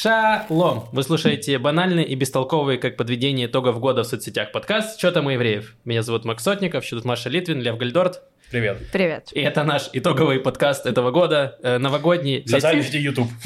Шалом! 0.00 0.88
Вы 0.92 1.02
слушаете 1.02 1.58
банальный 1.58 2.04
и 2.04 2.14
бестолковый, 2.14 2.78
как 2.78 2.96
подведение 2.96 3.48
итогов 3.48 3.78
года 3.80 4.02
в 4.02 4.06
соцсетях 4.06 4.50
подкаст 4.50 4.98
«Что 4.98 5.12
там 5.12 5.26
у 5.26 5.28
евреев?». 5.28 5.76
Меня 5.84 6.02
зовут 6.02 6.24
Макс 6.24 6.42
Сотников, 6.42 6.84
еще 6.84 6.96
тут 6.96 7.04
Маша 7.04 7.28
Литвин, 7.28 7.60
Лев 7.60 7.76
Гальдорт. 7.76 8.22
Привет. 8.50 8.78
Привет. 8.94 9.28
И 9.34 9.40
это 9.40 9.62
наш 9.62 9.90
итоговый 9.92 10.40
подкаст 10.40 10.86
этого 10.86 11.10
года, 11.10 11.58
э, 11.62 11.76
новогодний. 11.76 12.42
Социальной 12.48 12.82
сети 12.82 12.96
YouTube. 12.96 13.28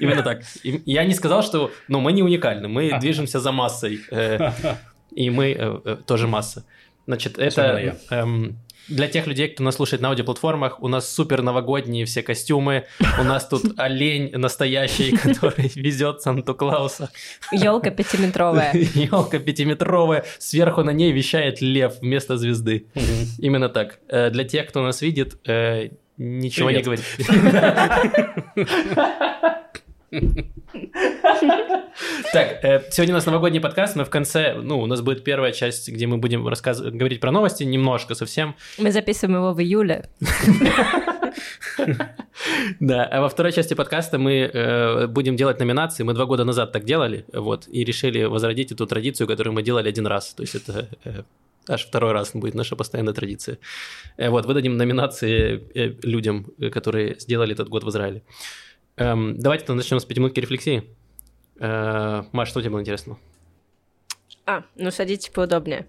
Именно 0.00 0.22
так. 0.22 0.42
Я 0.62 1.02
не 1.06 1.14
сказал, 1.14 1.42
что 1.42 1.72
ну, 1.88 1.98
мы 1.98 2.12
не 2.12 2.22
уникальны, 2.22 2.68
мы 2.68 2.96
движемся 3.00 3.40
за 3.40 3.50
массой. 3.50 3.98
э, 4.12 4.52
И 5.10 5.28
мы 5.30 5.56
э, 5.58 5.80
э, 5.84 5.96
тоже 6.06 6.28
масса. 6.28 6.64
Значит, 7.08 7.36
это 7.36 7.96
для 8.88 9.08
тех 9.08 9.26
людей, 9.26 9.48
кто 9.48 9.62
нас 9.62 9.76
слушает 9.76 10.02
на 10.02 10.08
аудиоплатформах, 10.08 10.82
у 10.82 10.88
нас 10.88 11.08
супер 11.12 11.42
новогодние 11.42 12.04
все 12.04 12.22
костюмы, 12.22 12.84
у 13.20 13.24
нас 13.24 13.46
тут 13.46 13.62
олень 13.78 14.30
настоящий, 14.36 15.16
который 15.16 15.70
везет 15.74 16.22
Санту-Клауса. 16.22 17.10
Елка 17.52 17.90
пятиметровая. 17.90 18.72
Елка 18.94 19.38
пятиметровая, 19.38 20.24
сверху 20.38 20.82
на 20.82 20.90
ней 20.90 21.12
вещает 21.12 21.60
лев 21.60 21.94
вместо 22.00 22.36
звезды. 22.36 22.86
Именно 23.38 23.68
так. 23.68 23.98
Э, 24.08 24.30
Для 24.30 24.44
тех, 24.44 24.68
кто 24.68 24.82
нас 24.82 25.02
видит, 25.02 25.38
э, 25.46 25.90
ничего 26.16 26.70
не 26.70 26.82
говорит. 26.82 27.04
Так, 32.32 32.64
э, 32.64 32.82
сегодня 32.90 33.14
у 33.14 33.16
нас 33.16 33.26
новогодний 33.26 33.60
подкаст, 33.60 33.96
но 33.96 34.04
в 34.04 34.10
конце, 34.10 34.54
ну, 34.54 34.80
у 34.80 34.86
нас 34.86 35.00
будет 35.00 35.24
первая 35.24 35.52
часть, 35.52 35.88
где 35.88 36.06
мы 36.06 36.18
будем 36.18 36.46
рассказывать, 36.46 36.94
говорить 36.94 37.20
про 37.20 37.30
новости, 37.30 37.64
немножко 37.64 38.14
совсем. 38.14 38.54
Мы 38.78 38.92
записываем 38.92 39.38
его 39.38 39.54
в 39.54 39.60
июле. 39.60 40.10
Да, 42.80 43.04
а 43.04 43.20
во 43.20 43.28
второй 43.28 43.52
части 43.52 43.74
подкаста 43.74 44.18
мы 44.18 44.50
э, 44.52 45.06
будем 45.06 45.36
делать 45.36 45.58
номинации. 45.58 46.02
Мы 46.04 46.12
два 46.12 46.26
года 46.26 46.44
назад 46.44 46.72
так 46.72 46.84
делали, 46.84 47.24
вот, 47.32 47.66
и 47.68 47.84
решили 47.84 48.24
возродить 48.24 48.72
эту 48.72 48.86
традицию, 48.86 49.26
которую 49.26 49.54
мы 49.54 49.62
делали 49.62 49.88
один 49.88 50.06
раз. 50.06 50.34
То 50.34 50.42
есть 50.42 50.54
это 50.54 50.88
э, 51.04 51.22
аж 51.68 51.86
второй 51.86 52.12
раз 52.12 52.32
будет 52.34 52.54
наша 52.54 52.76
постоянная 52.76 53.14
традиция. 53.14 53.58
Э, 54.18 54.28
вот, 54.28 54.46
выдадим 54.46 54.76
номинации 54.76 55.62
э, 55.74 55.94
людям, 56.02 56.46
которые 56.70 57.18
сделали 57.18 57.54
этот 57.54 57.68
год 57.68 57.84
в 57.84 57.88
Израиле. 57.88 58.22
Эм, 58.96 59.38
давайте 59.38 59.64
тогда 59.64 59.78
начнем 59.78 60.00
с 60.00 60.04
пятиминутки 60.04 60.40
рефлексии. 60.40 60.84
Э, 61.58 62.24
Маш, 62.32 62.48
что 62.48 62.60
тебе 62.60 62.70
было 62.70 62.80
интересно? 62.80 63.18
А, 64.44 64.64
ну 64.74 64.90
садитесь 64.90 65.28
поудобнее. 65.28 65.86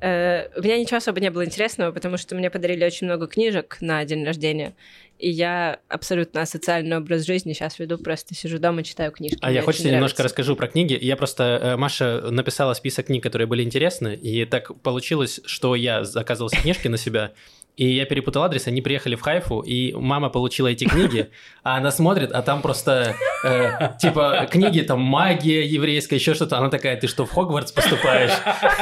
Э, 0.00 0.48
у 0.56 0.62
меня 0.62 0.78
ничего 0.78 0.98
особо 0.98 1.20
не 1.20 1.30
было 1.30 1.44
интересного, 1.44 1.90
потому 1.90 2.18
что 2.18 2.34
мне 2.34 2.50
подарили 2.50 2.84
очень 2.84 3.06
много 3.06 3.26
книжек 3.26 3.78
на 3.80 4.04
день 4.04 4.24
рождения, 4.24 4.76
и 5.18 5.30
я 5.30 5.80
абсолютно 5.88 6.42
асоциальный 6.42 6.98
образ 6.98 7.24
жизни 7.24 7.54
сейчас 7.54 7.78
веду, 7.78 7.96
просто 7.96 8.34
сижу 8.34 8.58
дома, 8.58 8.82
читаю 8.82 9.10
книжки. 9.10 9.38
А 9.40 9.50
я 9.50 9.62
хочется 9.62 9.86
немножко 9.90 10.18
нравится. 10.18 10.24
расскажу 10.24 10.54
про 10.54 10.68
книги. 10.68 10.98
Я 11.00 11.16
просто, 11.16 11.58
э, 11.62 11.76
Маша 11.76 12.30
написала 12.30 12.74
список 12.74 13.06
книг, 13.06 13.22
которые 13.22 13.46
были 13.46 13.62
интересны, 13.62 14.14
и 14.14 14.44
так 14.44 14.80
получилось, 14.82 15.40
что 15.46 15.74
я 15.74 16.04
заказывал 16.04 16.50
книжки 16.50 16.88
на 16.88 16.98
себя, 16.98 17.32
и 17.78 17.94
я 17.94 18.06
перепутал 18.06 18.42
адрес, 18.42 18.66
они 18.66 18.82
приехали 18.82 19.14
в 19.14 19.20
Хайфу, 19.20 19.60
и 19.60 19.92
мама 19.94 20.30
получила 20.30 20.66
эти 20.66 20.84
книги, 20.84 21.30
а 21.62 21.76
она 21.76 21.92
смотрит, 21.92 22.32
а 22.32 22.42
там 22.42 22.60
просто, 22.60 23.14
э, 23.44 23.90
типа, 24.00 24.48
книги, 24.50 24.80
там, 24.80 25.00
магия 25.00 25.64
еврейская, 25.64 26.16
еще 26.16 26.34
что-то. 26.34 26.58
Она 26.58 26.70
такая, 26.70 26.96
ты 27.00 27.06
что, 27.06 27.24
в 27.24 27.30
Хогвартс 27.30 27.70
поступаешь? 27.70 28.32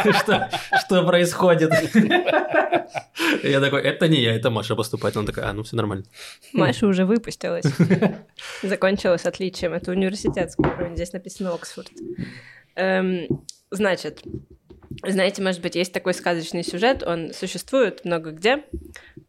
Что, 0.23 0.49
что 0.79 1.03
происходит? 1.05 1.71
Я 3.43 3.61
такой, 3.61 3.83
это 3.83 4.09
не 4.09 4.23
я, 4.23 4.35
это 4.35 4.51
Маша 4.51 4.77
поступает. 4.77 5.17
Она 5.17 5.27
такая, 5.27 5.51
а, 5.51 5.53
ну 5.53 5.63
все 5.63 5.77
нормально. 5.77 6.05
Маша 6.53 6.87
уже 6.87 7.05
выпустилась. 7.05 7.65
Закончила 8.63 9.17
с 9.17 9.27
отличием. 9.27 9.73
Это 9.73 9.91
университетский 9.91 10.63
уровень. 10.63 10.95
Здесь 10.95 11.13
написано 11.13 11.53
Оксфорд. 11.53 11.91
Эм, 12.77 13.27
Значит, 13.71 14.23
знаете, 15.05 15.43
может 15.43 15.61
быть, 15.61 15.75
есть 15.77 15.93
такой 15.93 16.15
сказочный 16.15 16.63
сюжет, 16.63 17.03
он 17.03 17.33
существует 17.33 18.05
много 18.05 18.31
где, 18.31 18.65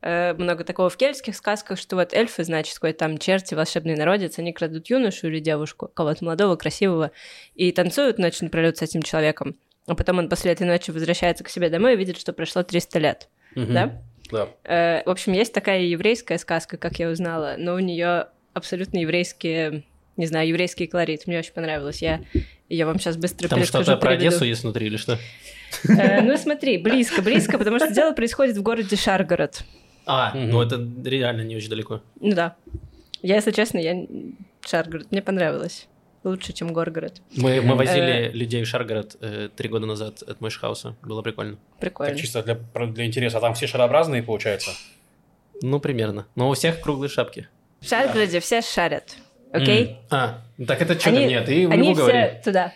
Э, 0.02 0.34
много 0.36 0.64
такого 0.64 0.90
в 0.90 0.98
кельтских 0.98 1.36
сказках, 1.36 1.80
что 1.80 1.96
вот 1.96 2.14
эльфы, 2.14 2.44
значит, 2.44 2.76
какой-то 2.76 3.00
там 3.00 3.18
черти, 3.18 3.56
волшебный 3.56 3.96
народец, 3.96 4.38
они 4.38 4.54
крадут 4.54 4.90
юношу 4.90 5.28
или 5.28 5.40
девушку, 5.40 5.90
кого-то 5.94 6.24
молодого, 6.24 6.56
красивого, 6.56 7.12
и 7.56 7.72
танцуют 7.72 8.20
ночь 8.20 8.40
напролёт 8.42 8.78
с 8.78 8.84
этим 8.84 9.02
человеком, 9.02 9.56
а 9.88 9.96
потом 9.96 10.20
он 10.20 10.30
после 10.30 10.52
этой 10.52 10.68
ночи 10.68 10.92
возвращается 10.92 11.44
к 11.44 11.50
себе 11.50 11.70
домой 11.70 11.94
и 11.94 11.98
видит, 11.98 12.18
что 12.20 12.32
прошло 12.32 12.62
300 12.64 13.00
лет, 13.00 13.30
Мгм. 13.56 13.74
да? 13.74 14.02
Да. 14.32 14.48
Э, 14.66 15.04
В 15.06 15.10
общем, 15.10 15.34
есть 15.34 15.52
такая 15.52 15.82
еврейская 15.82 16.38
сказка, 16.38 16.78
как 16.78 17.00
я 17.00 17.10
узнала, 17.10 17.56
но 17.58 17.74
у 17.74 17.80
нее 17.80 18.28
абсолютно 18.54 19.00
еврейские, 19.00 19.84
не 20.16 20.28
знаю, 20.28 20.48
еврейский 20.48 20.86
колорит. 20.86 21.26
Мне 21.26 21.40
очень 21.40 21.54
понравилось. 21.54 22.02
Я 22.02 22.22
ее 22.70 22.86
вам 22.86 23.00
сейчас 23.00 23.18
быстро 23.18 23.48
Там 23.48 23.60
перескажу, 23.60 23.84
что-то 23.84 24.00
про 24.00 24.12
переведу. 24.12 24.28
Одессу 24.28 24.46
есть 24.46 24.64
внутри 24.64 24.88
или 24.88 24.98
что? 24.98 25.18
Э, 25.88 26.22
Ну 26.22 26.38
смотри, 26.38 26.78
близко, 26.78 27.22
близко, 27.22 27.58
потому 27.58 27.78
что 27.80 27.92
дело 27.94 28.14
происходит 28.14 28.58
в 28.58 28.62
городе 28.64 28.96
Шаргород. 28.96 29.64
А, 30.06 30.34
ну 30.36 30.62
это 30.62 30.80
реально 31.06 31.42
не 31.42 31.56
очень 31.56 31.70
далеко. 31.70 32.02
Ну 32.20 32.34
да. 32.34 32.56
Я, 33.22 33.36
если 33.36 33.52
честно, 33.52 33.78
я 33.80 34.06
Шаргород, 34.66 35.12
мне 35.12 35.22
понравилось. 35.22 35.88
Лучше, 36.24 36.52
чем 36.52 36.74
Горгород. 36.74 37.22
Мы, 37.38 37.62
мы 37.62 37.68
Мгм. 37.70 37.78
возили 37.78 38.32
людей 38.34 38.62
в 38.64 38.68
Шаргород 38.68 39.16
э, 39.22 39.50
три 39.56 39.70
года 39.70 39.86
назад 39.86 40.24
от 40.24 40.42
Мойшхауса. 40.42 40.96
Было 41.02 41.22
прикольно. 41.22 41.58
Прикольно. 41.80 42.12
Так 42.12 42.20
чисто 42.22 42.44
для, 42.44 42.56
для 42.88 43.06
интереса. 43.06 43.38
А 43.38 43.42
там 43.42 43.54
все 43.54 43.66
шарообразные, 43.68 44.24
получается? 44.24 44.72
Ну, 45.62 45.80
примерно. 45.80 46.26
Но 46.36 46.50
у 46.50 46.54
всех 46.54 46.82
круглые 46.82 47.10
шапки. 47.10 47.48
В 47.82 47.88
Шаргороде 47.88 48.40
все 48.42 48.62
шарят, 48.62 49.16
окей? 49.54 49.98
А, 50.10 50.42
так 50.68 50.82
это 50.82 51.00
что 51.00 51.10
Они- 51.10 51.20
ты 51.20 51.26
мне? 51.26 51.42
Ты 51.42 51.68
в 51.68 51.72
Они 51.72 51.94
все 51.94 52.42
туда. 52.44 52.74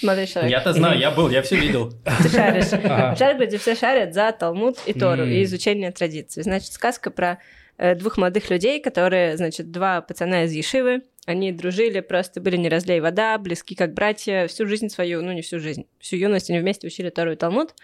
Смотри, 0.00 0.26
человек. 0.26 0.50
Я-то 0.50 0.72
знаю, 0.72 0.98
я 0.98 1.10
был, 1.10 1.28
я 1.28 1.42
все 1.42 1.56
видел. 1.56 1.92
Ты 2.22 2.28
шаришь. 2.30 2.64
В 2.70 3.18
Шаргороде 3.18 3.58
все 3.58 3.74
шарят 3.74 4.14
за 4.14 4.32
Талмуд 4.32 4.78
и 4.86 4.94
Тору, 4.94 5.26
и 5.26 5.42
изучение 5.44 5.92
традиций. 5.92 6.42
Значит, 6.42 6.72
сказка 6.72 7.10
про 7.10 7.38
э, 7.76 7.94
двух 7.94 8.16
молодых 8.16 8.50
людей, 8.50 8.80
которые, 8.80 9.36
значит, 9.36 9.70
два 9.70 10.00
пацана 10.00 10.44
из 10.44 10.52
Ешивы, 10.52 11.02
они 11.26 11.52
дружили, 11.52 12.00
просто 12.00 12.40
были 12.40 12.56
не 12.56 12.68
разлей 12.68 13.00
вода, 13.00 13.36
близки 13.38 13.74
как 13.74 13.92
братья, 13.92 14.46
всю 14.48 14.66
жизнь 14.66 14.88
свою, 14.88 15.22
ну 15.22 15.32
не 15.32 15.42
всю 15.42 15.60
жизнь, 15.60 15.86
всю 15.98 16.16
юность 16.16 16.48
они 16.50 16.58
вместе 16.58 16.86
учили 16.86 17.10
Тору 17.10 17.32
и 17.32 17.36
Талмуд, 17.36 17.74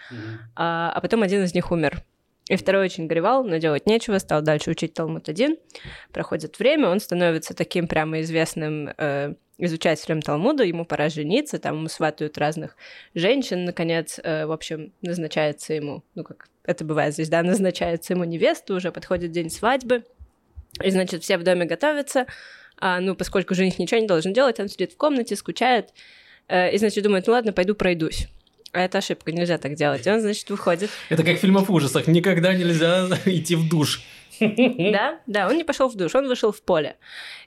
а, 0.55 0.91
а 0.93 1.01
потом 1.01 1.21
один 1.21 1.43
из 1.43 1.53
них 1.53 1.71
умер. 1.71 2.03
И 2.49 2.55
второй 2.55 2.85
очень 2.85 3.07
горевал, 3.07 3.43
но 3.43 3.57
делать 3.57 3.85
нечего, 3.85 4.17
стал 4.19 4.41
дальше 4.41 4.71
учить 4.71 4.93
Талмуд 4.93 5.27
один. 5.29 5.57
Проходит 6.13 6.57
время, 6.59 6.89
он 6.89 6.99
становится 6.99 7.53
таким 7.53 7.87
прямо 7.87 8.21
известным 8.21 8.89
э, 8.97 9.35
изучателем 9.57 10.21
Талмуда, 10.21 10.63
ему 10.63 10.85
пора 10.85 11.09
жениться, 11.09 11.59
там 11.59 11.77
ему 11.77 11.87
сватают 11.87 12.37
разных 12.37 12.75
женщин, 13.15 13.65
наконец, 13.65 14.19
э, 14.23 14.45
в 14.45 14.51
общем, 14.51 14.93
назначается 15.01 15.73
ему, 15.73 16.03
ну 16.15 16.23
как 16.23 16.49
это 16.63 16.85
бывает 16.85 17.13
здесь, 17.13 17.29
да, 17.29 17.43
назначается 17.43 18.13
ему 18.13 18.23
невеста, 18.23 18.73
уже 18.73 18.91
подходит 18.91 19.31
день 19.31 19.49
свадьбы, 19.49 20.03
и, 20.83 20.91
значит, 20.91 21.23
все 21.23 21.37
в 21.37 21.43
доме 21.43 21.65
готовятся, 21.65 22.27
а, 22.79 22.99
ну, 22.99 23.15
поскольку 23.15 23.55
жених 23.55 23.79
ничего 23.79 23.99
не 23.99 24.07
должен 24.07 24.33
делать, 24.33 24.59
он 24.59 24.67
сидит 24.67 24.93
в 24.93 24.97
комнате, 24.97 25.35
скучает, 25.35 25.89
э, 26.47 26.71
и, 26.71 26.77
значит, 26.77 27.03
думает, 27.03 27.25
ну 27.25 27.33
ладно, 27.33 27.53
пойду 27.53 27.73
пройдусь. 27.73 28.27
А 28.73 28.81
это 28.81 28.97
ошибка, 28.99 29.31
нельзя 29.31 29.57
так 29.57 29.75
делать. 29.75 30.05
И 30.05 30.09
он, 30.09 30.21
значит, 30.21 30.49
выходит. 30.49 30.89
Это 31.09 31.23
как 31.23 31.37
в 31.37 31.39
фильмах 31.39 31.69
ужасах. 31.69 32.07
Никогда 32.07 32.53
нельзя 32.53 33.07
идти 33.25 33.55
в 33.55 33.69
душ. 33.69 34.03
Да, 34.39 35.19
да, 35.25 35.47
он 35.47 35.57
не 35.57 35.63
пошел 35.63 35.89
в 35.89 35.95
душ, 35.95 36.13
он 36.13 36.27
вышел 36.27 36.51
в 36.51 36.61
поле. 36.61 36.97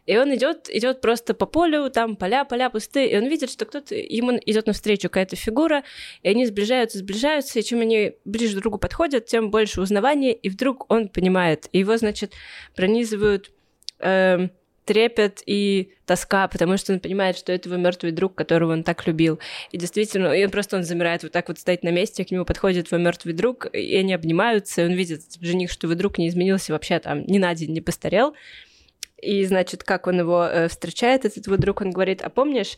И 0.07 0.17
он 0.17 0.35
идет, 0.35 0.69
идет 0.69 1.01
просто 1.01 1.35
по 1.35 1.47
полю, 1.47 1.89
там 1.91 2.17
поля, 2.17 2.45
поля 2.45 2.69
пустые, 2.69 3.13
и 3.13 3.17
он 3.17 3.29
видит, 3.29 3.51
что 3.51 3.65
кто-то 3.65 3.95
ему 3.95 4.33
идет 4.45 4.67
навстречу 4.67 5.03
какая-то 5.03 5.37
фигура, 5.37 5.85
и 6.23 6.29
они 6.29 6.47
сближаются, 6.47 6.99
сближаются, 6.99 7.59
и 7.59 7.63
чем 7.63 7.81
они 7.81 8.15
ближе 8.25 8.55
друг 8.55 8.61
к 8.61 8.65
другу 8.65 8.79
подходят, 8.79 9.27
тем 9.27 9.51
больше 9.51 9.81
узнавания, 9.81 10.33
и 10.33 10.49
вдруг 10.49 10.91
он 10.91 11.09
понимает, 11.09 11.69
и 11.73 11.79
его, 11.79 11.97
значит, 11.97 12.33
пронизывают 12.75 13.53
эм, 14.01 14.51
трепет 14.91 15.41
и 15.47 15.93
тоска, 16.05 16.49
потому 16.49 16.77
что 16.77 16.93
он 16.93 16.99
понимает, 16.99 17.37
что 17.37 17.53
это 17.53 17.69
его 17.69 17.79
мертвый 17.79 18.11
друг, 18.11 18.35
которого 18.35 18.73
он 18.73 18.83
так 18.83 19.07
любил. 19.07 19.39
И 19.71 19.79
действительно, 19.79 20.33
и 20.33 20.45
он 20.45 20.51
просто 20.51 20.77
он 20.77 20.83
замирает 20.83 21.23
вот 21.23 21.31
так 21.31 21.47
вот 21.47 21.61
стоит 21.61 21.85
на 21.85 21.91
месте, 21.91 22.25
к 22.25 22.33
нему 22.33 22.45
подходит 22.45 22.91
его 22.91 23.01
мертвый 23.01 23.33
друг, 23.33 23.73
и 23.73 23.95
они 23.95 24.13
обнимаются, 24.13 24.83
и 24.83 24.87
он 24.87 24.95
видит 24.95 25.23
жених, 25.41 25.71
что 25.71 25.87
его 25.87 25.95
друг 25.95 26.19
не 26.19 26.27
изменился 26.27 26.73
вообще 26.73 26.99
там 26.99 27.25
ни 27.29 27.39
на 27.39 27.55
день 27.55 27.73
не 27.73 27.81
постарел. 27.81 28.35
И, 29.23 29.45
значит, 29.45 29.85
как 29.85 30.09
он 30.09 30.19
его 30.19 30.45
э, 30.45 30.67
встречает, 30.67 31.25
этот 31.25 31.47
его 31.47 31.57
друг, 31.57 31.83
он 31.83 31.93
говорит, 31.93 32.21
а 32.21 32.29
помнишь, 32.29 32.77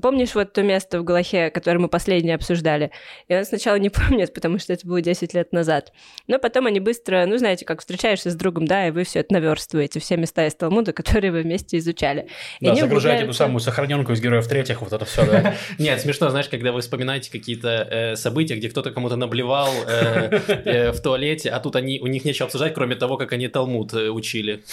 Помнишь 0.00 0.34
вот 0.34 0.52
то 0.52 0.62
место 0.62 1.00
в 1.00 1.04
Галахе, 1.04 1.50
которое 1.50 1.78
мы 1.78 1.88
последнее 1.88 2.34
обсуждали? 2.34 2.90
И 3.28 3.34
он 3.34 3.44
сначала 3.44 3.76
не 3.76 3.90
помнит, 3.90 4.34
потому 4.34 4.58
что 4.58 4.72
это 4.72 4.86
было 4.86 5.00
10 5.00 5.34
лет 5.34 5.52
назад. 5.52 5.92
Но 6.26 6.38
потом 6.38 6.66
они 6.66 6.80
быстро, 6.80 7.24
ну, 7.26 7.38
знаете, 7.38 7.64
как 7.64 7.80
встречаешься 7.80 8.30
с 8.30 8.34
другом, 8.34 8.66
да, 8.66 8.88
и 8.88 8.90
вы 8.90 9.04
все 9.04 9.20
это 9.20 9.32
наверстываете, 9.32 10.00
все 10.00 10.16
места 10.16 10.46
из 10.46 10.54
Талмуда, 10.54 10.92
которые 11.04 11.30
вы 11.30 11.42
вместе 11.42 11.78
изучали. 11.78 12.28
И 12.58 12.66
Да, 12.66 12.74
загружаете 12.74 13.24
эту 13.24 13.34
самую 13.34 13.60
сохраненку 13.60 14.12
из 14.12 14.20
героев 14.20 14.46
третьих, 14.48 14.82
вот 14.82 14.92
это 14.92 15.04
все, 15.04 15.24
да. 15.26 15.54
Нет, 15.78 16.00
смешно, 16.00 16.28
знаешь, 16.30 16.48
когда 16.48 16.72
вы 16.72 16.80
вспоминаете 16.80 17.30
какие-то 17.30 17.88
э, 17.90 18.16
события, 18.16 18.56
где 18.56 18.68
кто-то 18.68 18.90
кому-то 18.90 19.14
наблевал 19.16 19.70
э, 19.86 20.40
э, 20.64 20.92
в 20.92 21.00
туалете, 21.00 21.50
а 21.50 21.60
тут 21.60 21.76
они, 21.76 22.00
у 22.00 22.08
них 22.08 22.24
нечего 22.24 22.46
обсуждать, 22.46 22.74
кроме 22.74 22.96
того, 22.96 23.16
как 23.16 23.32
они 23.32 23.46
Талмуд 23.46 23.92
учили. 23.94 24.64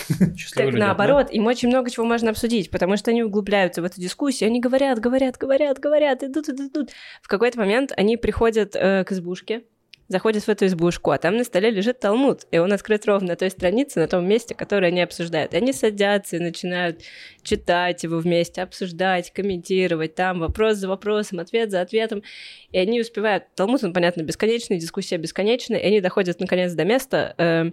Так 0.56 0.74
наоборот, 0.74 1.28
им 1.32 1.46
очень 1.46 1.68
много 1.68 1.92
чего 1.92 2.06
можно 2.06 2.32
обсудить, 2.32 2.72
потому 2.72 2.98
что 2.98 3.12
они 3.12 3.24
углубляются 3.24 3.82
в 3.82 3.86
эту 3.86 4.02
дискуссию, 4.02 4.48
они 4.48 4.60
говорят, 4.60 5.00
говорят, 5.00 5.11
говорят, 5.38 5.80
говорят, 5.80 6.24
идут, 6.24 6.50
идут, 6.50 6.72
идут. 6.72 6.90
В 7.22 7.28
какой-то 7.28 7.60
момент 7.60 7.92
они 7.98 8.18
приходят 8.18 8.76
э, 8.76 9.04
к 9.04 9.12
избушке, 9.12 9.64
заходят 10.12 10.44
в 10.44 10.50
эту 10.50 10.66
избушку, 10.66 11.12
а 11.12 11.18
там 11.18 11.38
на 11.38 11.44
столе 11.44 11.72
лежит 11.72 12.00
Талмуд, 12.00 12.46
и 12.52 12.58
он 12.58 12.74
открыт 12.74 13.06
ровно 13.06 13.30
на 13.30 13.36
той 13.36 13.50
странице, 13.50 14.00
на 14.00 14.08
том 14.08 14.28
месте, 14.28 14.54
которое 14.54 14.88
они 14.88 15.02
обсуждают. 15.02 15.54
И 15.54 15.58
они 15.58 15.72
садятся 15.74 16.36
и 16.36 16.40
начинают 16.40 17.02
читать 17.44 18.04
его 18.04 18.18
вместе, 18.20 18.62
обсуждать, 18.62 19.32
комментировать, 19.32 20.16
там 20.16 20.40
вопрос 20.40 20.78
за 20.78 20.90
вопросом, 20.90 21.40
ответ 21.40 21.72
за 21.72 21.82
ответом. 21.82 22.24
И 22.72 22.78
они 22.78 23.00
успевают... 23.00 23.46
Талмуд, 23.56 23.84
он, 23.84 23.94
понятно, 23.94 24.22
бесконечный, 24.22 24.78
дискуссия 24.78 25.18
бесконечная, 25.18 25.80
и 25.80 25.88
они 25.88 26.02
доходят, 26.02 26.40
наконец, 26.40 26.74
до 26.74 26.84
места, 26.84 27.34
э, 27.38 27.72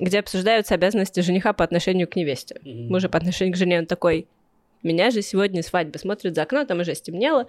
где 0.00 0.18
обсуждаются 0.18 0.74
обязанности 0.74 1.20
жениха 1.20 1.52
по 1.52 1.64
отношению 1.64 2.08
к 2.08 2.16
невесте. 2.16 2.60
Мгм. 2.62 2.88
Мужа 2.88 3.08
по 3.08 3.18
отношению 3.18 3.54
к 3.54 3.56
жене, 3.56 3.78
он 3.78 3.86
такой, 3.86 4.26
меня 4.82 5.10
же 5.10 5.22
сегодня 5.22 5.62
свадьба, 5.62 5.98
смотрит 5.98 6.34
за 6.34 6.42
окно, 6.42 6.64
там 6.64 6.80
уже 6.80 6.94
стемнело, 6.94 7.46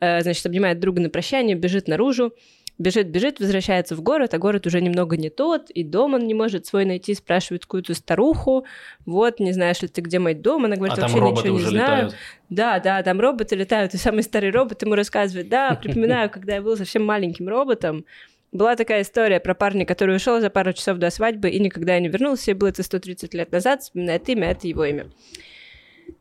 э, 0.00 0.22
значит, 0.22 0.44
обнимает 0.46 0.78
друга 0.80 1.00
на 1.00 1.10
прощание, 1.10 1.56
бежит 1.56 1.88
наружу, 1.88 2.32
бежит, 2.78 3.08
бежит, 3.08 3.40
возвращается 3.40 3.96
в 3.96 4.02
город, 4.02 4.34
а 4.34 4.38
город 4.38 4.66
уже 4.66 4.80
немного 4.80 5.16
не 5.16 5.30
тот, 5.30 5.70
и 5.70 5.82
дом 5.82 6.14
он 6.14 6.26
не 6.26 6.34
может 6.34 6.66
свой 6.66 6.84
найти, 6.84 7.14
спрашивает 7.14 7.62
какую-то 7.62 7.94
старуху, 7.94 8.64
вот, 9.04 9.40
не 9.40 9.52
знаешь 9.52 9.82
ли 9.82 9.88
ты, 9.88 10.00
где 10.00 10.18
мой 10.18 10.34
дом, 10.34 10.64
она 10.64 10.76
говорит, 10.76 10.98
А 10.98 11.02
вообще 11.02 11.18
ничего 11.18 11.58
не 11.58 11.64
знаю. 11.64 11.74
летают. 11.74 12.14
Да, 12.48 12.78
да, 12.78 13.02
там 13.02 13.20
роботы 13.20 13.56
летают, 13.56 13.94
и 13.94 13.96
самый 13.96 14.22
старый 14.22 14.50
робот 14.50 14.80
ему 14.82 14.94
рассказывает, 14.94 15.48
да, 15.48 15.74
припоминаю, 15.74 16.30
когда 16.30 16.54
я 16.54 16.62
был 16.62 16.76
совсем 16.76 17.04
маленьким 17.04 17.48
роботом, 17.48 18.04
была 18.52 18.76
такая 18.76 19.02
история 19.02 19.40
про 19.40 19.54
парня, 19.54 19.84
который 19.84 20.16
ушел 20.16 20.40
за 20.40 20.48
пару 20.48 20.72
часов 20.72 20.98
до 20.98 21.10
свадьбы 21.10 21.50
и 21.50 21.58
никогда 21.58 21.98
не 21.98 22.08
вернулся, 22.08 22.52
и 22.52 22.54
было 22.54 22.68
это 22.68 22.82
130 22.82 23.34
лет 23.34 23.52
назад, 23.52 23.82
вспоминает 23.82 24.26
имя, 24.28 24.50
это 24.50 24.66
его 24.68 24.84
имя. 24.84 25.06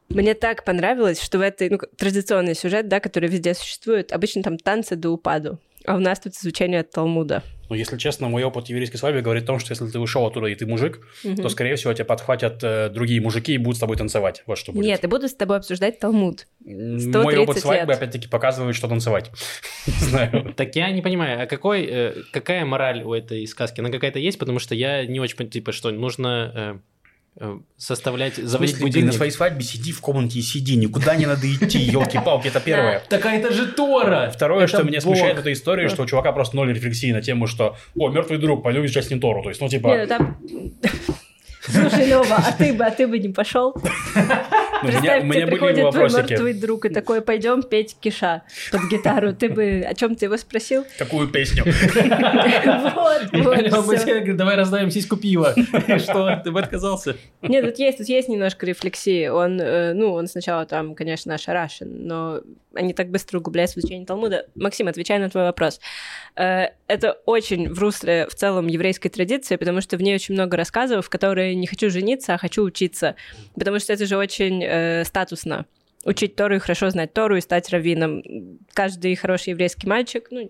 Мне 0.09 0.33
так 0.33 0.63
понравилось, 0.63 1.21
что 1.21 1.37
в 1.37 1.41
этой, 1.41 1.69
ну, 1.69 1.79
традиционный 1.97 2.55
сюжет, 2.55 2.87
да, 2.87 2.99
который 2.99 3.29
везде 3.29 3.53
существует, 3.53 4.11
обычно 4.11 4.41
там 4.43 4.57
танцы 4.57 4.95
до 4.95 5.09
упаду, 5.09 5.59
а 5.85 5.95
у 5.95 5.99
нас 5.99 6.19
тут 6.19 6.33
изучение 6.33 6.83
Талмуда. 6.83 7.43
Ну, 7.69 7.75
если 7.75 7.97
честно, 7.97 8.29
мой 8.29 8.45
опыт 8.45 8.69
еврейской 8.69 8.95
свадьбы 8.95 9.19
говорит 9.21 9.43
о 9.43 9.47
том, 9.47 9.59
что 9.59 9.73
если 9.73 9.85
ты 9.87 9.99
ушел 9.99 10.25
оттуда 10.25 10.47
и 10.47 10.55
ты 10.55 10.65
мужик, 10.65 11.05
Мгм. 11.25 11.35
то, 11.35 11.49
скорее 11.49 11.75
всего, 11.75 11.91
тебя 11.91 12.05
подхватят 12.05 12.63
э, 12.63 12.87
другие 12.89 13.19
мужики 13.19 13.53
и 13.55 13.57
будут 13.57 13.75
с 13.75 13.79
тобой 13.81 13.97
танцевать. 13.97 14.43
Вот 14.45 14.57
что 14.57 14.71
будет. 14.71 14.85
Нет, 14.85 15.03
и 15.03 15.07
буду 15.07 15.27
с 15.27 15.33
тобой 15.33 15.57
обсуждать 15.57 15.99
Талмуд. 15.99 16.47
М, 16.65 16.97
130 16.97 17.23
Мой 17.25 17.37
опыт 17.37 17.59
свадьбы, 17.59 17.87
лет. 17.91 17.97
опять-таки, 17.97 18.29
показывает, 18.29 18.73
что 18.73 18.87
танцевать. 18.87 19.31
Не 19.87 19.91
знаю. 20.07 20.53
Так 20.55 20.77
я 20.77 20.89
не 20.91 21.01
понимаю, 21.01 21.43
а 21.43 21.45
какой, 21.45 21.83
э, 21.85 22.13
какая 22.31 22.63
мораль 22.63 23.03
у 23.03 23.13
этой 23.13 23.45
сказки? 23.45 23.81
Она 23.81 23.89
какая-то 23.89 24.19
есть? 24.19 24.39
Потому 24.39 24.59
что 24.59 24.73
я 24.73 25.05
не 25.05 25.19
очень 25.19 25.35
понимаю, 25.35 25.51
типа, 25.51 25.73
что 25.73 25.91
нужно 25.91 26.51
э, 26.55 26.79
составлять, 27.77 28.35
заводить 28.35 28.73
Если 28.75 28.77
ты 28.77 28.83
на 28.83 28.87
будильник. 28.87 29.13
своей 29.13 29.31
свадьбе 29.31 29.63
сиди 29.63 29.91
в 29.91 30.01
комнате 30.01 30.39
и 30.39 30.41
сиди, 30.41 30.75
никуда 30.75 31.15
не 31.15 31.25
надо 31.25 31.45
идти, 31.53 31.77
елки-палки, 31.79 32.47
это 32.47 32.59
первое. 32.59 33.03
Так 33.09 33.25
а 33.25 33.33
это 33.33 33.53
же 33.53 33.67
Тора! 33.67 34.31
Второе, 34.33 34.63
Это 34.65 34.77
что 34.77 34.83
меня 34.83 34.99
Бог. 34.99 35.03
смущает 35.03 35.37
в 35.37 35.39
этой 35.39 35.53
истории, 35.53 35.87
что 35.87 36.03
у 36.03 36.05
чувака 36.05 36.31
просто 36.31 36.55
ноль 36.55 36.73
рефлексии 36.73 37.11
на 37.11 37.21
тему, 37.21 37.47
что 37.47 37.75
«О, 37.95 38.09
мертвый 38.09 38.39
друг, 38.39 38.63
пойду 38.63 38.81
ним 39.11 39.19
Тору». 39.19 39.43
То 39.43 39.49
есть, 39.49 39.61
ну, 39.61 39.69
типа, 39.69 39.87
Не, 39.87 39.97
ну 39.97 40.07
там... 40.07 40.37
Слушай, 41.69 42.07
Лёва, 42.07 42.37
а 42.37 42.51
ты 42.51 42.73
бы, 42.73 42.85
а 42.85 42.91
ты 42.91 43.07
бы 43.07 43.19
не 43.19 43.29
пошел? 43.29 43.75
ну, 44.15 44.21
у 44.83 44.87
меня, 44.87 45.01
Представь, 45.01 45.23
у 45.23 45.27
тебе 45.27 45.35
меня 45.35 45.45
были 45.45 45.55
приходит 45.55 45.91
твой 45.91 46.09
мертвый 46.09 46.53
друг 46.53 46.85
и 46.85 46.89
такой, 46.89 47.21
пойдем 47.21 47.63
петь 47.63 47.97
киша 47.99 48.43
под 48.71 48.81
гитару. 48.89 49.33
Ты 49.33 49.49
бы, 49.49 49.85
о 49.87 49.93
чем 49.93 50.15
ты 50.15 50.25
его 50.25 50.37
спросил? 50.37 50.85
Какую 50.97 51.27
песню? 51.27 51.65
Вот, 52.97 53.85
вот, 53.85 53.99
тебе 54.01 54.33
давай 54.33 54.55
раздаем 54.55 54.91
сиську 54.91 55.17
пива. 55.17 55.53
Что, 55.99 56.41
ты 56.43 56.51
бы 56.51 56.59
отказался? 56.59 57.15
Нет, 57.41 57.65
тут 57.65 57.79
есть, 57.79 57.97
тут 57.99 58.07
есть 58.07 58.29
немножко 58.29 58.65
рефлексии. 58.65 59.27
Он, 59.27 59.59
э, 59.59 59.93
ну, 59.93 60.13
он 60.13 60.27
сначала 60.27 60.65
там, 60.65 60.95
конечно, 60.95 61.33
ошарашен, 61.33 62.05
но 62.07 62.41
они 62.73 62.93
так 62.93 63.09
быстро 63.09 63.39
углубляются 63.39 63.75
в 63.75 63.79
изучение 63.79 64.05
Талмуда. 64.05 64.47
Максим, 64.55 64.87
отвечая 64.87 65.19
на 65.19 65.29
твой 65.29 65.43
вопрос. 65.43 65.79
Э, 66.35 66.67
Это 66.87 67.13
очень 67.25 67.69
в 67.73 67.79
русле 67.79 68.27
в 68.29 68.35
целом 68.35 68.67
еврейской 68.67 69.09
традиции, 69.09 69.55
потому 69.55 69.81
что 69.81 69.97
в 69.97 70.01
ней 70.01 70.15
очень 70.15 70.33
много 70.33 70.57
рассказов, 70.57 71.05
в 71.05 71.09
которые 71.09 71.55
не 71.57 71.67
хочу 71.67 71.89
жениться, 71.89 72.33
а 72.33 72.37
хочу 72.37 72.63
учиться. 72.63 73.15
Потому 73.55 73.79
что 73.79 73.93
это 73.93 74.05
же 74.05 74.17
очень 74.17 74.63
э, 74.63 75.03
статусно. 75.03 75.65
Учить 76.05 76.37
Тору 76.37 76.55
и 76.55 76.59
хорошо 76.59 76.89
знать 76.89 77.11
Тору 77.11 77.35
и 77.35 77.41
стать 77.41 77.69
раввином. 77.69 78.23
Каждый 78.73 79.13
хороший 79.15 79.49
еврейский 79.49 79.87
мальчик, 79.87 80.27
ну, 80.31 80.49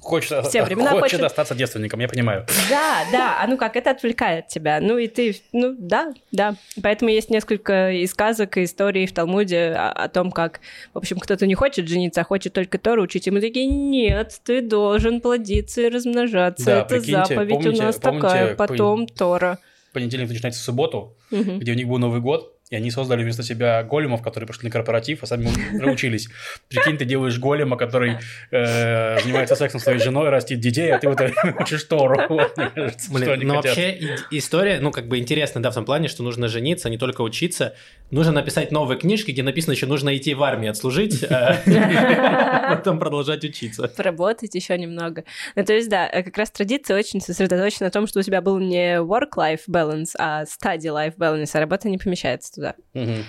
Хочет, 0.00 0.46
Все 0.46 0.62
времена 0.62 0.90
хочет 0.92 1.02
хочет. 1.18 1.22
остаться 1.24 1.54
девственником, 1.54 2.00
я 2.00 2.08
понимаю. 2.08 2.46
Да, 2.70 3.00
да, 3.12 3.36
а 3.42 3.46
ну 3.46 3.58
как, 3.58 3.76
это 3.76 3.90
отвлекает 3.90 4.48
тебя. 4.48 4.78
Ну 4.80 4.96
и 4.96 5.08
ты, 5.08 5.36
ну 5.52 5.74
да, 5.78 6.14
да. 6.32 6.54
Поэтому 6.82 7.10
есть 7.10 7.28
несколько 7.28 7.90
и 7.90 8.06
сказок, 8.06 8.56
и 8.56 8.64
историй 8.64 9.04
в 9.06 9.12
Талмуде 9.12 9.74
о, 9.76 9.90
о 9.90 10.08
том, 10.08 10.30
как, 10.30 10.60
в 10.94 10.98
общем, 10.98 11.18
кто-то 11.18 11.46
не 11.46 11.54
хочет 11.54 11.86
жениться, 11.86 12.22
а 12.22 12.24
хочет 12.24 12.54
только 12.54 12.78
Тору 12.78 13.02
учить. 13.02 13.26
И 13.26 13.30
мы 13.30 13.42
такие, 13.42 13.66
нет, 13.66 14.40
ты 14.42 14.62
должен 14.62 15.20
плодиться 15.20 15.82
и 15.82 15.88
размножаться. 15.90 16.64
Да, 16.64 16.80
это 16.82 17.00
заповедь 17.00 17.50
помните- 17.50 17.68
у 17.68 17.82
нас 17.84 17.96
помните, 17.96 18.26
такая, 18.26 18.54
по- 18.54 18.68
потом 18.68 19.06
Тора. 19.06 19.58
Понедельник 19.94 20.28
начинается 20.28 20.60
в 20.60 20.64
субботу, 20.64 21.16
Мгм. 21.30 21.58
где 21.60 21.72
у 21.72 21.74
них 21.74 21.86
был 21.88 21.98
Новый 21.98 22.20
год, 22.20 22.50
и 22.70 22.76
они 22.76 22.90
создали 22.90 23.22
вместо 23.22 23.42
себя 23.42 23.82
големов, 23.84 24.22
которые 24.22 24.48
пришли 24.48 24.64
на 24.68 24.70
корпоратив, 24.72 25.22
а 25.22 25.26
сами 25.26 25.48
учились. 25.90 26.28
Прикинь, 26.68 26.96
ты 26.98 27.04
делаешь 27.04 27.38
голема, 27.38 27.76
который 27.76 28.16
э, 28.50 29.18
занимается 29.20 29.54
сексом 29.54 29.80
с 29.80 29.84
твоей 29.84 29.98
женой, 30.00 30.28
растит 30.30 30.60
детей, 30.60 30.90
а 30.92 30.98
ты 30.98 31.08
вот 31.08 31.20
учишь 31.60 31.84
Тору. 31.84 32.20
Вот, 32.28 32.56
мне 32.56 32.70
кажется, 32.74 33.04
что 33.06 33.14
Блин, 33.14 33.30
они 33.30 33.44
но 33.44 33.56
хотят. 33.56 33.76
вообще 33.76 33.92
и- 33.92 34.38
история, 34.38 34.80
ну, 34.80 34.90
как 34.90 35.08
бы 35.08 35.18
интересная, 35.18 35.62
да, 35.62 35.70
в 35.70 35.74
том 35.74 35.84
плане, 35.84 36.08
что 36.08 36.22
нужно 36.22 36.48
жениться, 36.48 36.88
а 36.88 36.90
не 36.90 36.98
только 36.98 37.20
учиться. 37.22 37.74
Нужно 38.14 38.30
написать 38.30 38.70
новые 38.70 38.96
книжки, 38.96 39.32
где 39.32 39.42
написано 39.42 39.72
еще 39.72 39.86
нужно 39.86 40.16
идти 40.16 40.34
в 40.34 40.42
армию 40.44 40.70
отслужить, 40.70 41.24
а 41.28 42.76
потом 42.76 43.00
продолжать 43.00 43.42
учиться. 43.42 43.88
Поработать 43.88 44.54
еще 44.54 44.78
немного. 44.78 45.24
Ну, 45.56 45.64
то 45.64 45.72
есть, 45.72 45.88
да, 45.88 46.08
э, 46.08 46.22
как 46.22 46.38
раз 46.38 46.52
традиция 46.52 46.96
очень 46.96 47.20
сосредоточена 47.20 47.86
на 47.86 47.90
том, 47.90 48.06
что 48.06 48.20
у 48.20 48.22
тебя 48.22 48.40
был 48.40 48.60
не 48.60 49.00
work-life 49.00 49.62
balance, 49.68 50.10
а 50.16 50.44
study-life 50.44 51.16
balance, 51.16 51.50
а 51.54 51.58
работа 51.58 51.88
не 51.88 51.98
помещается 51.98 52.52
туда. 52.52 52.74
Мгм. 52.92 53.24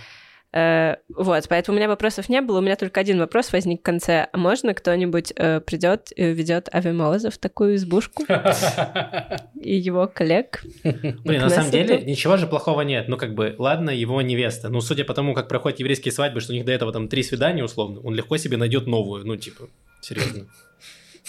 Э, 0.56 0.96
вот, 1.10 1.46
поэтому 1.50 1.75
у 1.75 1.78
меня 1.78 1.90
вопросов 1.90 2.30
не 2.30 2.42
было. 2.42 2.60
У 2.60 2.62
меня 2.62 2.78
только 2.78 3.02
один 3.02 3.19
вопрос 3.19 3.52
возник 3.52 3.81
в 3.81 3.84
конце. 3.84 4.28
А 4.31 4.38
можно 4.38 4.74
кто-нибудь 4.74 5.34
придет 5.36 6.12
и 6.16 6.24
ведет 6.31 6.69
Авимоза 6.72 7.30
в 7.30 7.38
такую 7.38 7.75
избушку 7.75 8.24
и 9.62 9.75
его 9.75 10.07
коллег? 10.07 10.63
Блин, 10.84 11.42
на 11.42 11.50
самом 11.50 11.72
деле 11.72 12.02
ничего 12.02 12.38
же 12.38 12.48
плохого 12.48 12.81
нет. 12.81 13.10
Ну, 13.10 13.18
как 13.18 13.34
бы, 13.36 13.56
ладно, 13.57 13.90
его 13.90 14.22
невеста. 14.22 14.69
Ну, 14.69 14.80
судя 14.80 15.04
по 15.04 15.13
тому, 15.13 15.34
как 15.34 15.50
проходят 15.50 15.80
еврейские 15.80 16.13
свадьбы, 16.13 16.40
что 16.40 16.54
у 16.54 16.56
них 16.56 16.66
до 16.66 16.71
этого 16.71 16.94
там 16.94 17.09
три 17.09 17.21
свидания 17.24 17.64
условно, 17.64 18.00
он 18.02 18.16
легко 18.16 18.38
себе 18.38 18.56
найдет 18.56 18.88
новую. 18.88 19.26
Ну, 19.26 19.35
типа, 19.35 19.68
серьезно. 20.02 20.47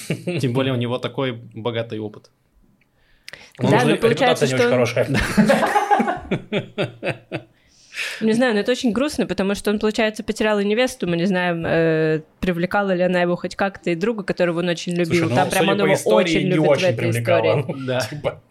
Тем 0.40 0.52
более 0.52 0.72
у 0.72 0.76
него 0.76 0.98
такой 0.98 1.32
богатый 1.32 1.98
опыт. 1.98 2.30
Да, 3.58 3.84
но 3.84 3.96
получается, 3.96 4.44
репутация 4.44 4.48
не 4.48 4.56
что 4.56 4.68
хорошая. 4.68 5.08
Не 8.20 8.32
знаю, 8.32 8.54
но 8.54 8.60
это 8.60 8.72
очень 8.72 8.92
грустно, 8.92 9.26
потому 9.26 9.54
что 9.54 9.70
он, 9.70 9.78
получается, 9.78 10.22
потерял 10.24 10.58
и 10.58 10.64
невесту. 10.64 11.06
Мы 11.06 11.16
не 11.16 11.26
знаем, 11.26 11.64
э, 11.66 12.22
привлекала 12.40 12.92
ли 12.92 13.02
она 13.02 13.20
его 13.20 13.36
хоть 13.36 13.56
как-то, 13.56 13.90
и 13.90 13.94
друга, 13.94 14.22
которого 14.24 14.60
он 14.60 14.68
очень 14.68 14.92
любил. 14.92 15.26
Слушай, 15.26 15.28
ну, 15.30 15.34
Там 15.36 15.50
прям 15.50 15.68
он 15.68 15.78
его 15.80 16.14
очень 16.14 16.44
не 16.44 16.52
любит 16.52 16.66
в 16.66 16.70
очень 16.70 16.86
этой 16.86 16.96
привлекала. 16.96 17.60
истории. 17.60 17.76
Да. 17.86 18.00
Типа, 18.00 18.42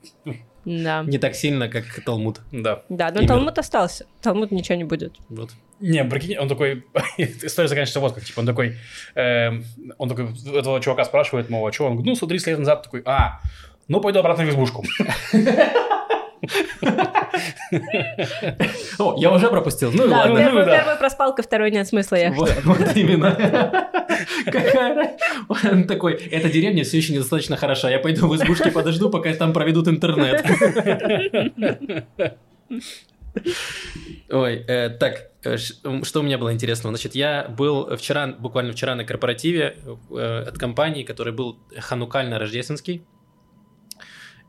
Да. 0.66 1.04
Не 1.04 1.18
так 1.18 1.36
сильно, 1.36 1.68
как 1.68 1.86
Талмуд. 2.06 2.42
Да. 2.52 2.84
Да, 2.90 3.10
но 3.12 3.20
Именно. 3.20 3.28
Талмуд 3.28 3.58
остался. 3.60 4.06
Талмуд 4.22 4.52
ничего 4.52 4.78
не 4.78 4.84
будет. 4.84 5.14
Вот. 5.30 5.52
Не, 5.80 6.04
прикинь, 6.06 6.38
он 6.38 6.48
такой, 6.48 6.86
история 7.18 7.68
заканчивается 7.68 8.00
вот 8.00 8.14
как, 8.14 8.24
типа, 8.24 8.40
он 8.40 8.46
такой, 8.46 8.78
эм, 9.16 9.66
он 9.98 10.10
такой, 10.10 10.28
этого 10.58 10.80
чувака 10.82 11.04
спрашивает, 11.04 11.50
мол, 11.50 11.68
а 11.68 11.72
что? 11.74 11.86
Он 11.86 11.92
говорит, 11.94 12.08
ну, 12.08 12.16
130 12.16 12.48
лет 12.48 12.60
назад, 12.60 12.84
такой, 12.84 13.02
а, 13.06 13.42
ну, 13.88 14.00
пойду 14.00 14.20
обратно 14.20 14.46
в 14.46 14.50
избушку. 14.50 14.84
О, 19.00 19.16
я 19.18 19.32
уже 19.32 19.50
пропустил. 19.50 19.92
Ну 19.94 20.08
Да, 20.08 20.18
ладно. 20.20 20.38
первый, 20.38 20.60
ну 20.62 20.66
да. 20.66 20.78
первый 20.78 20.96
проспал, 20.98 21.36
ко 21.36 21.44
второй 21.44 21.72
нет 21.72 21.88
смысла 21.88 22.16
ехать. 22.16 22.38
Вот, 22.38 22.52
вот 22.64 22.96
именно. 22.96 23.32
Какая 24.46 25.18
Он 25.48 25.86
такой, 25.86 26.14
эта 26.14 26.50
деревня 26.50 26.84
все 26.84 26.98
еще 26.98 27.14
недостаточно 27.14 27.58
хороша. 27.58 27.90
Я 27.90 28.00
пойду 28.00 28.28
в 28.28 28.36
избушке 28.36 28.72
подожду, 28.72 29.10
пока 29.10 29.34
там 29.34 29.54
проведут 29.54 29.88
интернет. 29.88 30.46
Ой, 34.30 34.64
э, 34.68 34.90
так, 34.90 35.32
Э, 35.46 35.58
Что 35.58 36.20
у 36.20 36.24
меня 36.24 36.38
было 36.38 36.52
интересного? 36.54 36.96
Значит, 36.96 37.16
я 37.16 37.48
был 37.48 37.96
вчера, 37.96 38.28
буквально 38.28 38.74
вчера 38.74 38.96
на 38.96 39.06
корпоративе 39.06 39.78
э, 40.10 40.46
от 40.48 40.58
компании, 40.58 41.04
который 41.04 41.34
был 41.34 41.60
ханукально-рождественский. 41.78 43.04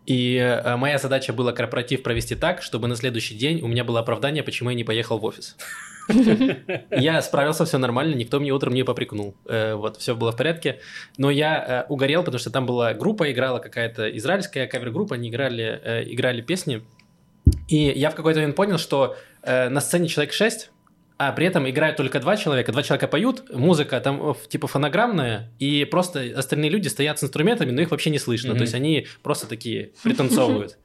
И 0.07 0.37
э, 0.37 0.77
моя 0.77 0.99
задача 0.99 1.33
была 1.33 1.53
корпоратив 1.53 2.03
провести 2.03 2.37
так, 2.37 2.63
чтобы 2.63 2.87
на 2.87 2.95
следующий 2.95 3.35
день 3.35 3.61
у 3.61 3.67
меня 3.67 3.83
было 3.83 4.01
оправдание, 4.01 4.45
почему 4.45 4.71
я 4.71 4.77
не 4.77 4.85
поехал 4.85 5.19
в 5.19 5.25
офис. 5.25 5.57
Я 6.91 7.21
справился, 7.21 7.65
все 7.65 7.79
нормально, 7.79 8.15
никто 8.15 8.39
мне 8.39 8.53
утром 8.53 8.75
не 8.75 8.85
попрекнул. 8.85 9.35
Э, 9.47 9.75
Вот, 9.75 9.97
все 9.97 10.15
было 10.15 10.31
в 10.31 10.37
порядке. 10.37 10.79
Но 11.19 11.31
я 11.31 11.85
э, 11.89 11.93
угорел, 11.93 12.23
потому 12.23 12.39
что 12.39 12.51
там 12.51 12.65
была 12.65 12.95
группа, 12.95 13.33
играла 13.33 13.59
какая-то 13.59 14.17
израильская 14.17 14.69
кавер-группа, 14.69 15.17
они 15.17 15.29
играли, 15.29 16.05
играли 16.07 16.41
песни. 16.41 16.83
И 17.67 17.77
я 17.77 18.11
в 18.11 18.15
какой-то 18.15 18.39
момент 18.39 18.55
понял, 18.57 18.79
что 18.79 19.17
на 19.45 19.81
сцене 19.81 20.09
человек 20.09 20.33
6, 20.33 20.71
а 21.19 21.33
при 21.33 21.47
этом 21.47 21.69
играют 21.69 21.97
только 21.97 22.21
два 22.21 22.37
человека. 22.37 22.73
Два 22.73 22.83
человека 22.83 23.09
поют, 23.09 23.51
музыка 23.55 24.01
там 24.01 24.31
э, 24.31 24.35
типа 24.49 24.67
фонограммная, 24.67 25.51
и 25.59 25.85
просто 25.85 26.33
остальные 26.37 26.71
люди 26.71 26.89
стоят 26.89 27.19
с 27.19 27.25
инструментами, 27.25 27.71
но 27.71 27.81
их 27.81 27.91
вообще 27.91 28.11
не 28.11 28.19
слышно. 28.19 28.51
Мгм. 28.51 28.59
То 28.59 28.63
есть 28.63 28.75
они 28.75 29.07
просто 29.23 29.47
такие 29.49 29.93
пританцовывают. 30.03 30.79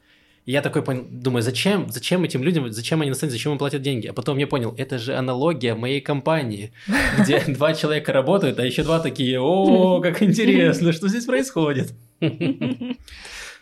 И 0.46 0.52
я 0.54 0.62
такой 0.62 0.82
понял, 0.82 1.06
думаю, 1.10 1.44
зачем, 1.44 1.90
зачем 1.90 2.24
этим 2.24 2.44
людям, 2.44 2.72
зачем 2.72 3.02
они 3.02 3.12
на 3.12 3.16
сцене, 3.16 3.32
зачем 3.32 3.52
им 3.52 3.58
платят 3.60 3.82
деньги? 3.84 4.08
А 4.08 4.14
потом 4.14 4.38
я 4.40 4.48
понял, 4.48 4.74
это 4.76 4.98
же 4.98 5.16
аналогия 5.16 5.76
моей 5.76 6.02
компании, 6.02 6.72
где 7.20 7.42
два 7.48 7.74
человека 7.74 8.12
работают, 8.12 8.58
а 8.60 8.66
еще 8.66 8.84
два 8.84 9.00
такие, 9.00 9.40
о, 9.40 10.02
как 10.02 10.24
интересно, 10.24 10.94
что 10.94 11.10
здесь 11.10 11.26
происходит. 11.26 11.94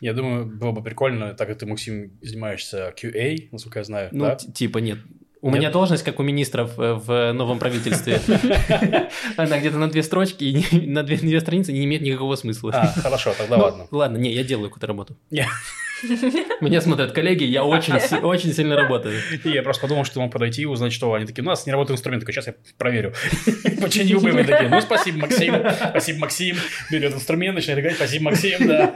Я 0.01 0.13
думаю, 0.13 0.45
было 0.45 0.71
бы 0.71 0.81
прикольно, 0.81 1.33
так 1.33 1.49
как 1.49 1.57
ты, 1.57 1.65
Максим, 1.65 2.17
занимаешься 2.21 2.93
QA, 2.97 3.49
насколько 3.51 3.79
я 3.79 3.83
знаю, 3.83 4.09
Ну, 4.13 4.25
да? 4.25 4.35
типа 4.38 4.77
нет. 4.77 4.99
У 5.41 5.48
Нет? 5.48 5.60
меня 5.60 5.72
должность, 5.72 6.03
как 6.03 6.19
у 6.19 6.24
министров 6.24 6.77
э, 6.77 6.93
в 6.93 7.31
новом 7.31 7.60
правительстве. 7.60 8.19
Она 9.38 9.60
где-то 9.60 9.77
на 9.77 9.89
две 9.89 10.03
строчки 10.03 10.43
и 10.43 10.86
на 10.86 11.01
две, 11.03 11.39
страницы 11.39 11.72
не 11.72 11.86
имеет 11.86 12.01
никакого 12.01 12.36
смысла. 12.36 12.72
А, 12.74 12.88
хорошо, 12.88 13.34
тогда 13.38 13.55
Ну, 13.55 13.63
ладно. 13.63 13.88
Ладно, 13.91 14.17
не, 14.17 14.34
я 14.34 14.43
делаю 14.43 14.69
какую-то 14.69 14.88
работу. 14.88 15.17
Меня 16.62 16.81
смотрят 16.81 17.13
коллеги, 17.13 17.43
я 17.43 17.63
очень, 17.63 17.93
очень 18.22 18.53
сильно 18.53 18.75
работаю. 18.75 19.17
И 19.43 19.50
я 19.50 19.63
просто 19.63 19.81
подумал, 19.81 20.03
что 20.05 20.19
мог 20.19 20.31
подойти 20.31 20.63
и 20.63 20.65
узнать, 20.65 20.91
что 20.91 21.13
они 21.13 21.25
такие, 21.25 21.43
у 21.43 21.48
нас 21.48 21.65
не 21.65 21.72
работает 21.72 21.98
инструмент, 21.98 22.22
такой, 22.22 22.34
сейчас 22.34 22.48
я 22.48 22.55
проверю. 22.77 23.13
Починил 23.81 24.19
бы, 24.19 24.31
мы 24.31 24.43
такие, 24.43 24.69
ну, 24.69 24.81
спасибо, 24.81 25.19
Максим, 25.19 25.55
спасибо, 25.89 26.19
Максим, 26.19 26.58
берет 26.91 27.13
инструмент, 27.13 27.55
начинает 27.55 27.79
играть, 27.79 27.96
спасибо, 27.96 28.25
Максим, 28.25 28.67
да. 28.67 28.93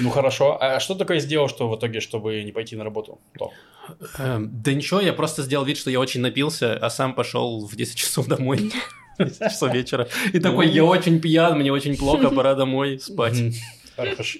Ну, 0.00 0.10
хорошо. 0.10 0.58
А 0.60 0.80
что 0.80 0.94
такое 0.94 1.18
сделал, 1.20 1.48
что 1.48 1.68
в 1.68 1.76
итоге, 1.76 2.00
чтобы 2.00 2.42
не 2.42 2.52
пойти 2.52 2.76
на 2.76 2.84
работу? 2.84 3.18
То. 3.38 3.52
Эм, 4.18 4.50
Да 4.62 4.72
ничего, 4.72 5.00
я 5.00 5.12
просто 5.12 5.42
сделал 5.42 5.64
вид, 5.64 5.76
что 5.76 5.90
я 5.90 6.00
очень 6.00 6.20
напился, 6.20 6.76
а 6.76 6.90
сам 6.90 7.14
пошел 7.14 7.66
в 7.66 7.76
10 7.76 7.96
часов 7.96 8.26
домой. 8.26 8.72
10 9.18 9.38
часов 9.38 9.72
вечера. 9.72 10.08
И 10.32 10.40
такой, 10.40 10.68
я 10.68 10.84
очень 10.84 11.20
пьян, 11.20 11.58
мне 11.58 11.72
очень 11.72 11.96
плохо, 11.96 12.30
пора 12.30 12.54
домой 12.54 12.98
спать. 12.98 13.36
Хорошо. 13.96 14.38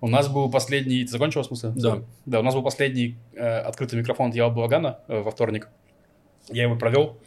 У 0.00 0.08
нас 0.08 0.28
был 0.28 0.48
последний... 0.50 1.04
Ты 1.04 1.10
закончил, 1.10 1.42
в 1.42 1.46
смысле? 1.46 1.72
Да. 1.74 2.02
Да, 2.24 2.38
у 2.38 2.42
нас 2.42 2.54
был 2.54 2.62
последний 2.62 3.16
э, 3.34 3.58
открытый 3.58 3.98
микрофон 3.98 4.30
от 4.30 4.36
Ява 4.36 4.50
Благана 4.50 5.00
э, 5.08 5.20
во 5.20 5.30
вторник. 5.32 5.68
Я 6.50 6.62
его 6.62 6.76
провел. 6.76 7.18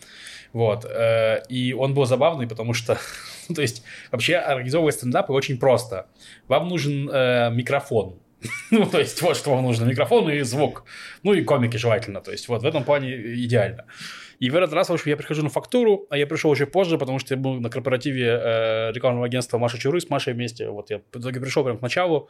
Вот. 0.53 0.85
э, 0.85 1.43
и 1.49 1.73
он 1.73 1.93
был 1.93 2.05
забавный, 2.05 2.47
потому 2.47 2.73
что... 2.73 2.97
ну, 3.49 3.55
то 3.55 3.61
есть, 3.61 3.83
вообще, 4.11 4.35
организовывать 4.35 4.95
стендапы 4.95 5.33
очень 5.33 5.57
просто. 5.57 6.07
Вам 6.47 6.67
нужен 6.67 7.09
э, 7.09 7.51
микрофон. 7.51 8.19
Ну, 8.71 8.85
то 8.85 8.99
есть, 8.99 9.21
вот 9.21 9.37
что 9.37 9.51
вам 9.51 9.63
нужно. 9.63 9.85
Микрофон 9.85 10.29
и 10.29 10.41
звук. 10.41 10.85
Ну, 11.23 11.33
и 11.33 11.43
комики 11.43 11.77
желательно. 11.77 12.21
То 12.21 12.31
есть, 12.31 12.47
вот 12.47 12.63
в 12.63 12.65
этом 12.65 12.83
плане 12.83 13.15
идеально. 13.45 13.85
И 14.39 14.49
в 14.49 14.55
этот 14.55 14.73
раз, 14.73 14.89
в 14.89 14.93
общем, 14.93 15.11
я 15.11 15.17
прихожу 15.17 15.43
на 15.43 15.49
фактуру, 15.49 16.07
а 16.09 16.17
я 16.17 16.25
пришел 16.25 16.49
уже 16.49 16.65
позже, 16.65 16.97
потому 16.97 17.19
что 17.19 17.35
я 17.35 17.39
был 17.39 17.59
на 17.59 17.69
корпоративе 17.69 18.25
э, 18.25 18.91
рекламного 18.91 19.27
агентства 19.27 19.59
Маша 19.59 19.77
Чуры 19.77 20.01
с 20.01 20.09
Машей 20.09 20.33
вместе. 20.33 20.69
Вот 20.69 20.89
я 20.89 20.97
в 20.97 21.19
итоге 21.19 21.39
пришел 21.39 21.63
прям 21.63 21.77
к 21.77 21.81
началу 21.81 22.29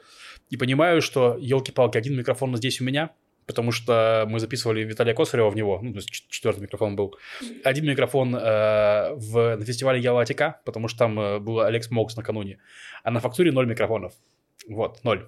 и 0.50 0.58
понимаю, 0.58 1.02
что, 1.02 1.38
елки-палки, 1.40 1.98
один 1.98 2.18
микрофон 2.18 2.54
здесь 2.58 2.82
у 2.82 2.84
меня, 2.84 3.12
потому 3.46 3.72
что 3.72 4.26
мы 4.28 4.40
записывали 4.40 4.84
Виталия 4.84 5.14
Косарева 5.14 5.50
в 5.50 5.56
него, 5.56 5.80
ну, 5.82 5.92
то 5.92 5.98
есть 5.98 6.10
четвертый 6.30 6.62
микрофон 6.62 6.96
был. 6.96 7.16
Один 7.64 7.86
микрофон 7.86 8.36
э, 8.36 9.14
в, 9.16 9.56
на 9.58 9.66
фестивале 9.66 10.00
Яла 10.00 10.22
Атика, 10.22 10.62
потому 10.66 10.88
что 10.88 11.00
там 11.00 11.20
э, 11.20 11.40
был 11.40 11.60
Алекс 11.60 11.90
Мокс 11.92 12.16
накануне, 12.16 12.60
а 13.04 13.12
на 13.12 13.20
фактуре 13.20 13.52
ноль 13.52 13.68
микрофонов. 13.68 14.14
Вот, 14.68 15.04
ноль. 15.04 15.28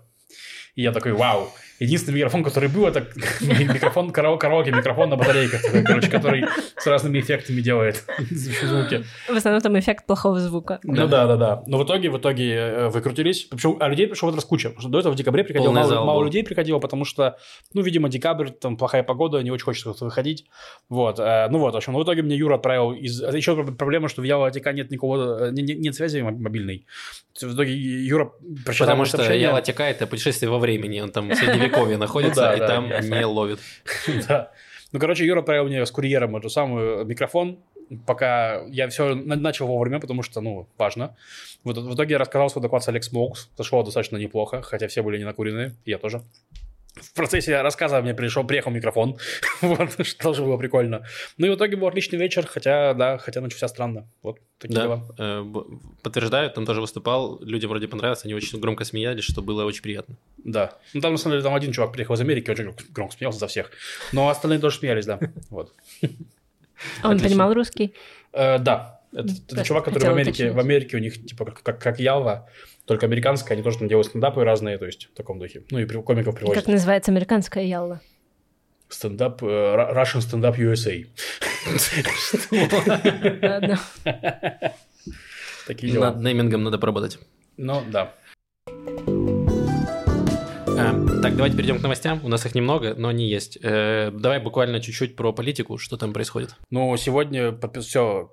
И 0.76 0.82
я 0.82 0.92
такой, 0.92 1.12
вау. 1.14 1.52
Единственный 1.80 2.16
микрофон, 2.16 2.44
который 2.44 2.70
был, 2.70 2.86
это 2.88 3.08
микрофон 3.42 4.10
карао- 4.12 4.38
караоке, 4.38 4.72
микрофон 4.72 5.10
на 5.10 5.16
батарейках, 5.16 5.62
короче, 5.86 6.10
который 6.10 6.46
с 6.78 6.86
разными 6.88 7.20
эффектами 7.20 7.62
делает 7.62 8.04
звуки. 8.30 9.04
В 9.28 9.36
основном 9.36 9.62
там 9.62 9.78
эффект 9.80 10.06
плохого 10.06 10.40
звука. 10.40 10.80
Ну 10.84 11.08
да, 11.08 11.28
да, 11.28 11.36
да. 11.36 11.64
Но 11.68 11.78
в 11.78 11.86
итоге, 11.86 12.10
в 12.10 12.18
итоге 12.18 12.54
э, 12.54 12.88
выкрутились. 12.90 13.44
Причем, 13.50 13.78
а 13.80 13.90
людей 13.90 14.08
пришло 14.08 14.28
в 14.28 14.32
этот 14.32 14.42
раз 14.44 14.46
куча. 14.50 14.72
До 14.84 15.00
этого 15.00 15.14
в 15.14 15.16
декабре 15.16 15.44
приходило 15.44 15.72
мало, 15.72 16.06
мало 16.06 16.24
людей 16.24 16.44
приходило, 16.44 16.80
потому 16.80 17.06
что, 17.06 17.38
ну, 17.74 17.82
видимо, 17.82 18.10
декабрь, 18.10 18.50
там 18.50 18.78
плохая 18.78 19.04
погода, 19.04 19.40
не 19.42 19.52
очень 19.52 19.66
хочется 19.66 19.94
выходить. 20.06 20.46
Вот. 20.90 21.20
э, 21.20 21.48
Ну 21.50 21.60
вот, 21.60 21.74
в 21.74 21.78
общем, 21.78 21.94
в 21.94 22.04
итоге 22.04 22.22
мне 22.22 22.36
Юра 22.36 22.56
отправил 22.56 22.92
из... 22.94 23.22
а 23.24 23.36
Еще 23.36 23.56
проблема, 23.64 24.10
что 24.10 24.22
в 24.22 24.26
Ява 24.26 24.48
Атика 24.48 24.72
нет 24.74 24.92
никого, 24.92 25.38
э, 25.48 25.52
не- 25.52 25.64
не- 25.64 25.76
нет 25.76 25.96
связи 25.96 26.22
мо- 26.22 26.32
мобильной. 26.32 26.86
В 27.42 27.56
итоге 27.56 27.74
Юра 27.74 28.32
прочитал 28.66 28.88
Потому 28.88 29.06
что. 29.06 29.34
Яла 29.34 29.62
Тека 29.62 29.84
это 29.84 30.06
путешествие 30.06 30.50
во 30.52 30.60
времени, 30.60 31.00
он 31.02 31.12
там 31.12 31.30
в 31.30 31.36
средневековье 31.64 31.98
находится, 31.98 32.42
да, 32.42 32.54
и 32.56 32.60
да, 32.60 32.68
там 32.68 32.90
не 32.90 33.26
ловит. 33.26 33.60
Да. 34.28 34.52
Ну, 34.92 35.00
короче, 35.00 35.26
Юра 35.26 35.40
отправил 35.40 35.66
мне 35.66 35.86
с 35.86 35.92
курьером 35.92 36.36
эту 36.36 36.50
самую 36.50 37.04
микрофон, 37.06 37.60
пока 38.06 38.62
я 38.68 38.88
все 38.90 39.16
начал 39.16 39.68
вовремя, 39.68 40.00
потому 40.00 40.22
что, 40.22 40.40
ну, 40.40 40.68
важно. 40.78 41.16
Вот, 41.64 41.78
в 41.78 41.96
итоге 41.96 42.14
я 42.14 42.18
рассказал 42.20 42.50
свой 42.50 42.62
доклад 42.62 42.84
с 42.84 42.88
Алекс 42.90 43.12
Моукс. 43.12 43.50
Зашло 43.58 43.84
достаточно 43.84 44.18
неплохо, 44.18 44.62
хотя 44.62 44.88
все 44.88 45.02
были 45.02 45.18
не 45.18 45.24
накуренные, 45.24 45.76
я 45.86 45.98
тоже. 45.98 46.22
В 46.96 47.14
процессе 47.14 47.60
рассказа 47.62 48.02
мне 48.02 48.14
пришел, 48.14 48.44
приехал 48.44 48.70
микрофон, 48.72 49.18
вот, 49.62 50.06
что 50.06 50.24
тоже 50.24 50.44
было 50.44 50.58
прикольно. 50.58 51.04
Ну 51.38 51.48
и 51.48 51.50
в 51.50 51.56
итоге 51.56 51.76
был 51.76 51.88
отличный 51.88 52.20
вечер, 52.20 52.46
хотя, 52.46 52.94
да, 52.94 53.18
хотя 53.18 53.42
начался 53.42 53.68
странно. 53.68 54.08
Вот, 54.22 54.40
такие 54.60 54.76
Да, 54.76 54.82
дела. 54.84 55.04
э, 55.18 55.44
подтверждаю, 56.04 56.52
там 56.52 56.66
тоже 56.68 56.82
выступал, 56.82 57.40
людям 57.42 57.70
вроде 57.72 57.88
понравилось, 57.88 58.24
они 58.26 58.36
очень 58.36 58.60
громко 58.60 58.86
смеялись, 58.86 59.24
что 59.24 59.42
было 59.42 59.66
очень 59.66 59.82
приятно. 59.82 60.16
Да. 60.38 60.78
Ну, 60.94 61.02
там, 61.02 61.14
на 61.14 61.18
самом 61.18 61.34
деле, 61.34 61.44
там 61.44 61.56
один 61.56 61.72
чувак 61.72 61.94
приехал 61.94 62.14
из 62.14 62.22
Америки, 62.22 62.52
очень 62.52 62.72
громко- 62.92 63.16
смеялся 63.18 63.40
за 63.40 63.48
всех. 63.48 63.72
Но 64.12 64.30
остальные 64.30 64.60
тоже 64.60 64.78
смеялись, 64.78 65.06
да. 65.08 65.20
Вот. 65.50 65.74
А 67.02 67.10
Он 67.10 67.20
понимал 67.20 67.54
русский? 67.54 67.94
Э, 68.34 68.60
да, 68.60 69.02
это, 69.14 69.64
чувак, 69.64 69.86
который 69.86 70.10
в 70.10 70.12
Америке, 70.12 70.52
в 70.52 70.60
Америке 70.60 70.98
у 70.98 71.00
них 71.00 71.26
типа 71.26 71.46
как 71.46 72.00
Ялва, 72.00 72.50
только 72.86 73.06
американская, 73.06 73.56
они 73.56 73.64
тоже 73.64 73.80
там 73.80 73.88
делают 73.88 74.08
стендапы 74.08 74.44
разные, 74.44 74.78
то 74.78 74.86
есть 74.86 75.06
в 75.06 75.14
таком 75.16 75.40
духе. 75.40 75.64
Ну 75.72 75.80
и 75.80 75.86
комиков 75.86 76.36
привозят. 76.36 76.64
Как 76.64 76.72
называется 76.72 77.12
американская 77.12 77.64
ялла? 77.64 78.02
Стендап, 78.90 79.42
э, 79.42 79.46
Russian 79.46 80.20
Stand 80.20 80.44
Up 80.44 80.58
USA. 80.58 81.06
Такие 85.68 85.94
дела. 85.94 86.12
Над 86.12 86.22
неймингом 86.24 86.64
надо 86.64 86.78
поработать. 86.78 87.18
Ну, 87.58 87.82
да. 87.90 88.14
А, 90.76 91.22
так, 91.22 91.36
давайте 91.36 91.56
перейдем 91.56 91.80
к 91.80 91.82
новостям. 91.82 92.20
У 92.24 92.28
нас 92.28 92.46
их 92.46 92.54
немного, 92.54 92.94
но 92.96 93.08
они 93.08 93.30
есть. 93.30 93.58
Э, 93.64 94.12
давай 94.12 94.40
буквально 94.40 94.82
чуть-чуть 94.82 95.16
про 95.16 95.32
политику, 95.32 95.78
что 95.78 95.98
там 95.98 96.14
происходит. 96.14 96.56
Ну, 96.70 96.96
сегодня 96.98 97.58
все, 97.80 98.32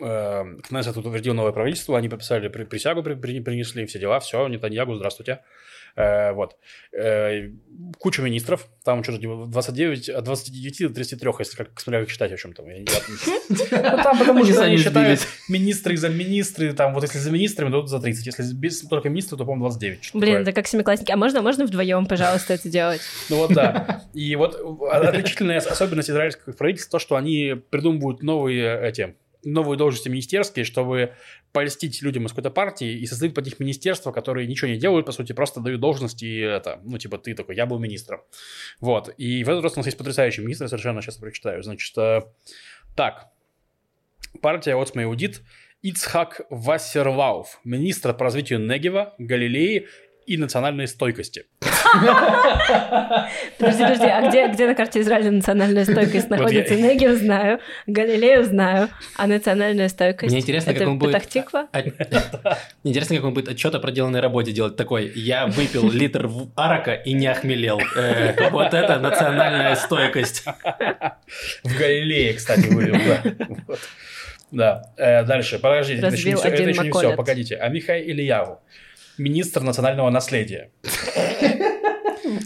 Кнессет 0.00 0.96
утвердил 0.96 1.34
новое 1.34 1.52
правительство, 1.52 1.96
они 1.98 2.08
подписали 2.08 2.48
при- 2.48 2.64
присягу, 2.64 3.02
при- 3.02 3.14
при- 3.14 3.40
принесли 3.40 3.84
все 3.86 3.98
дела, 3.98 4.18
все, 4.20 4.46
Нетаньягу, 4.48 4.94
здравствуйте. 4.94 5.40
Э, 5.96 6.32
вот. 6.32 6.56
Э, 6.92 7.50
куча 7.98 8.22
министров, 8.22 8.68
там 8.84 9.02
что-то 9.02 9.18
типа 9.18 9.46
29, 9.48 10.08
от 10.08 10.24
29 10.24 10.88
до 10.88 10.94
33, 10.94 11.30
если 11.40 11.56
как, 11.56 11.80
смотря 11.80 12.00
как 12.00 12.10
считать, 12.10 12.32
о 12.32 12.36
чем 12.36 12.52
там. 12.52 12.66
Ну, 12.68 12.84
там 13.80 14.18
потому 14.18 14.40
Они 14.40 14.52
что 14.52 14.64
они 14.64 14.76
считают 14.78 15.20
министры, 15.48 15.96
замминистры, 15.96 16.72
там 16.72 16.94
вот 16.94 17.02
если 17.02 17.18
за 17.18 17.30
министрами, 17.30 17.70
то 17.70 17.86
за 17.86 18.00
30, 18.00 18.24
если 18.26 18.54
без 18.54 18.82
только 18.82 19.08
министров, 19.08 19.38
то, 19.38 19.44
по-моему, 19.44 19.64
29. 19.64 20.04
что-то 20.04 20.18
Блин, 20.18 20.36
это 20.36 20.52
как 20.52 20.66
семиклассники. 20.66 21.10
А 21.10 21.16
можно, 21.16 21.42
можно 21.42 21.64
вдвоем, 21.66 22.06
пожалуйста, 22.06 22.54
это 22.54 22.68
делать? 22.68 23.00
Ну 23.28 23.36
вот 23.36 23.52
да. 23.52 24.04
И 24.14 24.36
вот 24.36 24.54
отличительная 24.92 25.58
особенность 25.58 26.10
израильского 26.10 26.52
правительства 26.52 26.98
то, 26.98 27.02
что 27.02 27.16
они 27.16 27.56
придумывают 27.70 28.22
новые 28.22 28.80
эти 28.80 29.16
новые 29.44 29.78
должности 29.78 30.08
министерские, 30.08 30.64
чтобы 30.64 31.14
польстить 31.52 32.02
людям 32.02 32.26
из 32.26 32.30
какой-то 32.30 32.50
партии 32.50 32.98
и 32.98 33.06
создают 33.06 33.34
под 33.34 33.46
них 33.46 33.60
министерства, 33.60 34.12
которые 34.12 34.46
ничего 34.46 34.70
не 34.70 34.78
делают, 34.78 35.06
по 35.06 35.12
сути, 35.12 35.32
просто 35.32 35.60
дают 35.60 35.80
должности 35.80 36.24
и 36.24 36.38
это, 36.38 36.80
ну, 36.84 36.98
типа, 36.98 37.18
ты 37.18 37.34
такой, 37.34 37.56
я 37.56 37.66
был 37.66 37.78
министром. 37.78 38.20
Вот. 38.80 39.12
И 39.16 39.44
в 39.44 39.48
этот 39.48 39.64
раз 39.64 39.74
у 39.74 39.76
нас 39.76 39.86
есть 39.86 39.98
потрясающий 39.98 40.42
министр, 40.42 40.68
совершенно 40.68 41.02
сейчас 41.02 41.16
прочитаю. 41.16 41.62
Значит, 41.62 41.96
э, 41.98 42.20
так. 42.96 43.28
Партия 44.42 44.80
Оцма 44.80 45.02
Иудит 45.02 45.42
Ицхак 45.82 46.42
Вассерлауф, 46.50 47.60
министр 47.64 48.12
по 48.14 48.24
развитию 48.24 48.60
Негева, 48.60 49.14
Галилеи 49.18 49.88
и 50.30 50.36
национальной 50.36 50.86
стойкости. 50.86 51.44
Подожди, 53.58 53.82
подожди, 53.82 54.06
а 54.06 54.28
где, 54.28 54.48
где 54.48 54.66
на 54.68 54.74
карте 54.74 55.00
Израиля 55.00 55.30
национальная 55.32 55.84
стойкость 55.84 56.28
Вот 56.30 56.38
находится? 56.38 56.74
я- 56.74 56.80
Негев 56.94 57.18
знаю, 57.18 57.58
Галилею 57.86 58.44
знаю, 58.44 58.88
а 59.16 59.26
национальная 59.26 59.88
стойкость 59.88 60.30
Мне 60.32 60.40
интересно, 60.40 60.70
это 60.70 60.78
как 60.80 60.88
он 60.88 60.98
будет- 60.98 61.14
Петахтиква? 61.14 61.68
А- 61.72 61.82
Интересно, 62.84 63.16
как 63.16 63.24
он 63.24 63.34
будет 63.34 63.48
отчет 63.48 63.74
о 63.74 63.80
проделанной 63.80 64.20
работе 64.20 64.52
делать. 64.52 64.76
Такой, 64.76 65.10
я 65.14 65.46
выпил 65.46 65.90
литр 65.90 66.28
арака 66.54 66.94
и 66.94 67.12
не 67.12 67.26
охмелел. 67.26 67.80
Э, 67.96 68.50
Вот 68.50 68.72
это 68.72 68.98
национальная 69.00 69.74
стойкость. 69.74 70.44
В 71.64 71.78
Галилее, 71.78 72.34
кстати, 72.34 72.66
вылил, 72.68 72.94
да. 72.94 73.46
Вот. 73.66 73.80
Да. 74.52 74.82
Э, 74.96 75.24
Дальше, 75.24 75.58
подождите, 75.58 76.00
это 76.06 76.14
еще 76.14 76.30
не 76.30 76.90
все, 76.90 77.14
погодите. 77.16 77.56
А 77.56 77.68
Михаил 77.68 78.04
Ильяву, 78.10 78.60
министр 79.20 79.60
национального 79.62 80.10
наследия. 80.10 80.70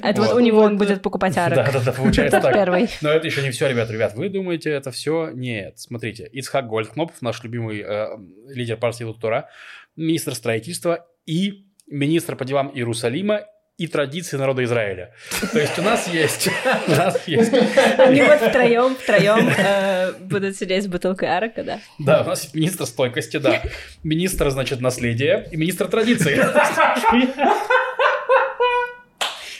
Это 0.02 0.20
вот 0.20 0.30
Вот. 0.30 0.36
у 0.36 0.40
него 0.40 0.60
он 0.60 0.76
будет 0.76 1.02
покупать 1.02 1.34
Да, 1.34 1.46
арок. 1.46 1.72
да, 1.72 1.80
да, 1.80 1.92
получается 1.92 2.36
Это 2.38 2.46
так. 2.46 2.54
первый. 2.54 2.88
Но 3.02 3.10
это 3.10 3.26
еще 3.26 3.42
не 3.42 3.50
все, 3.50 3.68
ребят. 3.68 3.90
Ребят, 3.90 4.14
вы 4.14 4.28
думаете, 4.28 4.70
это 4.70 4.90
все? 4.90 5.30
Нет. 5.34 5.78
Смотрите, 5.78 6.28
Ицхак 6.32 6.66
Гольдкнопф, 6.66 7.20
наш 7.22 7.42
любимый 7.42 7.80
э, 7.80 8.06
лидер 8.48 8.76
партии 8.76 9.04
Лутура, 9.04 9.48
министр 9.96 10.34
строительства 10.34 11.06
и 11.26 11.66
министр 11.86 12.36
по 12.36 12.44
делам 12.44 12.70
Иерусалима 12.74 13.46
и 13.76 13.88
традиции 13.88 14.36
народа 14.36 14.62
Израиля. 14.64 15.12
То 15.52 15.58
есть 15.58 15.76
у 15.78 15.82
нас 15.82 16.06
есть... 16.06 16.48
У 16.86 16.90
нас 16.92 17.26
есть... 17.26 17.52
Они 17.98 18.22
вот 18.22 18.40
втроем, 18.40 18.94
втроем 18.94 19.48
э, 19.48 20.12
будут 20.20 20.56
сидеть 20.56 20.84
с 20.84 20.86
бутылкой 20.86 21.36
арака, 21.36 21.64
да. 21.64 21.80
Да, 21.98 22.22
у 22.22 22.24
нас 22.26 22.44
есть 22.44 22.54
министр 22.54 22.86
стойкости, 22.86 23.38
да. 23.38 23.62
Министр, 24.04 24.50
значит, 24.50 24.80
наследия 24.80 25.48
и 25.50 25.56
министр 25.56 25.88
традиции. 25.88 26.40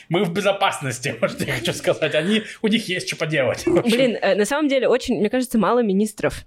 Мы 0.08 0.24
в 0.24 0.32
безопасности, 0.32 1.14
вот 1.20 1.32
что 1.32 1.44
я 1.44 1.54
хочу 1.54 1.72
сказать. 1.72 2.14
Они, 2.14 2.42
у 2.62 2.68
них 2.68 2.88
есть 2.88 3.08
что 3.08 3.16
поделать. 3.16 3.64
Блин, 3.66 4.16
э, 4.20 4.36
на 4.36 4.44
самом 4.44 4.68
деле 4.68 4.86
очень, 4.86 5.18
мне 5.18 5.30
кажется, 5.30 5.58
мало 5.58 5.82
министров. 5.82 6.44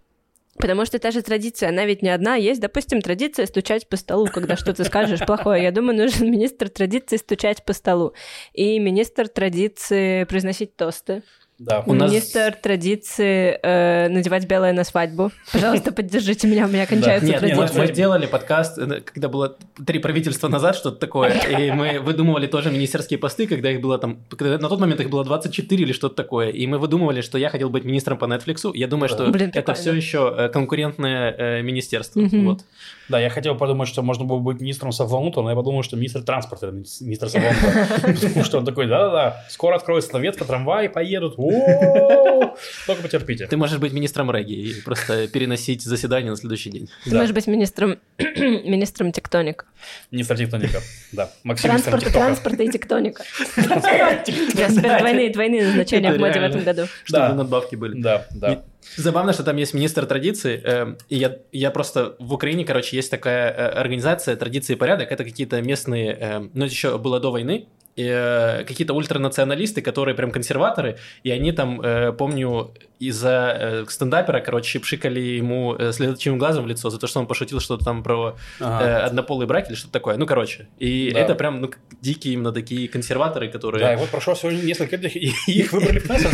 Потому 0.58 0.86
что 0.86 1.00
та 1.00 1.12
же 1.12 1.22
традиция, 1.22 1.70
она 1.70 1.86
ведь 1.86 2.02
не 2.02 2.10
одна. 2.10 2.36
Есть, 2.36 2.62
допустим, 2.62 3.02
традиция 3.02 3.46
стучать 3.46 3.88
по 3.88 3.96
столу, 3.96 4.28
когда 4.28 4.56
что-то 4.56 4.84
скажешь 4.84 5.26
плохое. 5.26 5.64
Я 5.64 5.72
думаю, 5.72 5.98
нужен 5.98 6.32
министр 6.32 6.70
традиции 6.70 7.18
стучать 7.18 7.64
по 7.64 7.74
столу. 7.74 8.14
И 8.54 8.80
министр 8.80 9.28
традиции 9.28 10.24
произносить 10.24 10.76
тосты. 10.76 11.24
Да. 11.60 11.84
У 11.88 11.94
нас- 11.94 12.12
Министр 12.12 12.56
традиции 12.62 13.60
э, 13.64 14.10
надевать 14.10 14.46
белое 14.48 14.74
на 14.74 14.84
свадьбу. 14.84 15.32
Пожалуйста, 15.52 15.92
поддержите 15.92 16.48
меня, 16.48 16.66
у 16.66 16.70
меня 16.70 16.86
кончаются 16.86 17.26
Нет, 17.28 17.42
нет, 17.42 17.52
мы, 17.58 17.66
традиции. 17.68 17.80
мы 17.80 17.88
делали 17.94 18.26
подкаст, 18.28 18.78
э, 18.78 19.02
когда 19.02 19.28
было 19.28 19.58
три 19.86 19.98
правительства 19.98 20.50
назад, 20.50 20.76
что-то 20.76 20.98
такое, 20.98 21.32
и 21.32 21.72
мы 21.72 22.00
выдумывали 22.00 22.46
тоже 22.46 22.70
министерские 22.70 23.18
посты, 23.18 23.48
когда 23.48 23.72
их 23.72 23.82
было 23.82 23.98
там, 23.98 24.20
когда 24.30 24.60
на 24.60 24.70
тот 24.70 24.80
момент 24.80 25.02
их 25.02 25.10
было 25.10 25.24
24 25.24 25.84
или 25.84 25.94
что-то 25.94 26.16
такое, 26.16 26.50
и 26.50 26.68
мы 26.68 26.78
выдумывали, 26.78 27.22
что 27.22 27.40
я 27.40 27.50
хотел 27.50 27.70
быть 27.72 27.86
министром 27.86 28.20
по 28.20 28.26
Netflix. 28.26 28.70
Я 28.76 28.88
думаю, 28.88 29.10
что 29.10 29.26
Блин, 29.28 29.50
это 29.50 29.62
прикольно. 29.62 29.82
все 29.82 29.94
еще 29.94 30.36
э, 30.38 30.50
конкурентное 30.50 31.36
э, 31.38 31.62
министерство. 31.64 32.20
Мгм. 32.20 32.46
Вот. 32.46 32.62
Да, 33.10 33.20
я 33.20 33.30
хотел 33.30 33.56
подумать, 33.56 33.88
что 33.88 34.02
можно 34.02 34.26
было 34.26 34.40
быть 34.40 34.60
министром 34.60 34.92
Савланута, 34.92 35.42
но 35.42 35.50
я 35.50 35.56
подумал, 35.56 35.84
что 35.84 35.96
министр 35.96 36.24
транспорта, 36.24 36.72
министр 36.72 37.30
Савланута. 37.30 37.88
Потому 38.02 38.44
что 38.44 38.58
он 38.58 38.66
такой, 38.66 38.88
да-да-да, 38.88 39.46
скоро 39.50 39.76
откроется 39.76 40.18
ветка, 40.18 40.46
трамваи 40.46 40.88
поедут. 40.88 41.36
О-о-о. 41.38 42.56
Только 42.86 43.02
потерпите. 43.04 43.48
Ты 43.48 43.58
можешь 43.58 43.78
быть 43.80 43.94
министром 43.94 44.32
регги 44.32 44.54
и 44.54 44.82
просто 44.82 45.28
переносить 45.28 45.84
заседание 45.84 46.32
на 46.32 46.38
следующий 46.38 46.70
день. 46.70 46.90
Ты 47.06 47.16
можешь 47.16 47.34
быть 47.34 47.48
министром, 47.48 47.98
министром 48.18 49.12
тектоника. 49.12 49.66
Министр 50.12 50.38
тектоника. 50.38 50.82
Да. 51.12 51.32
Максим 51.44 51.70
Транспорта, 51.70 52.12
транспорта 52.12 52.64
и 52.64 52.70
тектоника. 52.70 53.24
Двойные, 53.56 55.32
двойные 55.32 55.68
назначения 55.68 56.14
в 56.14 56.20
моде 56.20 56.40
в 56.40 56.44
этом 56.44 56.64
году. 56.64 56.84
Чтобы 57.04 57.34
надбавки 57.34 57.76
были. 57.76 58.02
Да, 58.02 58.26
да. 58.32 58.64
Забавно, 58.96 59.34
что 59.34 59.44
там 59.44 59.58
есть 59.58 59.74
министр 59.74 60.06
традиции, 60.06 60.62
э, 60.64 60.96
и 61.10 61.18
я, 61.18 61.38
я 61.52 61.72
просто 61.72 62.16
в 62.20 62.34
Украине, 62.34 62.66
короче, 62.66 62.96
есть 62.96 63.12
такая 63.12 63.52
э, 63.52 63.68
организация 63.68 64.36
«Традиции 64.36 64.74
и 64.74 64.76
порядок», 64.76 65.12
это 65.12 65.24
какие-то 65.24 65.62
местные, 65.62 66.18
э, 66.20 66.40
ну, 66.40 66.66
это 66.66 66.74
еще 66.74 66.98
было 66.98 67.20
до 67.20 67.32
войны, 67.32 67.68
э, 67.98 68.63
какие-то 68.66 68.94
ультранационалисты, 68.94 69.82
которые 69.82 70.16
прям 70.16 70.32
консерваторы, 70.32 70.98
и 71.24 71.32
они 71.32 71.51
там, 71.51 71.82
э, 71.82 72.12
помню, 72.13 72.72
из-за 73.00 73.58
э, 73.60 73.86
стендапера, 73.89 74.39
короче, 74.39 74.80
пшикали 74.80 75.20
ему 75.20 75.75
э, 75.75 75.92
следующим 75.92 76.38
глазом 76.39 76.63
в 76.63 76.68
лицо 76.68 76.89
за 76.89 76.98
то, 77.00 77.08
что 77.08 77.20
он 77.20 77.27
пошутил 77.27 77.60
что-то 77.60 77.86
там 77.86 78.04
про 78.04 78.36
э, 78.60 78.63
Ага. 78.63 79.06
однополый 79.06 79.46
брак 79.48 79.68
или 79.70 79.75
что-то 79.75 79.94
такое, 79.94 80.18
ну, 80.18 80.25
короче, 80.25 80.68
и 80.80 81.12
Да. 81.13 81.20
это 81.20 81.36
прям, 81.36 81.62
ну, 81.62 81.70
дикие 82.01 82.34
именно 82.34 82.51
такие 82.51 82.88
консерваторы, 82.88 83.50
которые... 83.50 83.82
Да, 83.84 83.94
и 83.94 83.98
вот 83.98 84.10
прошло 84.10 84.34
всего 84.34 84.51
несколько 84.51 84.96
лет, 84.98 85.16
и 85.16 85.32
их 85.48 85.74
выбрали 85.74 86.00
в 86.00 86.08
Кнессет. 86.08 86.32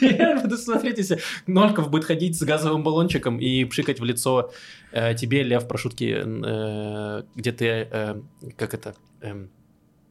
Я 0.00 0.36
буду 0.40 0.56
смотреть, 0.56 0.98
если 0.98 1.18
Нольков 1.46 1.90
будет 1.90 2.04
ходить 2.04 2.38
с 2.38 2.42
газовым 2.42 2.82
баллончиком 2.82 3.38
и 3.38 3.64
пшикать 3.64 4.00
в 4.00 4.04
лицо 4.04 4.50
э, 4.92 5.14
тебе, 5.14 5.42
Лев, 5.42 5.66
про 5.68 5.78
шутки, 5.78 6.22
э, 6.24 7.22
где 7.34 7.52
ты, 7.52 7.66
э, 7.90 8.14
как 8.56 8.74
это... 8.74 8.94
эм, 9.22 9.50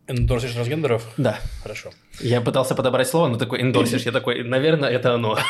Эндорсишь 0.07 0.51
трансгендеров? 0.53 1.03
да, 1.17 1.39
Хорошо. 1.63 1.89
я 2.19 2.39
пытался 2.39 2.75
подобрать 2.75 3.07
слово, 3.07 3.27
но 3.27 3.37
такой 3.39 3.61
эндорсишь, 3.61 4.01
я 4.05 4.11
такой, 4.11 4.43
наверное, 4.43 4.89
это 4.89 5.13
оно. 5.15 5.37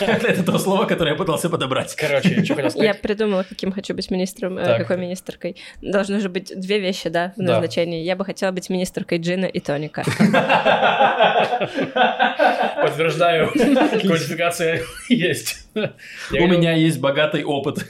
Это 0.00 0.42
то 0.44 0.58
слово, 0.58 0.86
которое 0.86 1.10
я 1.10 1.16
пытался 1.16 1.50
подобрать. 1.50 1.94
Короче, 1.94 2.42
что 2.42 2.54
хотел 2.54 2.64
Я 2.64 2.70
сказать? 2.70 3.02
придумала, 3.02 3.42
каким 3.46 3.70
хочу 3.70 3.94
быть 3.94 4.10
министром, 4.10 4.56
э, 4.56 4.78
какой 4.78 4.96
министркой. 4.96 5.56
Должны 5.82 6.20
же 6.20 6.28
быть 6.30 6.58
две 6.58 6.78
вещи, 6.80 7.10
да, 7.10 7.34
в 7.36 7.40
назначении. 7.40 8.02
Я 8.02 8.16
бы 8.16 8.24
хотела 8.24 8.50
быть 8.50 8.70
министркой 8.70 9.18
джина 9.18 9.44
и 9.44 9.60
тоника. 9.60 10.04
Подтверждаю, 12.82 13.50
квалификация 13.50 14.82
есть. 15.08 15.66
Я 15.74 16.42
У 16.42 16.46
меня 16.46 16.72
есть 16.72 16.98
богатый 16.98 17.44
опыт. 17.44 17.84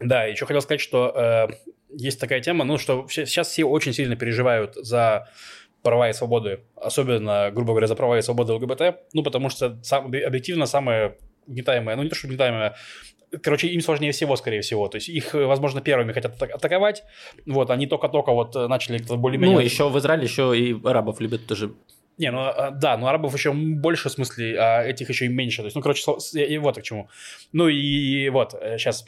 Да, 0.00 0.24
еще 0.24 0.46
хотел 0.46 0.60
сказать, 0.60 0.80
что 0.80 1.12
э, 1.14 1.48
есть 1.90 2.20
такая 2.20 2.40
тема, 2.40 2.64
ну, 2.64 2.78
что 2.78 3.06
сейчас 3.08 3.48
все 3.48 3.64
очень 3.64 3.92
сильно 3.92 4.16
переживают 4.16 4.74
за 4.74 5.28
права 5.82 6.10
и 6.10 6.12
свободы, 6.12 6.60
особенно, 6.76 7.50
грубо 7.52 7.72
говоря, 7.72 7.86
за 7.86 7.94
права 7.94 8.18
и 8.18 8.22
свободы 8.22 8.52
ЛГБТ, 8.52 8.82
ну, 9.12 9.22
потому 9.22 9.48
что 9.48 9.78
сам- 9.82 10.06
объективно 10.06 10.66
самое 10.66 11.16
угнетаемое, 11.46 11.96
ну, 11.96 12.02
не 12.02 12.08
то, 12.08 12.14
что 12.14 12.26
угнетаемое, 12.26 12.74
короче, 13.42 13.68
им 13.68 13.80
сложнее 13.80 14.12
всего, 14.12 14.36
скорее 14.36 14.60
всего, 14.60 14.88
то 14.88 14.96
есть 14.96 15.08
их, 15.08 15.34
э, 15.34 15.46
возможно, 15.46 15.80
первыми 15.80 16.12
хотят 16.12 16.34
атак- 16.34 16.50
атаковать, 16.50 17.04
вот, 17.46 17.70
они 17.70 17.86
только-только 17.86 18.32
вот 18.32 18.56
э, 18.56 18.66
начали 18.66 18.98
более-менее... 18.98 19.56
Ну, 19.56 19.62
еще 19.62 19.88
в 19.88 19.98
Израиле 19.98 20.24
еще 20.24 20.58
и 20.58 20.76
арабов 20.84 21.20
любят 21.20 21.46
тоже. 21.46 21.72
Не, 22.18 22.32
ну 22.32 22.40
а, 22.40 22.72
да, 22.72 22.96
но 22.96 23.06
арабов 23.06 23.32
еще 23.32 23.52
больше 23.52 24.08
в 24.08 24.12
смысле, 24.12 24.58
а 24.58 24.82
этих 24.82 25.08
еще 25.08 25.26
и 25.26 25.28
меньше. 25.28 25.58
То 25.58 25.66
есть, 25.66 25.76
ну, 25.76 25.82
короче, 25.82 26.02
и 26.34 26.58
вот 26.58 26.76
к 26.76 26.82
чему. 26.82 27.08
Ну 27.52 27.68
и 27.68 28.28
вот, 28.30 28.56
сейчас. 28.76 29.04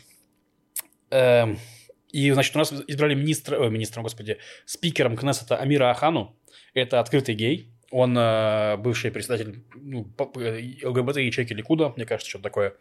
И, 2.13 2.31
значит, 2.33 2.55
у 2.57 2.59
нас 2.59 2.73
избрали 2.87 3.15
министра, 3.15 3.59
ой, 3.59 3.71
министром, 3.71 4.03
господи, 4.03 4.39
спикером 4.65 5.17
Кнессета 5.17 5.57
Амира 5.57 5.91
Ахану. 5.91 6.37
Это 6.75 7.01
открытый 7.01 7.35
гей. 7.35 7.71
Он 7.91 8.17
э, 8.17 8.77
бывший 8.77 9.11
председатель 9.11 9.65
ну, 9.75 10.05
по- 10.05 10.27
по- 10.27 10.41
ЛГБТ 10.41 11.17
ячейки 11.17 11.53
Ликуда, 11.53 11.93
мне 11.97 12.07
кажется, 12.07 12.29
что-то 12.31 12.45
такое. 12.45 12.75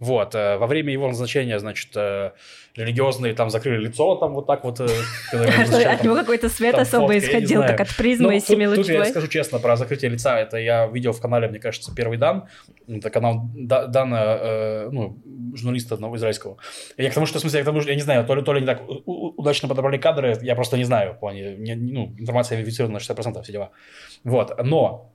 Вот, 0.00 0.34
э, 0.36 0.56
во 0.58 0.66
время 0.68 0.92
его 0.92 1.08
назначения, 1.08 1.58
значит, 1.58 1.90
э, 1.96 2.30
религиозные 2.76 3.34
там 3.34 3.50
закрыли 3.50 3.86
лицо, 3.86 4.14
там 4.14 4.34
вот 4.34 4.46
так 4.46 4.62
вот. 4.62 4.78
э, 4.80 4.86
от 5.32 6.04
него 6.04 6.14
какой-то 6.14 6.48
свет 6.48 6.74
особо 6.82 7.18
исходил, 7.18 7.62
так 7.62 7.80
от 7.80 7.96
призмы 7.96 8.26
Ну, 8.26 8.32
и 8.36 8.40
тут, 8.76 8.86
я 8.88 9.04
скажу 9.10 9.26
честно 9.26 9.58
про 9.58 9.76
закрытие 9.76 10.10
лица. 10.10 10.38
Это 10.38 10.56
я 10.56 10.86
видел 10.86 11.12
в 11.12 11.20
канале, 11.20 11.48
мне 11.48 11.58
кажется, 11.58 11.92
первый 11.94 12.16
дан. 12.16 12.48
Это 12.86 13.10
канал 13.10 13.50
Да- 13.56 13.86
Дана, 13.86 14.88
ну, 14.92 15.18
журналиста 15.54 15.94
одного 15.96 16.16
израильского. 16.16 16.58
Я 16.96 17.10
к 17.10 17.14
тому, 17.14 17.26
что, 17.26 17.38
в 17.38 17.40
смысле, 17.40 17.58
я 17.58 17.64
к 17.64 17.66
тому, 17.66 17.80
что, 17.80 17.90
я 17.90 17.96
не 17.96 18.02
знаю, 18.02 18.24
то 18.24 18.34
ли, 18.36 18.42
то 18.42 18.52
ли 18.52 18.60
не 18.60 18.66
так 18.66 18.82
удачно 19.06 19.68
подобрали 19.68 19.98
кадры, 19.98 20.38
я 20.42 20.54
просто 20.54 20.76
не 20.76 20.84
знаю 20.84 21.14
в 21.14 21.18
плане, 21.18 21.56
не- 21.56 21.74
ну, 21.74 22.14
информация 22.18 22.56
верифицирована 22.58 22.94
на 22.94 22.98
60%, 23.00 23.42
все 23.42 23.52
дела. 23.52 23.70
Вот, 24.22 24.62
но 24.62 25.12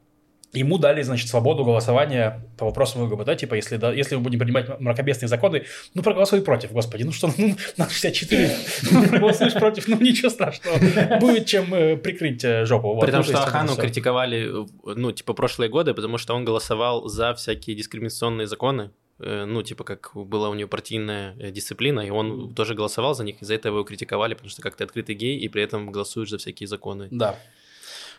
Ему 0.53 0.77
дали, 0.77 1.01
значит, 1.01 1.29
свободу 1.29 1.65
голосования 1.65 2.45
по 2.57 2.65
вопросам 2.65 3.01
ЛГБТ, 3.03 3.37
типа, 3.37 3.55
если, 3.55 3.77
да, 3.77 3.91
если 3.91 4.15
мы 4.15 4.21
будем 4.21 4.39
принимать 4.39 4.79
мракобесные 4.79 5.27
законы, 5.27 5.65
ну, 5.95 6.03
проголосуй 6.03 6.41
против, 6.41 6.71
господи, 6.71 7.03
ну 7.03 7.11
что, 7.11 7.31
ну, 7.37 7.55
на 7.77 7.89
64, 7.89 8.55
ну, 8.91 9.07
проголосуешь 9.07 9.53
против, 9.53 9.87
ну, 9.87 9.99
ничего 9.99 10.29
страшного, 10.29 10.77
будет 11.19 11.47
чем 11.47 11.73
э, 11.73 11.97
прикрыть 11.97 12.43
э, 12.43 12.65
жопу. 12.65 12.93
Вот, 12.93 13.01
При 13.01 13.11
том, 13.11 13.21
ну, 13.21 13.23
то 13.23 13.29
что 13.29 13.39
это 13.39 13.47
Ахану 13.47 13.75
критиковали, 13.75 14.63
э, 14.63 14.93
ну, 14.95 15.11
типа, 15.11 15.33
прошлые 15.33 15.69
годы, 15.69 15.95
потому 15.95 16.19
что 16.19 16.35
он 16.35 16.45
голосовал 16.45 17.07
за 17.07 17.33
всякие 17.33 17.75
дискриминационные 17.75 18.47
законы, 18.47 18.91
ну, 19.19 19.61
типа, 19.63 19.83
как 19.83 20.11
была 20.15 20.49
у 20.49 20.53
него 20.53 20.67
партийная 20.67 21.33
дисциплина, 21.51 22.01
и 22.01 22.09
он 22.09 22.53
тоже 22.53 22.73
голосовал 22.73 23.15
за 23.15 23.23
них, 23.23 23.41
из-за 23.41 23.53
этого 23.53 23.75
его 23.75 23.83
критиковали, 23.83 24.33
потому 24.33 24.49
что 24.49 24.61
как 24.61 24.75
ты 24.75 24.83
открытый 24.83 25.15
гей, 25.15 25.37
и 25.37 25.47
при 25.49 25.63
этом 25.63 25.91
голосуешь 25.91 26.29
за 26.29 26.37
всякие 26.37 26.67
законы. 26.67 27.07
Да. 27.11 27.37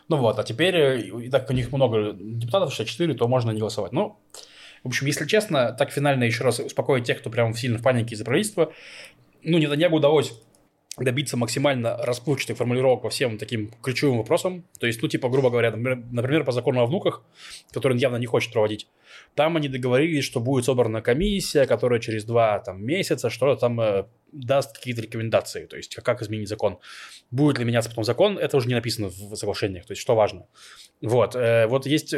Ну 0.07 0.17
вот, 0.17 0.37
а 0.37 0.43
теперь, 0.43 0.75
э, 0.75 1.01
и 1.01 1.29
так 1.29 1.49
у 1.49 1.53
них 1.53 1.71
много 1.71 2.13
депутатов, 2.13 2.73
64, 2.73 3.13
то 3.15 3.27
можно 3.27 3.51
не 3.51 3.59
голосовать. 3.59 3.91
Ну, 3.91 4.19
в 4.83 4.87
общем, 4.87 5.07
если 5.07 5.25
честно, 5.25 5.71
так 5.71 5.91
финально 5.91 6.25
еще 6.25 6.43
раз 6.43 6.59
успокоить 6.59 7.05
тех, 7.05 7.19
кто 7.19 7.29
прям 7.29 7.53
сильно 7.55 7.79
в 7.79 7.81
панике 7.81 8.13
из-за 8.13 8.23
правительства. 8.23 8.71
Ну, 9.41 9.57
Нетаньягу 9.57 9.97
удалось 9.97 10.33
добиться 10.97 11.35
максимально 11.35 11.97
расплывчатых 11.97 12.57
формулировок 12.57 13.01
по 13.01 13.09
всем 13.09 13.37
таким 13.37 13.71
ключевым 13.81 14.17
вопросам. 14.17 14.63
То 14.79 14.87
есть, 14.87 15.01
ну, 15.01 15.07
типа, 15.07 15.29
грубо 15.29 15.49
говоря, 15.49 15.71
например, 15.71 16.03
например, 16.11 16.43
по 16.45 16.51
закону 16.51 16.81
о 16.81 16.85
внуках, 16.85 17.21
который 17.71 17.93
он 17.93 17.99
явно 17.99 18.17
не 18.17 18.25
хочет 18.25 18.53
проводить, 18.53 18.87
там 19.35 19.57
они 19.57 19.67
договорились, 19.67 20.23
что 20.23 20.39
будет 20.39 20.65
собрана 20.65 21.01
комиссия, 21.01 21.65
которая 21.65 21.99
через 21.99 22.23
два 22.23 22.59
там, 22.59 22.83
месяца 22.83 23.29
что-то 23.29 23.59
там 23.59 23.81
э, 23.81 24.05
даст 24.31 24.77
какие-то 24.77 25.01
рекомендации, 25.01 25.65
то 25.65 25.75
есть 25.75 25.95
как 25.95 26.21
изменить 26.21 26.47
закон. 26.47 26.79
Будет 27.31 27.59
ли 27.59 27.65
меняться 27.65 27.89
потом 27.89 28.05
закон, 28.05 28.37
это 28.37 28.55
уже 28.55 28.67
не 28.67 28.75
написано 28.75 29.09
в 29.09 29.35
соглашениях, 29.35 29.85
то 29.85 29.91
есть 29.91 30.01
что 30.01 30.15
важно. 30.15 30.47
Вот, 31.01 31.35
э, 31.35 31.67
вот 31.67 31.85
есть 31.85 32.15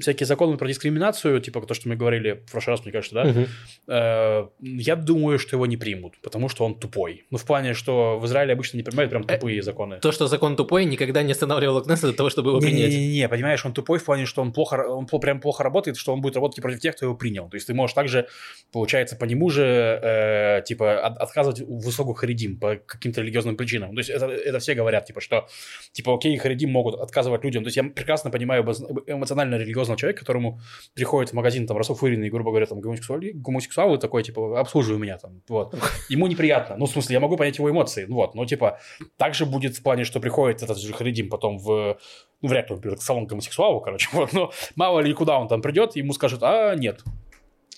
всякие 0.00 0.26
законы 0.26 0.56
про 0.56 0.68
дискриминацию, 0.68 1.40
типа 1.40 1.60
то, 1.66 1.74
что 1.74 1.88
мы 1.88 1.96
говорили 1.96 2.42
в 2.46 2.50
прошлый 2.52 2.74
раз, 2.76 2.84
мне 2.84 2.92
кажется, 2.92 3.14
да, 3.14 3.24
Мгм. 3.24 3.46
э, 3.88 4.48
я 4.60 4.96
думаю, 4.96 5.38
что 5.38 5.56
его 5.56 5.66
не 5.66 5.76
примут, 5.76 6.14
потому 6.22 6.48
что 6.48 6.64
он 6.64 6.78
тупой. 6.78 7.24
Ну, 7.30 7.38
в 7.38 7.44
плане, 7.44 7.74
что 7.74 8.18
в 8.18 8.26
Израиле 8.26 8.52
обычно 8.52 8.76
не 8.76 8.82
принимают 8.82 9.10
прям 9.10 9.24
тупые 9.24 9.62
законы. 9.62 9.98
То, 10.00 10.12
что 10.12 10.26
закон 10.26 10.56
тупой, 10.56 10.84
никогда 10.84 11.22
не 11.22 11.32
останавливало 11.32 11.82
Кнессет 11.82 12.10
от 12.10 12.16
того, 12.16 12.30
чтобы 12.30 12.50
его 12.50 12.60
принять. 12.60 12.90
Не-не-не, 12.90 13.28
понимаешь, 13.28 13.64
он 13.64 13.72
тупой 13.72 13.98
в 13.98 14.04
плане, 14.04 14.26
что 14.26 14.42
он 14.42 14.52
плохо, 14.52 14.76
он 14.88 15.06
прям 15.06 15.40
плохо 15.40 15.62
работает, 15.64 15.96
что 15.96 16.12
он 16.12 16.20
будет 16.20 16.34
работать 16.36 16.62
против 16.62 16.80
тех, 16.80 16.94
кто 16.96 17.06
его 17.06 17.14
принял. 17.14 17.48
То 17.48 17.54
есть 17.56 17.66
ты 17.66 17.74
можешь 17.74 17.94
также, 17.94 18.26
получается, 18.72 19.16
по 19.16 19.24
нему 19.24 19.48
же, 19.50 19.62
э, 19.64 20.62
типа, 20.66 21.00
от- 21.06 21.18
отказывать 21.18 21.60
высокую 21.60 22.14
харидим 22.14 22.58
по 22.58 22.76
каким-то 22.76 23.22
религиозным 23.22 23.56
причинам. 23.56 23.92
То 23.94 23.98
есть 23.98 24.10
это, 24.10 24.26
это 24.26 24.58
все 24.58 24.74
говорят, 24.74 25.06
типа, 25.06 25.20
что, 25.20 25.48
типа, 25.92 26.14
окей, 26.14 26.36
харидим 26.36 26.70
могут 26.70 26.94
отказывать 27.00 27.44
людям. 27.44 27.62
То 27.64 27.68
есть 27.68 27.76
я 27.76 27.84
прекрасно 27.84 28.30
понимаю 28.30 28.62
эмо- 28.64 29.28
эмоционально-религиозного 29.78 29.98
человека, 29.98 30.20
которому 30.20 30.60
приходит 30.94 31.30
в 31.30 31.34
магазин, 31.34 31.66
там, 31.66 31.76
расофыренный, 31.76 32.30
грубо 32.30 32.50
говоря, 32.50 32.66
там, 32.66 32.80
гомосексуали, 32.80 33.32
гомосексуал, 33.32 33.94
и 33.94 33.98
такой, 33.98 34.22
типа, 34.22 34.60
обслуживай 34.60 34.98
меня, 34.98 35.18
там, 35.18 35.42
вот. 35.48 35.74
Ему 36.08 36.26
неприятно. 36.26 36.76
Ну, 36.76 36.86
в 36.86 36.90
смысле, 36.90 37.14
я 37.14 37.20
могу 37.20 37.36
понять 37.36 37.58
его 37.58 37.70
эмоции, 37.70 38.06
ну, 38.08 38.16
вот. 38.16 38.34
Но, 38.34 38.44
типа, 38.44 38.78
также 39.16 39.46
будет 39.46 39.76
в 39.76 39.82
плане, 39.82 40.04
что 40.04 40.20
приходит 40.20 40.62
этот 40.62 40.78
же 40.78 40.92
харидим 40.92 41.28
потом 41.28 41.58
в 41.58 41.98
ну, 42.40 42.48
вряд 42.48 42.68
ли 42.70 42.76
он 42.76 42.80
придет 42.80 43.00
к 43.00 43.02
салон 43.02 43.26
гомосексуалу, 43.26 43.80
короче, 43.80 44.08
вот, 44.12 44.32
но 44.32 44.52
мало 44.76 45.00
ли 45.00 45.12
куда 45.12 45.38
он 45.38 45.48
там 45.48 45.62
придет, 45.62 45.96
ему 45.96 46.12
скажут, 46.12 46.40
а, 46.42 46.74
нет. 46.74 47.02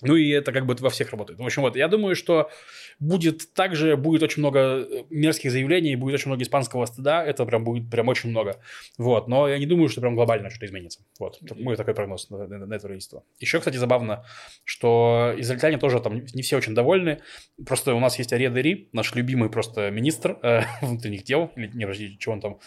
Ну, 0.01 0.15
и 0.15 0.29
это 0.29 0.51
как 0.51 0.65
бы 0.65 0.75
во 0.79 0.89
всех 0.89 1.11
работает. 1.11 1.39
В 1.39 1.45
общем, 1.45 1.61
вот, 1.61 1.75
я 1.75 1.87
думаю, 1.87 2.15
что 2.15 2.49
будет 2.99 3.53
также, 3.53 3.95
будет 3.97 4.23
очень 4.23 4.41
много 4.41 4.59
э, 4.59 5.03
мерзких 5.09 5.51
заявлений, 5.51 5.95
будет 5.95 6.15
очень 6.15 6.27
много 6.29 6.43
испанского 6.43 6.85
стыда, 6.85 7.23
это 7.23 7.45
прям 7.45 7.63
будет 7.63 7.89
прям 7.89 8.07
очень 8.07 8.29
много. 8.29 8.61
Вот, 8.97 9.27
но 9.27 9.47
я 9.47 9.57
не 9.57 9.65
думаю, 9.65 9.89
что 9.89 10.01
прям 10.01 10.15
глобально 10.15 10.49
что-то 10.49 10.65
изменится. 10.65 11.01
Вот, 11.19 11.39
мой 11.55 11.75
такой 11.75 11.93
прогноз 11.93 12.29
на, 12.29 12.47
на- 12.47 12.65
на 12.65 12.73
это 12.73 12.87
правительство. 12.87 13.23
Еще, 13.39 13.59
кстати, 13.59 13.77
забавно, 13.77 14.25
что 14.63 15.33
израильтяне 15.37 15.77
тоже 15.77 15.99
там 15.99 16.23
не 16.33 16.41
все 16.41 16.57
очень 16.57 16.73
довольны. 16.75 17.21
Просто 17.65 17.93
у 17.93 17.99
нас 17.99 18.17
есть 18.17 18.33
Ария 18.33 18.49
Дери, 18.49 18.89
наш 18.93 19.13
любимый 19.15 19.49
просто 19.49 19.91
министр 19.91 20.37
э, 20.41 20.61
внутренних 20.81 21.23
дел, 21.23 21.51
или 21.55 21.67
не, 21.73 21.85
подожди, 21.85 22.17
что 22.19 22.31
он 22.31 22.41
там, 22.41 22.59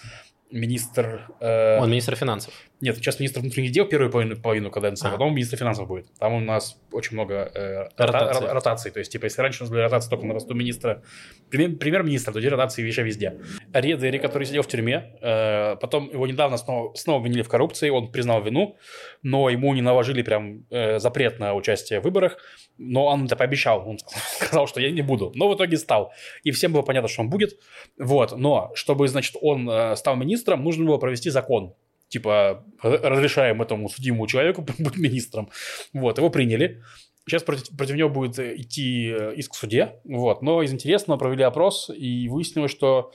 министр... 0.50 1.26
э, 1.40 1.78
Он 1.80 1.90
министр 1.90 2.14
финансов. 2.16 2.52
нет, 2.80 2.96
сейчас 2.96 3.18
министр 3.18 3.40
внутренних 3.40 3.72
дел 3.72 3.86
первую 3.86 4.10
половину, 4.10 4.36
половину 4.36 4.70
каденции, 4.70 5.06
а 5.06 5.08
А. 5.08 5.12
потом 5.12 5.34
министр 5.34 5.56
финансов 5.56 5.88
будет. 5.88 6.06
Там 6.18 6.34
у 6.34 6.40
нас 6.40 6.76
очень 6.92 7.14
много 7.14 7.34
э, 7.54 7.88
Ротации. 7.96 8.42
рота- 8.44 8.52
ротаций. 8.52 8.90
То 8.92 8.98
есть, 9.00 9.10
типа, 9.10 9.24
если 9.24 9.42
раньше 9.42 9.62
у 9.62 9.64
нас 9.64 9.70
были 9.70 9.80
ротации 9.80 10.10
только 10.10 10.26
на 10.26 10.34
посту 10.34 10.54
министра, 10.54 11.02
премьер- 11.50 11.76
премьер-министра, 11.76 12.32
то 12.32 12.40
теперь 12.40 12.52
ротации 12.52 12.82
везде 12.82 13.02
везде. 13.02 13.40
Редери, 13.72 14.18
который 14.18 14.44
сидел 14.46 14.62
в 14.62 14.68
тюрьме, 14.68 15.16
э, 15.22 15.76
потом 15.80 16.10
его 16.12 16.26
недавно 16.26 16.56
снова, 16.58 16.94
снова 16.94 17.20
обвинили 17.20 17.42
в 17.42 17.48
коррупции, 17.48 17.88
он 17.88 18.12
признал 18.12 18.42
вину, 18.42 18.76
но 19.22 19.48
ему 19.48 19.74
не 19.74 19.82
наложили 19.82 20.22
прям 20.22 20.66
э, 20.70 20.98
запрет 20.98 21.38
на 21.40 21.54
участие 21.54 22.00
в 22.00 22.04
выборах, 22.04 22.36
но 22.78 23.06
он 23.06 23.24
это 23.24 23.34
пообещал, 23.36 23.88
он 23.88 23.98
сказал, 24.40 24.66
что 24.68 24.80
я 24.80 24.90
не 24.90 25.02
буду, 25.02 25.32
но 25.34 25.48
в 25.48 25.54
итоге 25.56 25.78
стал. 25.78 26.12
И 26.42 26.50
всем 26.50 26.72
было 26.72 26.82
понятно, 26.82 27.08
что 27.08 27.22
он 27.22 27.30
будет, 27.30 27.58
вот, 27.98 28.36
но 28.36 28.70
чтобы, 28.74 29.08
значит, 29.08 29.36
он 29.40 29.68
э, 29.70 29.96
стал 29.96 30.16
министром, 30.16 30.33
нужно 30.64 30.86
было 30.86 30.98
провести 30.98 31.30
закон, 31.30 31.74
типа, 32.08 32.64
разрешаем 32.82 33.62
этому 33.62 33.88
судимому 33.88 34.26
человеку 34.26 34.62
быть 34.78 34.96
министром. 34.96 35.50
Вот, 35.92 36.18
его 36.18 36.30
приняли. 36.30 36.82
Сейчас 37.26 37.42
против, 37.42 37.74
против 37.76 37.96
него 37.96 38.10
будет 38.10 38.38
э, 38.38 38.54
идти 38.56 39.08
э, 39.08 39.34
иск 39.36 39.54
в 39.54 39.56
суде, 39.56 39.94
вот. 40.04 40.42
Но 40.42 40.62
из 40.62 40.72
интересного 40.72 41.18
провели 41.18 41.42
опрос, 41.42 41.90
и 41.90 42.28
выяснилось, 42.28 42.70
что 42.70 43.12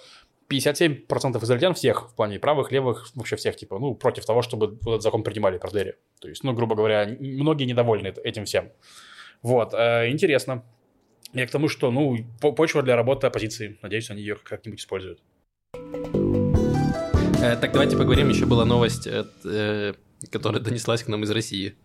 57% 0.51 1.43
израильтян 1.43 1.73
всех, 1.75 2.09
в 2.09 2.15
плане 2.15 2.39
правых, 2.39 2.71
левых, 2.71 3.11
вообще 3.13 3.35
всех, 3.35 3.55
типа, 3.55 3.77
ну, 3.77 3.93
против 3.93 4.25
того, 4.25 4.41
чтобы 4.41 4.79
этот 4.81 5.03
закон 5.03 5.23
принимали 5.23 5.59
про 5.59 5.69
Дерри. 5.69 5.93
То 6.19 6.27
есть, 6.27 6.43
ну, 6.43 6.53
грубо 6.53 6.75
говоря, 6.75 7.15
многие 7.19 7.65
недовольны 7.65 8.07
эт- 8.07 8.21
этим 8.23 8.45
всем. 8.45 8.71
Вот, 9.43 9.73
э, 9.75 10.09
интересно. 10.09 10.63
Я 11.33 11.45
к 11.45 11.51
тому, 11.51 11.67
что, 11.67 11.91
ну, 11.91 12.17
по- 12.41 12.51
почва 12.51 12.81
для 12.81 12.95
работы 12.95 13.27
оппозиции. 13.27 13.77
Надеюсь, 13.83 14.09
они 14.09 14.21
ее 14.21 14.37
как-нибудь 14.37 14.79
используют. 14.79 15.21
Э, 17.41 17.55
Так, 17.55 17.71
давайте 17.71 17.97
поговорим. 17.97 18.29
Еще 18.29 18.45
была 18.45 18.65
новость, 18.65 19.07
э, 19.07 19.93
которая 20.31 20.61
донеслась 20.61 21.03
к 21.03 21.07
нам 21.07 21.23
из 21.23 21.31
России. 21.31 21.75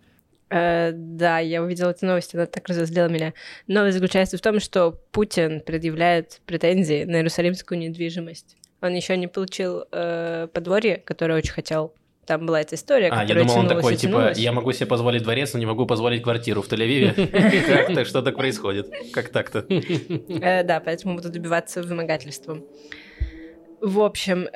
Э, 0.50 0.90
да, 0.92 1.38
я 1.38 1.62
увидела 1.62 1.90
эту 1.90 2.06
новость, 2.06 2.34
она 2.34 2.46
так 2.46 2.68
разозлила 2.68 3.08
меня. 3.08 3.34
Новость 3.66 3.94
заключается 3.94 4.36
в 4.36 4.40
том, 4.40 4.60
что 4.60 4.92
Путин 5.12 5.60
предъявляет 5.60 6.40
претензии 6.46 7.04
на 7.04 7.16
иерусалимскую 7.16 7.78
недвижимость. 7.78 8.56
Он 8.80 8.94
еще 8.94 9.16
не 9.16 9.28
получил 9.28 9.84
э, 9.90 10.48
подворье, 10.52 10.98
которое 10.98 11.38
очень 11.38 11.52
хотел. 11.52 11.94
Там 12.26 12.46
была 12.46 12.60
эта 12.62 12.74
история, 12.74 13.10
А, 13.10 13.22
я 13.24 13.34
думал, 13.34 13.58
он 13.58 13.68
такой, 13.68 13.96
типа, 13.96 14.32
я 14.34 14.52
могу 14.52 14.72
себе 14.72 14.86
позволить 14.86 15.22
дворец, 15.22 15.52
но 15.52 15.58
не 15.60 15.66
могу 15.66 15.84
позволить 15.84 16.22
квартиру 16.22 16.62
в 16.62 16.68
Тель-Авиве. 16.68 17.26
Как 17.86 17.94
так? 17.94 18.06
Что 18.06 18.22
так 18.22 18.34
происходит? 18.36 18.90
Как 19.12 19.28
так-то? 19.28 19.66
Да, 20.64 20.80
поэтому 20.82 21.16
буду 21.16 21.28
добиваться 21.30 21.82
вымогательством. 21.82 22.64
В 23.82 24.00
общем, 24.00 24.48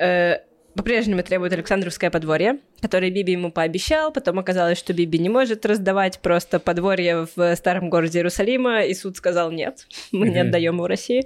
по-прежнему 0.75 1.23
требует 1.23 1.53
Александровское 1.53 2.09
подворье, 2.11 2.59
которое 2.81 3.11
Биби 3.11 3.33
ему 3.33 3.51
пообещал, 3.51 4.11
потом 4.11 4.39
оказалось, 4.39 4.77
что 4.77 4.93
Биби 4.93 5.19
не 5.19 5.29
может 5.29 5.65
раздавать 5.65 6.19
просто 6.19 6.59
подворье 6.59 7.27
в 7.35 7.55
старом 7.55 7.89
городе 7.89 8.19
Иерусалима, 8.19 8.83
и 8.83 8.93
суд 8.93 9.17
сказал 9.17 9.51
нет, 9.51 9.87
мы 10.11 10.29
не 10.29 10.39
отдаем 10.39 10.75
его 10.75 10.87
России. 10.87 11.25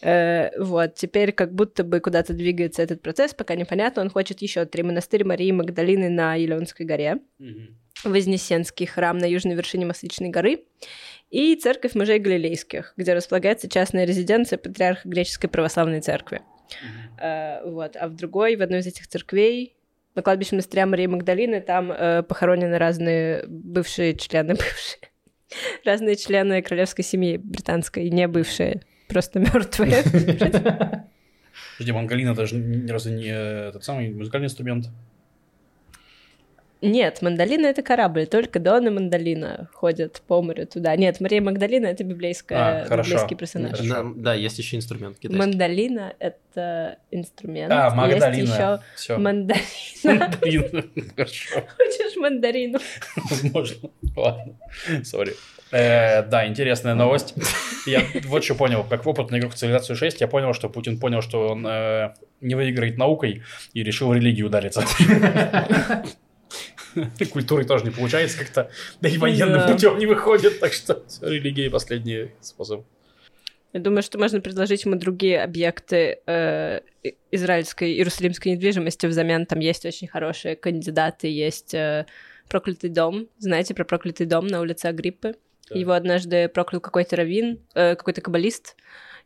Э, 0.00 0.50
вот, 0.58 0.94
теперь 0.94 1.32
как 1.32 1.52
будто 1.52 1.84
бы 1.84 2.00
куда-то 2.00 2.32
двигается 2.32 2.82
этот 2.82 3.02
процесс, 3.02 3.34
пока 3.34 3.54
непонятно. 3.56 4.02
Он 4.02 4.10
хочет 4.10 4.42
еще 4.42 4.64
три 4.64 4.82
монастыря 4.82 5.26
Марии 5.26 5.50
Магдалины 5.50 6.08
на 6.08 6.34
Елеонской 6.34 6.86
горе, 6.86 7.18
Вознесенский 8.04 8.86
храм 8.86 9.18
на 9.18 9.24
южной 9.24 9.56
вершине 9.56 9.84
Масличной 9.86 10.28
горы 10.28 10.60
и 11.30 11.56
церковь 11.56 11.94
мужей 11.94 12.20
Галилейских, 12.20 12.94
где 12.96 13.12
располагается 13.12 13.68
частная 13.68 14.04
резиденция 14.04 14.56
патриарха 14.56 15.08
греческой 15.08 15.50
православной 15.50 16.00
церкви. 16.00 16.42
Э, 17.18 17.68
вот. 17.68 17.96
А 17.96 18.08
в 18.08 18.14
другой, 18.14 18.56
в 18.56 18.62
одной 18.62 18.80
из 18.80 18.86
этих 18.86 19.06
церквей, 19.06 19.76
на 20.14 20.22
кладбище 20.22 20.56
монастыря 20.56 20.86
Марии 20.86 21.06
Магдалины, 21.06 21.60
там 21.60 21.92
э, 21.92 22.22
похоронены 22.22 22.78
разные 22.78 23.44
бывшие 23.46 24.14
члены, 24.14 24.48
бывшие, 24.54 25.10
разные 25.84 26.16
члены 26.16 26.62
королевской 26.62 27.04
семьи 27.04 27.36
британской, 27.36 28.10
не 28.10 28.26
бывшие, 28.26 28.82
просто 29.08 29.38
мертвые. 29.38 30.02
Подожди, 31.78 31.92
мангалин 31.92 32.30
это 32.30 32.46
же 32.46 32.56
ни 32.56 32.90
разу 32.90 33.10
не 33.10 33.28
э, 33.28 33.68
этот 33.68 33.84
самый 33.84 34.10
музыкальный 34.10 34.46
инструмент. 34.46 34.88
Нет, 36.80 37.22
Мандалина— 37.22 37.66
это 37.68 37.82
корабль, 37.82 38.26
только 38.26 38.60
Дон 38.60 38.86
и 38.86 38.90
Мандалина 38.90 39.68
ходят 39.72 40.22
по 40.28 40.40
морю 40.42 40.66
туда. 40.66 40.94
Нет, 40.94 41.20
Мария 41.20 41.40
Магдалина— 41.40 41.86
это 41.88 42.04
библейская, 42.04 42.82
А, 42.82 42.84
хорошо. 42.86 43.10
библейский 43.10 43.36
персонаж. 43.36 43.72
Хорошо. 43.78 44.12
Да, 44.14 44.34
есть 44.34 44.58
еще 44.58 44.76
инструмент 44.76 45.18
китайский. 45.18 45.38
Мандалина— 45.38 46.14
это 46.20 46.98
инструмент. 47.10 47.72
А, 47.72 47.86
Есть 47.86 47.96
Магдалина. 47.96 48.42
еще 48.42 48.80
Все. 48.94 49.18
мандарина. 49.18 49.64
Мандарин. 50.04 50.90
Хорошо. 51.16 51.60
Хочешь 51.76 52.16
мандарину? 52.16 52.78
Возможно. 53.28 53.90
Ладно. 54.16 54.54
Сори. 55.04 55.32
Э, 55.70 56.22
да, 56.22 56.46
интересная 56.46 56.94
новость. 56.94 57.34
Я 57.86 58.02
вот 58.26 58.44
что 58.44 58.54
понял, 58.54 58.84
как 58.88 59.06
опытный 59.06 59.38
игрок 59.40 59.52
в 59.52 59.56
цивилизацию 59.56 59.96
6, 59.96 60.20
я 60.20 60.28
понял, 60.28 60.54
что 60.54 60.68
Путин 60.68 60.98
понял, 60.98 61.20
что 61.22 61.48
он 61.48 61.66
э, 61.66 62.14
не 62.40 62.54
выиграет 62.54 62.96
наукой 62.96 63.42
и 63.74 63.82
решил 63.82 64.08
в 64.08 64.14
религию 64.14 64.46
удариться. 64.46 64.82
Культурой 67.32 67.64
тоже 67.64 67.84
не 67.84 67.90
получается 67.90 68.38
как-то, 68.38 68.70
да 69.00 69.08
и 69.08 69.18
военным 69.18 69.60
Да. 69.60 69.72
путем 69.72 69.98
не 69.98 70.06
выходит, 70.06 70.60
так 70.60 70.72
что 70.72 71.02
религия 71.22 71.70
последний 71.70 72.30
способ. 72.40 72.84
Я 73.72 73.80
думаю, 73.80 74.02
что 74.02 74.18
можно 74.18 74.40
предложить 74.40 74.84
ему 74.84 74.96
другие 74.96 75.42
объекты 75.42 76.20
э, 76.26 76.80
израильской, 77.30 77.92
иерусалимской 77.92 78.52
недвижимости 78.52 79.06
взамен. 79.06 79.44
Там 79.44 79.58
есть 79.58 79.84
очень 79.84 80.08
хорошие 80.08 80.56
кандидаты, 80.56 81.28
есть 81.28 81.74
э, 81.74 82.06
проклятый 82.48 82.88
дом. 82.88 83.28
Знаете 83.38 83.74
про 83.74 83.84
проклятый 83.84 84.26
дом 84.26 84.46
на 84.46 84.60
улице 84.60 84.86
Агриппы? 84.86 85.34
Да. 85.68 85.78
Его 85.78 85.92
однажды 85.92 86.48
проклял 86.48 86.80
какой-то 86.80 87.16
раввин, 87.16 87.60
э, 87.74 87.94
какой-то 87.94 88.22
каббалист. 88.22 88.74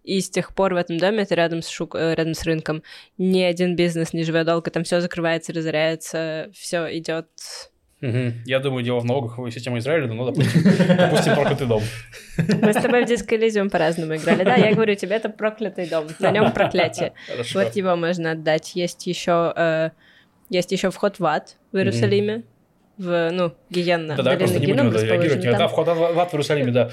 И 0.04 0.20
с 0.20 0.28
тех 0.30 0.54
пор 0.54 0.74
в 0.74 0.76
этом 0.76 0.98
доме, 0.98 1.22
это 1.22 1.34
рядом 1.34 1.62
с, 1.62 1.68
шук- 1.70 1.96
э, 1.96 2.14
рядом 2.14 2.34
с 2.34 2.42
рынком, 2.44 2.82
ни 3.18 3.40
один 3.42 3.76
бизнес 3.76 4.12
не 4.12 4.24
живет 4.24 4.46
долго, 4.46 4.70
там 4.70 4.84
все 4.84 5.00
закрывается, 5.00 5.52
разоряется, 5.52 6.50
все 6.52 6.86
идет. 6.98 7.28
Я 8.00 8.58
думаю, 8.58 8.82
дело 8.82 8.98
в 8.98 9.04
налоговой 9.04 9.52
системе 9.52 9.78
Израиля, 9.78 10.08
но, 10.08 10.28
допустим, 10.28 10.60
допустим, 10.88 11.34
проклятый 11.36 11.68
дом. 11.68 11.82
Мы 12.36 12.72
с 12.72 12.82
тобой 12.82 13.04
в 13.04 13.08
Elysium 13.08 13.70
по-разному 13.70 14.16
играли. 14.16 14.42
Да, 14.42 14.56
я 14.56 14.74
говорю 14.74 14.96
тебе, 14.96 15.14
это 15.14 15.28
проклятый 15.28 15.86
дом. 15.86 16.08
На 16.18 16.32
нем 16.32 16.50
проклятие. 16.52 17.12
Хорошо. 17.28 17.60
Вот 17.60 17.76
его 17.76 17.94
можно 17.94 18.32
отдать. 18.32 18.74
Есть 18.74 19.06
еще, 19.06 19.52
э, 19.54 19.90
есть 20.50 20.72
еще 20.72 20.90
вход 20.90 21.20
в 21.20 21.24
ад 21.24 21.56
в 21.70 21.76
Иерусалиме. 21.76 22.42
В, 22.98 23.30
ну, 23.30 23.54
Гиенна. 23.70 24.16
Да, 24.16 24.22
да, 24.24 24.36
просто 24.36 24.58
не 24.58 24.66
будем 24.66 24.92
реагировать. 24.92 25.58
Да, 25.58 25.68
вход 25.68 25.86
в 25.86 26.18
ад 26.18 26.28
в 26.30 26.34
Иерусалиме, 26.34 26.72
да. 26.72 26.90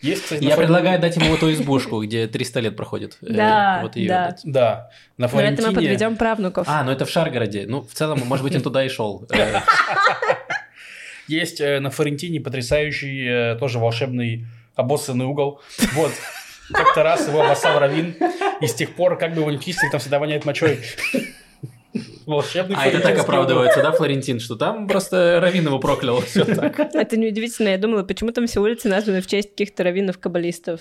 Есть, 0.00 0.22
кстати, 0.22 0.44
Я 0.44 0.50
Флорен- 0.54 0.56
предлагаю 0.56 1.00
дать 1.00 1.16
ему 1.16 1.34
эту 1.34 1.52
избушку, 1.52 2.00
где 2.04 2.28
300 2.28 2.60
лет 2.60 2.76
проходит. 2.76 3.18
Э, 3.22 3.26
Да, 3.32 3.78
Вот 3.82 3.96
ее 3.96 4.08
да. 4.08 4.26
дать. 4.28 4.40
Да, 4.44 4.90
на 5.16 5.26
Но 5.26 5.26
это 5.26 5.26
мы 5.26 5.28
Флорентине... 5.28 5.74
подведем 5.74 6.16
правнуков. 6.16 6.66
А, 6.68 6.84
ну 6.84 6.92
это 6.92 7.04
в 7.04 7.10
Шаргороде. 7.10 7.64
Ну, 7.66 7.80
в 7.82 7.92
целом, 7.92 8.20
может 8.24 8.44
быть, 8.44 8.54
он 8.54 8.62
туда 8.62 8.84
и 8.84 8.88
шел. 8.88 9.26
Есть 11.26 11.60
э, 11.60 11.80
на 11.80 11.90
Флорентине 11.90 12.40
потрясающий, 12.40 13.26
э, 13.26 13.56
тоже 13.58 13.78
волшебный 13.80 14.46
обоссанный 14.76 15.24
угол. 15.24 15.60
Вот. 15.94 16.12
Как-то 16.72 17.02
раз 17.02 17.26
его 17.28 17.42
обоссал 17.42 17.78
Равин, 17.78 18.14
и 18.60 18.66
с 18.66 18.74
тех 18.74 18.94
пор, 18.94 19.18
как 19.18 19.34
бы 19.34 19.40
его 19.42 19.54
чистили, 19.56 19.90
там 19.90 20.00
всегда 20.00 20.18
воняет 20.18 20.44
мочой. 20.44 20.80
Волшебный 22.26 22.76
А 22.78 22.86
это 22.86 23.00
так 23.00 23.18
оправдывается, 23.18 23.82
да, 23.82 23.92
Флорентин, 23.92 24.40
что 24.40 24.56
там 24.56 24.88
просто 24.88 25.38
Равин 25.40 25.66
его 25.66 25.78
проклял. 25.78 26.20
Все 26.22 26.44
так. 26.54 26.78
Это 26.94 27.16
неудивительно. 27.16 27.68
Я 27.68 27.78
думала, 27.78 28.02
почему 28.02 28.32
там 28.32 28.46
все 28.46 28.60
улицы 28.60 28.88
названы 28.88 29.20
в 29.20 29.26
честь 29.26 29.50
каких-то 29.50 29.84
раввинов-каббалистов. 29.84 30.80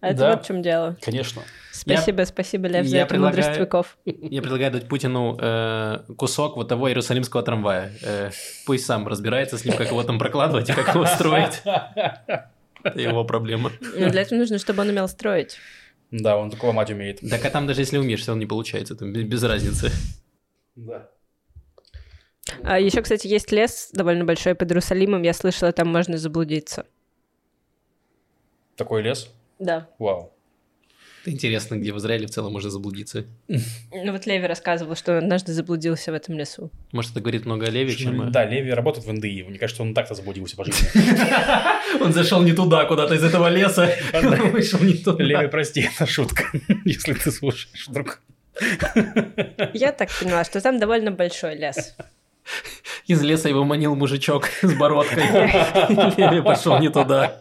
А 0.00 0.08
это 0.08 0.18
Да. 0.18 0.30
вот 0.30 0.44
в 0.44 0.46
чем 0.46 0.62
дело. 0.62 0.96
Конечно. 1.02 1.42
Спасибо, 1.72 2.24
спасибо, 2.24 2.68
Лев, 2.68 2.86
за 2.86 2.96
я 2.96 3.02
эту 3.02 3.18
мудрость 3.18 3.56
веков. 3.58 3.96
Я 4.04 4.42
предлагаю 4.42 4.72
дать 4.72 4.88
Путину 4.88 5.36
э, 5.40 5.98
кусок 6.16 6.56
вот 6.56 6.68
того 6.68 6.88
иерусалимского 6.88 7.42
трамвая. 7.42 7.92
Э, 8.02 8.30
Пусть 8.66 8.86
сам 8.86 9.06
разбирается 9.06 9.56
с 9.58 9.64
ним, 9.64 9.76
как 9.76 9.88
его 9.90 10.02
там 10.02 10.18
прокладывать 10.18 10.68
и 10.68 10.72
как 10.72 10.94
его 10.94 11.06
строить. 11.06 11.62
Это 12.82 12.98
его 13.00 13.24
проблема. 13.24 13.72
Но 13.96 14.08
для 14.08 14.22
этого 14.22 14.38
нужно, 14.38 14.58
чтобы 14.58 14.82
он 14.82 14.88
умел 14.88 15.06
строить. 15.08 15.58
Да, 16.10 16.36
он 16.36 16.50
такого 16.50 16.72
мать 16.72 16.90
умеет. 16.90 17.20
Так 17.20 17.44
а 17.44 17.50
там 17.50 17.66
даже 17.66 17.82
если 17.82 17.98
умеешь, 17.98 18.20
все 18.20 18.28
равно 18.32 18.40
не 18.40 18.46
получается, 18.46 18.96
там 18.96 19.12
без 19.12 19.42
разницы. 19.42 19.90
Да. 20.76 21.08
А 22.64 22.78
еще, 22.80 23.02
кстати, 23.02 23.26
есть 23.26 23.52
лес 23.52 23.90
довольно 23.92 24.24
большой 24.24 24.54
под 24.54 24.70
Иерусалимом. 24.70 25.22
Я 25.22 25.34
слышала, 25.34 25.72
там 25.72 25.88
можно 25.88 26.16
заблудиться. 26.18 26.86
Такой 28.76 29.02
лес? 29.02 29.30
Да. 29.58 29.88
Вау. 29.98 30.32
Это 31.22 31.32
интересно, 31.32 31.76
где 31.76 31.92
в 31.92 31.98
Израиле 31.98 32.26
в 32.26 32.30
целом 32.30 32.52
можно 32.54 32.70
заблудиться. 32.70 33.26
Ну 33.92 34.12
вот 34.12 34.24
Леви 34.24 34.46
рассказывал, 34.46 34.94
что 34.96 35.12
он 35.12 35.18
однажды 35.18 35.52
заблудился 35.52 36.12
в 36.12 36.14
этом 36.14 36.38
лесу. 36.38 36.70
Может, 36.92 37.10
это 37.10 37.20
говорит 37.20 37.44
много 37.44 37.66
о 37.66 37.70
Леве, 37.70 37.94
чем... 37.94 38.22
э, 38.28 38.30
Да, 38.30 38.46
Леви 38.46 38.70
работает 38.70 39.06
в 39.06 39.12
НДИ. 39.12 39.42
Мне 39.42 39.58
кажется, 39.58 39.82
он 39.82 39.92
так-то 39.92 40.14
заблудился 40.14 40.56
по 40.56 40.64
жизни. 40.64 40.88
Он 42.02 42.12
зашел 42.12 42.40
не 42.42 42.52
туда, 42.52 42.84
куда-то 42.86 43.14
из 43.14 43.22
этого 43.24 43.48
леса. 43.48 43.90
Он 44.14 44.50
вышел 44.52 44.78
не 44.80 44.94
туда. 44.94 45.22
Леви, 45.22 45.48
прости, 45.48 45.82
это 45.82 46.06
шутка, 46.06 46.44
если 46.86 47.12
ты 47.12 47.30
слушаешь 47.30 47.88
вдруг. 47.88 48.22
Я 49.74 49.92
так 49.92 50.10
поняла, 50.18 50.44
что 50.44 50.60
там 50.60 50.78
довольно 50.78 51.10
большой 51.10 51.56
лес. 51.56 51.96
Из 53.06 53.22
леса 53.22 53.48
его 53.48 53.64
манил 53.64 53.94
мужичок 53.94 54.48
с 54.62 54.72
бородкой. 54.74 55.24
Леви 56.16 56.42
пошел 56.42 56.78
не 56.78 56.90
туда. 56.90 57.38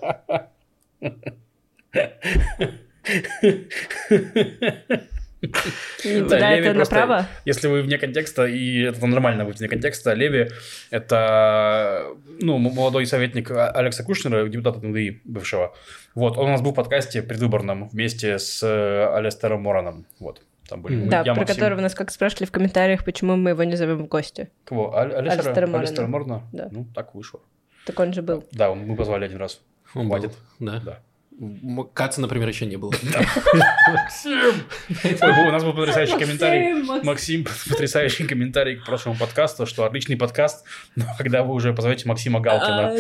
Не 6.04 6.22
Да, 6.22 6.24
туда 6.24 6.52
это 6.52 6.74
направо? 6.74 7.28
Если 7.46 7.68
вы 7.68 7.82
вне 7.82 7.98
контекста, 7.98 8.46
и 8.46 8.82
это 8.82 9.06
нормально 9.08 9.46
быть 9.46 9.60
вне 9.60 9.70
контекста, 9.70 10.14
Леви– 10.14 10.50
это 10.90 12.08
ну, 12.42 12.58
молодой 12.58 13.06
советник 13.06 13.50
А- 13.52 13.72
Алекса 13.72 14.04
Кушнера, 14.04 14.48
депутата 14.48 14.86
НДИ 14.86 15.22
бывшего. 15.24 15.74
Вот, 16.14 16.38
он 16.38 16.50
у 16.50 16.52
нас 16.52 16.62
был 16.62 16.72
в 16.72 16.76
подкасте 16.76 17.22
предвыборном 17.22 17.88
вместе 17.88 18.38
с 18.38 18.62
э, 18.64 19.16
Алестером 19.16 19.62
Мораном. 19.62 20.06
Вот, 20.20 20.42
там 20.70 20.82
были. 20.82 20.96
Мы, 20.96 21.10
Да, 21.10 21.18
я, 21.20 21.34
про 21.34 21.42
Максим. 21.42 21.56
которого 21.56 21.82
нас 21.82 21.94
как 21.96 22.12
спрашивали 22.12 22.46
в 22.46 22.52
комментариях, 22.52 23.04
почему 23.04 23.36
мы 23.36 23.50
его 23.52 23.64
не 23.64 23.76
зовем 23.76 23.98
в 23.98 24.08
гости. 24.08 24.50
Кого? 24.66 24.96
Алестера? 24.96 25.20
Алистера. 25.32 25.78
Алистера 25.78 26.08
Морана? 26.08 26.44
Да. 26.54 26.70
Ну, 26.72 26.86
так 26.96 27.14
вышло. 27.16 27.40
Так 27.86 28.00
он 28.00 28.14
же 28.14 28.22
был. 28.22 28.44
Да, 28.52 28.70
он- 28.72 28.80
мы 28.86 28.96
позвали 28.96 29.26
один 29.26 29.38
раз. 29.38 29.62
Он 29.96 30.08
был, 30.08 30.18
Хватит. 30.18 30.38
Да. 30.60 30.80
Да. 30.86 31.00
М- 31.42 31.90
Каца, 31.94 32.20
например, 32.22 32.48
еще 32.50 32.66
не 32.66 32.76
было. 32.78 32.92
Ой, 34.26 35.48
у 35.48 35.52
нас 35.52 35.64
был 35.64 35.74
потрясающий 35.74 36.18
комментарий. 36.20 36.74
Максим, 36.84 37.06
Максим, 37.06 37.46
потрясающий 37.70 38.26
комментарий 38.26 38.76
к 38.76 38.86
прошлому 38.86 39.18
подкасту, 39.18 39.66
что 39.66 39.86
отличный 39.86 40.18
подкаст, 40.18 40.66
но 40.98 41.06
когда 41.18 41.44
вы 41.44 41.54
уже 41.54 41.74
позовете 41.74 42.08
Максима 42.10 42.40
Галкина. 42.42 42.94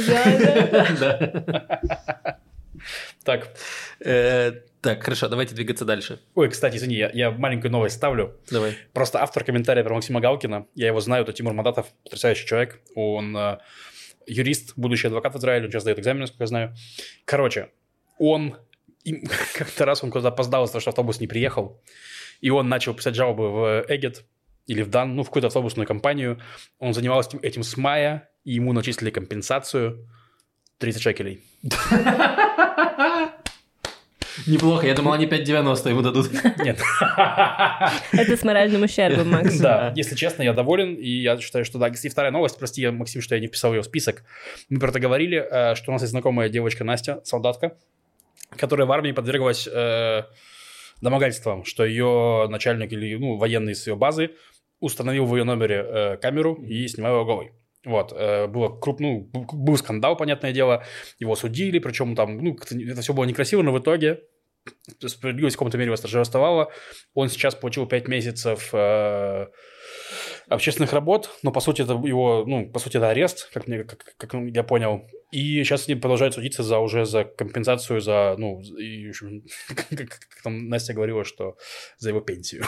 Так, 3.23 3.53
Э, 3.99 4.51
Так, 4.81 5.03
хорошо, 5.03 5.27
давайте 5.27 5.55
двигаться 5.55 5.83
дальше. 5.85 6.19
ой, 6.35 6.49
кстати, 6.49 6.77
извини, 6.77 6.95
я, 6.95 7.09
я 7.13 7.31
маленькую 7.31 7.71
новость 7.71 7.95
ставлю. 7.95 8.37
Давай. 8.49 8.77
Просто 8.93 9.21
автор 9.21 9.43
комментария 9.43 9.83
про 9.83 9.93
Максима 9.93 10.21
Галкина, 10.21 10.67
я 10.75 10.87
его 10.87 11.01
знаю, 11.01 11.23
это 11.23 11.33
Тимур 11.33 11.53
Мадатов, 11.53 11.87
потрясающий 12.03 12.45
человек. 12.47 12.79
Он 12.95 13.35
э, 13.35 13.57
юрист, 14.25 14.73
будущий 14.77 15.07
адвокат 15.07 15.33
в 15.33 15.37
Израиле, 15.37 15.65
он 15.65 15.71
сейчас 15.71 15.83
дает 15.83 15.99
экзамен, 15.99 16.21
насколько 16.21 16.43
я 16.43 16.47
знаю. 16.47 16.75
Короче, 17.25 17.71
он 18.17 18.55
как-то 19.53 19.85
раз 19.85 20.03
он 20.03 20.11
куда-то 20.11 20.29
опоздал 20.29 20.63
из-за 20.63 20.73
того, 20.73 20.81
что 20.81 20.89
автобус 20.91 21.19
не 21.19 21.27
приехал, 21.27 21.81
и 22.39 22.49
он 22.49 22.69
начал 22.69 22.93
писать 22.93 23.15
жалобы 23.15 23.51
в 23.51 23.85
Эгет 23.89 24.23
или 24.67 24.81
в 24.81 24.89
Дан, 24.89 25.15
ну, 25.15 25.23
в 25.23 25.25
какую-то 25.27 25.47
автобусную 25.47 25.87
компанию. 25.87 26.39
Он 26.77 26.93
занимался 26.93 27.37
этим 27.41 27.63
с 27.63 27.75
мая, 27.75 28.29
и 28.45 28.53
ему 28.53 28.71
начислили 28.71 29.09
компенсацию 29.09 30.07
30 30.79 31.01
шекелей. 31.01 31.41
Неплохо, 34.47 34.87
я 34.87 34.95
думал, 34.95 35.13
они 35.13 35.25
5,90 35.25 35.89
ему 35.89 36.01
дадут. 36.01 36.31
Нет. 36.63 36.79
Это 38.13 38.37
с 38.37 38.43
моральным 38.43 38.83
ущербом, 38.83 39.29
Макс. 39.29 39.59
Да, 39.59 39.93
если 39.95 40.15
честно, 40.15 40.43
я 40.43 40.53
доволен, 40.53 40.95
и 40.95 41.09
я 41.09 41.37
считаю, 41.37 41.65
что 41.65 41.77
да. 41.77 41.87
И 41.89 42.09
вторая 42.09 42.31
новость, 42.31 42.57
прости, 42.57 42.87
Максим, 42.89 43.21
что 43.21 43.35
я 43.35 43.41
не 43.41 43.47
вписал 43.47 43.73
ее 43.73 43.81
в 43.81 43.85
список. 43.85 44.23
Мы 44.69 44.79
про 44.79 44.89
это 44.89 44.99
говорили, 44.99 45.37
э, 45.37 45.75
что 45.75 45.91
у 45.91 45.93
нас 45.93 46.01
есть 46.01 46.11
знакомая 46.11 46.49
девочка 46.49 46.83
Настя, 46.83 47.21
солдатка, 47.25 47.77
которая 48.55 48.87
в 48.87 48.91
армии 48.91 49.11
подверглась 49.11 49.67
э, 49.67 50.23
домогательствам, 51.01 51.65
что 51.65 51.85
ее 51.85 52.47
начальник 52.49 52.93
или 52.93 53.15
ну, 53.15 53.35
военный 53.35 53.75
с 53.75 53.87
ее 53.87 53.95
базы 53.95 54.31
установил 54.79 55.25
в 55.25 55.35
ее 55.35 55.43
номере 55.43 55.85
э, 55.85 56.17
камеру 56.17 56.55
и 56.55 56.87
снимал 56.87 57.19
ее 57.19 57.25
голой. 57.25 57.51
Вот, 57.89 58.13
э, 58.15 58.45
было 58.45 58.69
круп, 58.69 58.99
ну, 58.99 59.31
был 59.33 59.75
скандал, 59.77 60.15
понятное 60.15 60.51
дело, 60.51 60.83
его 61.17 61.35
судили, 61.35 61.79
причем 61.79 62.15
там, 62.15 62.37
ну, 62.37 62.55
это 62.55 63.01
все 63.01 63.13
было 63.13 63.25
некрасиво, 63.25 63.63
но 63.63 63.71
в 63.73 63.79
итоге 63.79 64.21
справедливость 65.07 65.55
в 65.55 65.57
каком-то 65.57 65.79
мере 65.79 65.89
восторжествовала. 65.89 66.71
Он 67.15 67.29
сейчас 67.29 67.55
получил 67.55 67.87
5 67.87 68.07
месяцев 68.07 68.69
э, 68.73 69.47
общественных 70.47 70.93
работ, 70.93 71.31
но 71.41 71.51
по 71.51 71.61
сути 71.61 71.81
это 71.81 71.93
его, 71.93 72.43
ну, 72.45 72.69
по 72.69 72.77
сути 72.77 72.97
это 72.97 73.09
арест, 73.09 73.49
как, 73.51 73.67
мне, 73.67 73.83
как, 73.83 74.03
как 74.17 74.33
я 74.33 74.63
понял. 74.63 75.07
И 75.31 75.63
сейчас 75.63 75.83
с 75.83 75.87
ним 75.87 76.01
продолжают 76.01 76.33
судиться 76.33 76.63
за 76.63 76.79
уже 76.79 77.05
за 77.05 77.23
компенсацию 77.23 78.01
за, 78.01 78.35
ну, 78.37 78.61
и, 78.61 79.11
как, 79.67 79.87
как 79.89 80.19
там 80.43 80.69
Настя 80.69 80.93
говорила, 80.93 81.23
что 81.23 81.55
за 81.99 82.09
его 82.09 82.19
пенсию. 82.19 82.65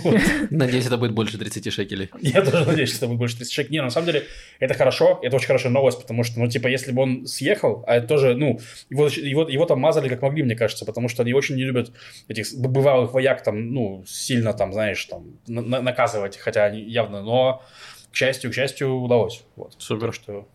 Надеюсь, 0.50 0.86
это 0.86 0.98
будет 0.98 1.12
больше 1.12 1.38
30 1.38 1.72
шекелей. 1.72 2.10
Я 2.20 2.42
тоже 2.42 2.66
надеюсь, 2.66 2.90
что 2.90 2.98
это 2.98 3.06
будет 3.06 3.18
больше 3.18 3.36
30 3.38 3.52
шекелей. 3.52 3.78
Не, 3.78 3.82
на 3.82 3.90
самом 3.90 4.06
деле, 4.06 4.26
это 4.60 4.74
хорошо, 4.74 5.20
это 5.22 5.36
очень 5.36 5.46
хорошая 5.46 5.72
новость, 5.72 6.02
потому 6.02 6.22
что, 6.22 6.38
ну, 6.38 6.48
типа, 6.48 6.68
если 6.68 6.92
бы 6.92 7.02
он 7.02 7.26
съехал, 7.26 7.82
а 7.86 7.96
это 7.96 8.08
тоже, 8.08 8.34
ну, 8.34 8.60
его, 8.90 9.06
его, 9.06 9.48
его 9.48 9.64
там 9.64 9.80
мазали 9.80 10.08
как 10.08 10.20
могли, 10.20 10.42
мне 10.42 10.54
кажется, 10.54 10.84
потому 10.84 11.08
что 11.08 11.22
они 11.22 11.32
очень 11.32 11.56
не 11.56 11.64
любят 11.64 11.92
этих 12.28 12.46
бывалых 12.54 13.14
вояк 13.14 13.42
там, 13.42 13.72
ну, 13.72 14.04
сильно 14.06 14.52
там, 14.52 14.72
знаешь, 14.74 15.02
там, 15.06 15.38
на- 15.46 15.62
на- 15.62 15.80
наказывать, 15.80 16.36
хотя 16.36 16.64
они 16.64 16.82
явно, 16.82 17.22
но, 17.22 17.62
к 18.10 18.16
счастью, 18.16 18.50
к 18.50 18.54
счастью, 18.54 18.94
удалось. 18.96 19.44
Вот. 19.56 19.74
Супер. 19.78 20.12
Что... 20.12 20.46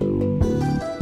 У 0.00 0.29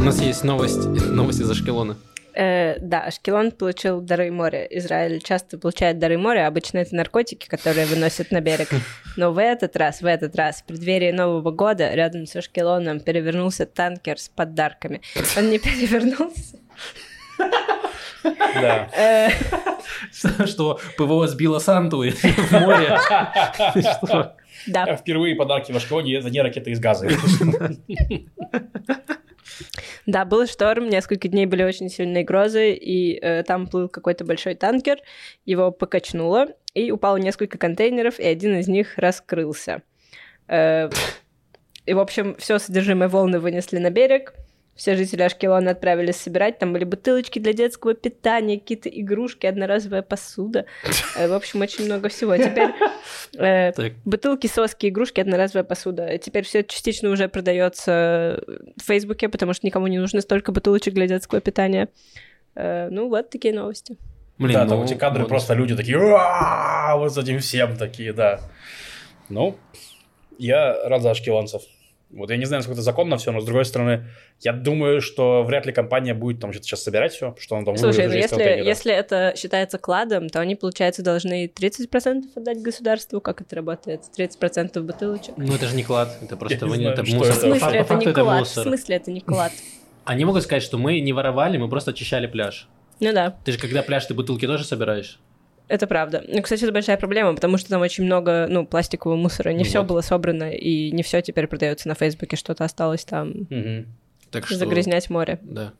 нас 0.08 0.22
есть 0.22 0.42
новость, 0.42 0.86
новость 1.10 1.40
из 1.40 1.50
Ашкелона. 1.50 1.94
Э, 2.34 2.78
да, 2.80 3.00
Ашкелон 3.00 3.50
получил 3.50 4.00
дары 4.00 4.30
моря. 4.30 4.64
Израиль 4.64 5.20
часто 5.20 5.58
получает 5.58 5.98
дары 5.98 6.16
моря, 6.16 6.46
обычно 6.46 6.78
это 6.78 6.96
наркотики, 6.96 7.46
которые 7.46 7.84
выносят 7.84 8.30
на 8.30 8.40
берег. 8.40 8.68
Но 9.18 9.32
в 9.32 9.38
этот 9.38 9.76
раз, 9.76 10.00
в 10.00 10.06
этот 10.06 10.34
раз, 10.34 10.62
в 10.62 10.64
преддверии 10.64 11.10
Нового 11.10 11.50
года, 11.50 11.92
рядом 11.92 12.24
с 12.24 12.34
Ашкелоном 12.36 13.00
перевернулся 13.00 13.66
танкер 13.66 14.18
с 14.18 14.30
подарками. 14.30 15.02
Он 15.36 15.50
не 15.50 15.58
перевернулся. 15.58 16.56
Да. 18.32 18.88
Э, 18.96 19.28
Что 20.46 20.80
ПВО 20.96 21.28
сбило 21.28 21.58
Санту 21.58 21.98
в 21.98 22.52
море. 22.52 22.98
Да, 24.66 24.96
Впервые 24.96 25.36
подарки 25.36 25.70
в 25.70 25.76
Ашкелоне 25.76 26.16
это 26.16 26.30
не 26.30 26.40
ракеты 26.40 26.70
из 26.70 26.80
газа. 26.80 27.08
Да, 30.06 30.24
был 30.24 30.46
шторм, 30.46 30.88
несколько 30.88 31.28
дней 31.28 31.46
были 31.46 31.62
очень 31.62 31.88
сильные 31.88 32.24
грозы, 32.24 32.72
и 32.72 33.18
э, 33.20 33.42
там 33.42 33.66
плыл 33.66 33.88
какой-то 33.88 34.24
большой 34.24 34.54
танкер, 34.54 34.98
его 35.44 35.70
покачнуло, 35.70 36.48
и 36.74 36.90
упало 36.90 37.16
несколько 37.16 37.58
контейнеров, 37.58 38.18
и 38.20 38.26
один 38.26 38.56
из 38.58 38.68
них 38.68 38.96
раскрылся. 38.96 39.82
Э, 40.48 40.90
И, 41.86 41.94
в 41.94 42.00
общем, 42.00 42.36
все 42.38 42.58
содержимое 42.58 43.08
волны 43.08 43.40
вынесли 43.40 43.78
на 43.78 43.90
берег. 43.90 44.34
Все 44.78 44.94
жители 44.94 45.22
Ашкелона 45.22 45.72
отправились 45.72 46.16
собирать. 46.16 46.60
Там 46.60 46.72
были 46.72 46.84
бутылочки 46.84 47.40
для 47.40 47.52
детского 47.52 47.94
питания, 47.94 48.60
какие-то 48.60 48.88
игрушки, 48.88 49.44
одноразовая 49.44 50.02
посуда. 50.02 50.66
Э, 51.16 51.26
В 51.26 51.32
общем, 51.34 51.60
очень 51.62 51.84
много 51.84 52.08
всего. 52.08 52.36
Теперь 52.36 52.70
э, 53.36 53.72
бутылки, 54.04 54.46
соски, 54.46 54.88
игрушки, 54.88 55.20
одноразовая 55.20 55.64
посуда. 55.64 56.16
Теперь 56.18 56.44
все 56.44 56.62
частично 56.62 57.10
уже 57.10 57.28
продается 57.28 58.40
в 58.76 58.84
Фейсбуке, 58.84 59.28
потому 59.28 59.52
что 59.52 59.66
никому 59.66 59.88
не 59.88 59.98
нужно 59.98 60.20
столько 60.20 60.52
бутылочек 60.52 60.94
для 60.94 61.08
детского 61.08 61.40
питания. 61.40 61.88
Э, 62.54 62.88
Ну, 62.88 63.08
вот 63.08 63.30
такие 63.30 63.52
новости. 63.52 63.96
Блин, 64.38 64.54
да, 64.54 64.64
ну, 64.64 64.70
там 64.70 64.82
эти 64.82 64.94
кадры 64.94 65.22
вот. 65.22 65.28
просто 65.28 65.54
люди 65.54 65.74
такие, 65.74 65.98
вот 65.98 67.12
с 67.12 67.18
этим 67.18 67.40
всем 67.40 67.76
такие, 67.76 68.12
да. 68.12 68.38
Ну, 69.28 69.56
я 70.38 70.88
рад 70.88 71.02
за 71.02 71.10
ашкелонцев. 71.10 71.62
Вот 72.10 72.30
я 72.30 72.38
не 72.38 72.46
знаю, 72.46 72.60
насколько 72.60 72.76
это 72.76 72.82
законно 72.82 73.18
все, 73.18 73.32
но 73.32 73.40
с 73.40 73.44
другой 73.44 73.66
стороны, 73.66 74.06
я 74.40 74.54
думаю, 74.54 75.02
что 75.02 75.42
вряд 75.42 75.66
ли 75.66 75.72
компания 75.72 76.14
будет 76.14 76.40
там 76.40 76.52
что-то 76.52 76.66
сейчас 76.66 76.82
собирать 76.82 77.12
все, 77.12 77.34
что 77.38 77.54
он 77.56 77.66
там 77.66 77.76
Слушай, 77.76 78.06
ну 78.06 78.12
из 78.12 78.16
если, 78.16 78.28
контейнера. 78.36 78.64
если 78.66 78.92
это 78.94 79.34
считается 79.36 79.76
кладом, 79.78 80.30
то 80.30 80.40
они, 80.40 80.54
получается, 80.54 81.02
должны 81.02 81.46
30% 81.54 82.22
отдать 82.34 82.62
государству. 82.62 83.20
Как 83.20 83.42
это 83.42 83.56
работает? 83.56 84.02
30% 84.16 84.80
бутылочек. 84.80 85.34
Ну, 85.36 85.54
это 85.54 85.66
же 85.66 85.76
не 85.76 85.82
клад, 85.84 86.16
это 86.22 86.36
просто 86.38 86.64
не 86.64 86.70
вы- 86.70 86.76
знаю, 86.76 86.92
это 86.94 87.02
мусор. 87.02 87.32
В 87.34 87.36
смысле, 87.40 87.60
По 87.60 87.74
это 87.74 87.84
факту 87.84 88.04
не 88.06 88.10
это 88.12 88.20
клад? 88.22 88.36
В 88.36 88.40
мусор. 88.40 88.62
смысле, 88.64 88.96
это 88.96 89.10
не 89.10 89.20
клад? 89.20 89.52
Они 90.04 90.24
могут 90.24 90.42
сказать, 90.44 90.62
что 90.62 90.78
мы 90.78 91.00
не 91.00 91.12
воровали, 91.12 91.58
мы 91.58 91.68
просто 91.68 91.90
очищали 91.90 92.26
пляж. 92.26 92.68
Ну 93.00 93.12
да, 93.12 93.36
Ты 93.44 93.52
же 93.52 93.58
когда 93.58 93.82
пляж, 93.82 94.06
ты 94.06 94.14
бутылки 94.14 94.46
тоже 94.46 94.64
собираешь? 94.64 95.18
Это 95.68 95.86
правда. 95.86 96.24
Ну, 96.26 96.42
кстати, 96.42 96.64
это 96.64 96.72
большая 96.72 96.96
проблема, 96.96 97.34
потому 97.34 97.58
что 97.58 97.68
там 97.68 97.82
очень 97.82 98.04
много, 98.04 98.46
ну, 98.48 98.66
пластикового 98.66 99.16
мусора. 99.16 99.50
Не 99.50 99.58
Ну 99.58 99.64
все 99.64 99.80
вот. 99.80 99.88
было 99.88 100.00
собрано, 100.00 100.50
и 100.50 100.90
не 100.92 101.02
все 101.02 101.20
теперь 101.20 101.46
продается 101.46 101.88
на 101.88 101.94
Фейсбуке, 101.94 102.36
что-то 102.36 102.64
осталось 102.64 103.04
там 103.04 103.46
Мгм. 103.50 103.86
Так 104.30 104.46
что... 104.46 104.56
загрязнять 104.56 105.10
море. 105.10 105.38
Да. 105.42 105.72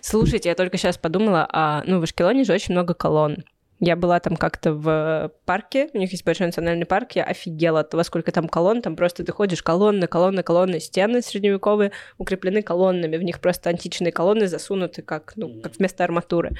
Слушайте, 0.00 0.48
я 0.48 0.54
только 0.54 0.76
сейчас 0.76 0.98
подумала, 0.98 1.48
а, 1.52 1.82
ну, 1.86 2.00
в 2.00 2.02
Ашкелоне 2.04 2.44
же 2.44 2.52
очень 2.52 2.74
много 2.74 2.94
колонн. 2.94 3.44
Я 3.80 3.94
была 3.94 4.18
там 4.18 4.36
как-то 4.36 4.72
в 4.72 5.32
парке, 5.44 5.88
у 5.94 5.98
них 5.98 6.10
есть 6.10 6.24
большой 6.24 6.46
национальный 6.46 6.84
парк, 6.84 7.12
я 7.12 7.22
офигела 7.22 7.80
от 7.80 7.90
того, 7.90 8.02
сколько 8.02 8.32
там 8.32 8.48
колонн, 8.48 8.82
там 8.82 8.96
просто 8.96 9.24
ты 9.24 9.30
ходишь, 9.30 9.62
колонны, 9.62 10.08
колонны, 10.08 10.42
колонны, 10.42 10.80
стены 10.80 11.22
средневековые 11.22 11.92
укреплены 12.18 12.62
колоннами, 12.62 13.16
в 13.16 13.22
них 13.22 13.40
просто 13.40 13.70
античные 13.70 14.10
колонны 14.10 14.48
засунуты 14.48 15.02
как, 15.02 15.34
ну, 15.36 15.60
как 15.60 15.76
вместо 15.76 16.02
арматуры. 16.02 16.56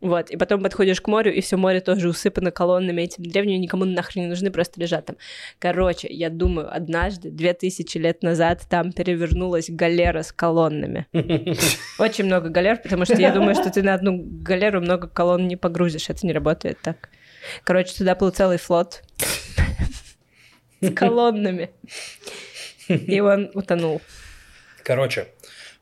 Вот, 0.00 0.30
и 0.30 0.36
потом 0.36 0.62
подходишь 0.62 1.00
к 1.00 1.08
морю, 1.08 1.32
и 1.32 1.42
все 1.42 1.56
море 1.56 1.80
тоже 1.80 2.08
усыпано 2.08 2.50
колоннами 2.50 3.02
этими 3.02 3.28
древними, 3.28 3.58
никому 3.58 3.84
нахрен 3.84 4.22
не 4.22 4.28
нужны, 4.28 4.50
просто 4.50 4.80
лежат 4.80 5.06
там. 5.06 5.16
Короче, 5.58 6.08
я 6.08 6.30
думаю, 6.30 6.74
однажды, 6.74 7.30
две 7.30 7.52
тысячи 7.52 7.98
лет 7.98 8.22
назад, 8.22 8.62
там 8.70 8.92
перевернулась 8.92 9.68
галера 9.68 10.22
с 10.22 10.32
колоннами. 10.32 11.06
Очень 11.98 12.24
много 12.24 12.48
галер, 12.48 12.78
потому 12.78 13.04
что 13.04 13.16
я 13.16 13.30
думаю, 13.34 13.54
что 13.54 13.70
ты 13.70 13.82
на 13.82 13.92
одну 13.92 14.22
галеру 14.22 14.80
много 14.80 15.06
колонн 15.06 15.46
не 15.46 15.56
погрузишь. 15.56 16.08
Это 16.08 16.26
не 16.26 16.32
работает 16.32 16.78
так. 16.82 17.10
Короче, 17.64 17.94
туда 17.94 18.14
был 18.14 18.30
целый 18.30 18.56
флот 18.58 19.02
с 20.80 20.90
колоннами. 20.92 21.70
И 22.88 23.20
он 23.20 23.50
утонул. 23.54 24.00
Короче, 24.82 25.28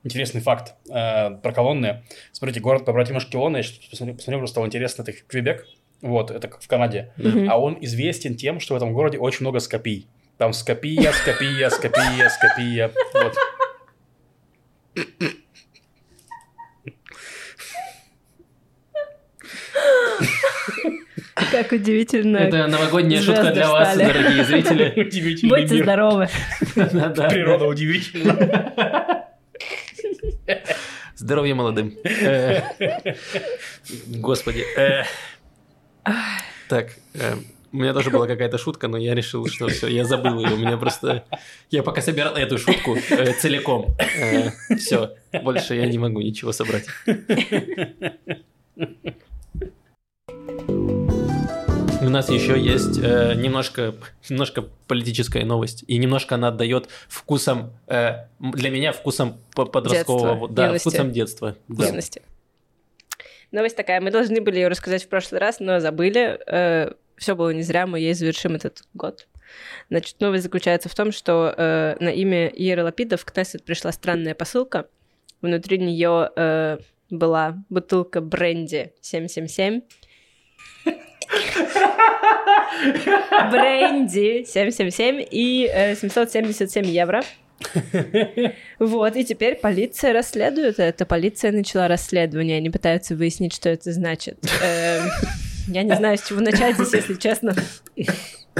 интересный 0.04 0.40
факт 0.40 0.74
э, 0.88 1.30
про 1.30 1.52
колонны. 1.52 2.02
Смотрите, 2.32 2.60
город 2.60 2.84
побратим 2.84 3.16
Ашкелона, 3.16 3.58
я 3.58 3.62
сейчас 3.62 3.78
посмотрел, 3.88 4.16
посмотрел, 4.16 4.40
просто 4.40 4.52
стало 4.54 4.66
интересно, 4.66 5.02
это 5.02 5.12
Квебек, 5.12 5.66
вот, 6.00 6.30
это 6.30 6.48
как 6.48 6.62
в 6.62 6.68
Канаде. 6.68 7.12
Мгм. 7.16 7.50
А 7.50 7.58
он 7.58 7.78
известен 7.80 8.36
тем, 8.36 8.60
что 8.60 8.74
в 8.74 8.76
этом 8.76 8.92
городе 8.92 9.18
очень 9.18 9.40
много 9.40 9.60
скопий. 9.60 10.06
Там 10.36 10.52
скопия, 10.52 11.12
скопия, 11.12 11.68
скопия, 11.70 12.28
скопия. 12.28 12.92
Вот. 13.14 13.34
Как 21.50 21.72
удивительно. 21.72 22.36
Это 22.38 22.66
новогодняя 22.66 23.20
шутка 23.22 23.52
для 23.52 23.70
вас, 23.70 23.90
встали. 23.90 24.12
дорогие 24.12 24.44
зрители. 24.44 25.48
Будьте 25.48 25.74
мир. 25.74 25.84
здоровы. 25.84 26.28
Природа 26.74 27.66
удивительна. 27.66 29.24
Здоровья 31.28 31.54
молодым. 31.54 31.92
Э, 32.04 32.62
Господи. 34.06 34.64
э. 34.78 35.04
Так, 36.70 36.92
э, 37.12 37.34
у 37.70 37.76
меня 37.76 37.92
тоже 37.92 38.08
была 38.08 38.26
какая-то 38.26 38.56
шутка, 38.56 38.88
но 38.88 38.96
я 38.96 39.14
решил, 39.14 39.46
что 39.46 39.68
все, 39.68 39.88
я 39.88 40.06
забыл 40.06 40.40
ее. 40.40 40.54
У 40.54 40.56
меня 40.56 40.78
просто... 40.78 41.24
Я 41.70 41.82
пока 41.82 42.00
собирал 42.00 42.34
эту 42.34 42.56
шутку 42.56 42.96
э, 43.10 43.34
целиком. 43.34 43.94
Все, 44.78 45.16
больше 45.42 45.74
я 45.74 45.84
не 45.84 45.98
могу 45.98 46.22
ничего 46.22 46.52
собрать. 46.52 46.86
У 52.08 52.10
нас 52.10 52.30
еще 52.30 52.58
есть 52.58 52.98
э, 53.02 53.34
немножко, 53.34 53.94
немножко 54.30 54.64
политическая 54.86 55.44
новость, 55.44 55.84
и 55.86 55.98
немножко 55.98 56.36
она 56.36 56.48
отдает 56.48 56.88
вкусом, 57.06 57.74
э, 57.86 58.24
для 58.40 58.70
меня 58.70 58.92
вкусом 58.92 59.36
по- 59.54 59.66
подросткового, 59.66 60.48
Детства, 60.48 60.48
да, 60.48 60.66
юности. 60.68 60.88
вкусом 60.88 61.12
детства. 61.12 61.56
Да. 61.68 61.86
Юности. 61.86 62.22
Новость 63.52 63.76
такая. 63.76 64.00
Мы 64.00 64.10
должны 64.10 64.40
были 64.40 64.56
ее 64.56 64.68
рассказать 64.68 65.04
в 65.04 65.08
прошлый 65.08 65.38
раз, 65.38 65.60
но 65.60 65.80
забыли. 65.80 66.40
Все 67.18 67.34
было 67.34 67.50
не 67.50 67.62
зря, 67.62 67.86
мы 67.86 68.00
ей 68.00 68.14
завершим 68.14 68.54
этот 68.54 68.84
год. 68.94 69.28
Значит, 69.90 70.18
новость 70.20 70.44
заключается 70.44 70.88
в 70.88 70.94
том, 70.94 71.12
что 71.12 71.52
э, 71.54 71.96
на 72.00 72.08
имя 72.08 72.48
Иеры 72.48 72.84
Лапида 72.84 73.18
в 73.18 73.24
Кнессет 73.26 73.64
пришла 73.64 73.92
странная 73.92 74.34
посылка. 74.34 74.88
Внутри 75.42 75.76
нее 75.78 76.30
э, 76.36 76.78
была 77.10 77.62
бутылка 77.68 78.22
бренди 78.22 78.94
777. 79.02 79.82
Бренди 83.50 84.44
777 84.44 85.26
и 85.30 85.68
э, 85.72 85.94
777 85.94 86.86
евро. 86.86 87.22
Вот, 88.78 89.16
и 89.16 89.24
теперь 89.24 89.56
полиция 89.56 90.12
расследует 90.12 90.78
это. 90.78 91.04
Полиция 91.04 91.50
начала 91.52 91.88
расследование, 91.88 92.58
они 92.58 92.70
пытаются 92.70 93.16
выяснить, 93.16 93.54
что 93.54 93.68
это 93.68 93.92
значит. 93.92 94.38
Эм, 94.62 95.08
Я 95.68 95.82
не 95.82 95.94
знаю, 95.96 96.16
с 96.18 96.26
чего 96.26 96.40
начать 96.40 96.76
здесь, 96.76 96.92
если 96.92 97.14
честно. 97.14 97.54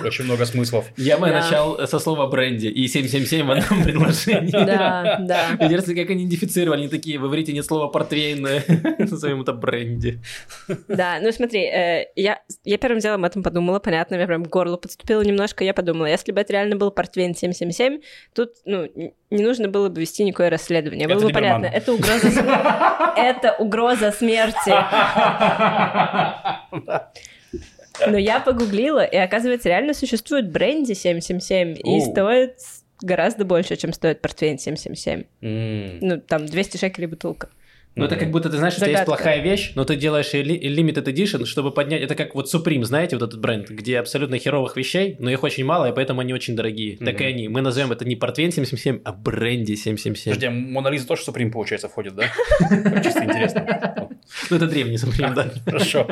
Очень 0.05 0.25
много 0.25 0.45
смыслов. 0.47 0.87
Я 0.97 1.19
бы 1.19 1.29
Да. 1.29 1.41
начал 1.41 1.87
со 1.87 1.99
слова 1.99 2.27
бренди 2.27 2.67
и 2.67 2.87
777 2.89 3.47
в 3.47 3.51
одном 3.51 3.83
предложении. 3.85 4.51
Да, 4.51 5.19
да. 5.21 5.47
Интересно, 5.61 5.95
как 5.95 6.11
они 6.11 6.25
идентифицировали. 6.25 6.81
Они 6.81 6.89
такие, 6.89 7.19
вы 7.19 7.27
говорите 7.27 7.53
нет 7.53 7.65
слова 7.65 7.89
портвейн, 7.89 8.43
назовем 8.99 9.43
это 9.43 9.53
бренди. 9.53 10.21
Да, 10.89 11.19
ну 11.21 11.33
смотри, 11.33 11.61
э, 11.65 12.07
я, 12.17 12.41
я 12.65 12.79
первым 12.79 13.01
делом 13.01 13.21
об 13.25 13.31
этом 13.31 13.43
подумала, 13.43 13.79
понятно, 13.79 14.17
мне 14.17 14.27
прям 14.27 14.45
к 14.45 14.49
горлу 14.49 14.79
подступило 14.79 15.23
немножко, 15.23 15.65
я 15.65 15.75
подумала, 15.75 16.07
если 16.07 16.33
бы 16.33 16.41
это 16.41 16.53
реально 16.53 16.77
был 16.77 16.91
портвейн 16.91 17.35
777, 17.35 18.01
тут, 18.35 18.51
ну, 18.65 18.87
не 19.31 19.43
нужно 19.43 19.69
было 19.69 19.89
бы 19.89 20.01
вести 20.01 20.25
никакое 20.25 20.51
расследование, 20.51 21.07
было 21.09 21.19
Это 21.19 21.27
бы 21.27 21.33
понятно, 21.33 21.67
это 21.67 21.93
угроза, 21.93 22.29
это 23.17 23.53
угроза 23.59 24.13
смерти. 24.13 24.73
Но 28.07 28.19
я 28.19 28.41
погуглила, 28.41 29.05
и 29.05 29.17
оказывается, 29.17 29.69
реально 29.69 29.95
существует 29.95 30.51
бренди 30.51 30.93
777, 30.93 31.77
и 31.85 32.01
стоит 32.01 32.59
гораздо 33.01 33.45
больше, 33.45 33.77
чем 33.77 33.93
стоит 33.93 34.21
портвейн 34.21 34.59
777. 34.59 35.25
М. 35.43 35.99
Ну, 36.01 36.21
там 36.21 36.47
200 36.47 36.77
шекелей 36.77 37.07
бутылка. 37.07 37.49
Ну, 37.99 38.05
это 38.05 38.15
как 38.17 38.31
будто, 38.31 38.49
ты 38.49 38.59
знаешь, 38.59 38.75
у 38.75 38.77
тебя 38.77 38.91
есть 38.91 39.05
плохая 39.07 39.43
вещь, 39.43 39.73
но 39.75 39.85
ты 39.85 39.97
делаешь 39.97 40.33
limited 40.33 41.05
edition, 41.05 41.45
чтобы 41.47 41.73
поднять... 41.73 42.01
Это 42.03 42.15
как 42.15 42.35
вот 42.35 42.53
Supreme, 42.53 42.85
знаете, 42.85 43.17
вот 43.17 43.29
этот 43.29 43.41
бренд, 43.41 43.69
где 43.69 43.99
абсолютно 43.99 44.39
херовых 44.39 44.77
вещей, 44.77 45.17
но 45.19 45.31
их 45.31 45.43
очень 45.43 45.65
мало, 45.65 45.91
и 45.91 45.95
поэтому 45.95 46.21
они 46.21 46.33
очень 46.33 46.55
дорогие. 46.55 46.97
Так 46.97 47.21
и 47.21 47.25
они. 47.25 47.49
Мы 47.49 47.61
назовем 47.61 47.91
это 47.91 48.05
не 48.05 48.15
портвейн 48.15 48.53
777, 48.53 49.01
а 49.05 49.13
бренди 49.13 49.75
777. 49.75 50.33
Подожди, 50.33 50.47
а 50.47 50.51
Мона 50.51 50.89
Лиза 50.89 51.09
тоже 51.09 51.23
Суприм, 51.23 51.51
получается, 51.51 51.89
входит, 51.89 52.15
да? 52.15 52.25
Чисто 53.03 53.25
интересно. 53.25 54.09
Ну, 54.51 54.57
это 54.57 54.67
древний 54.69 54.97
Supreme, 54.97 55.35
да. 55.35 55.51
Хорошо. 55.65 56.07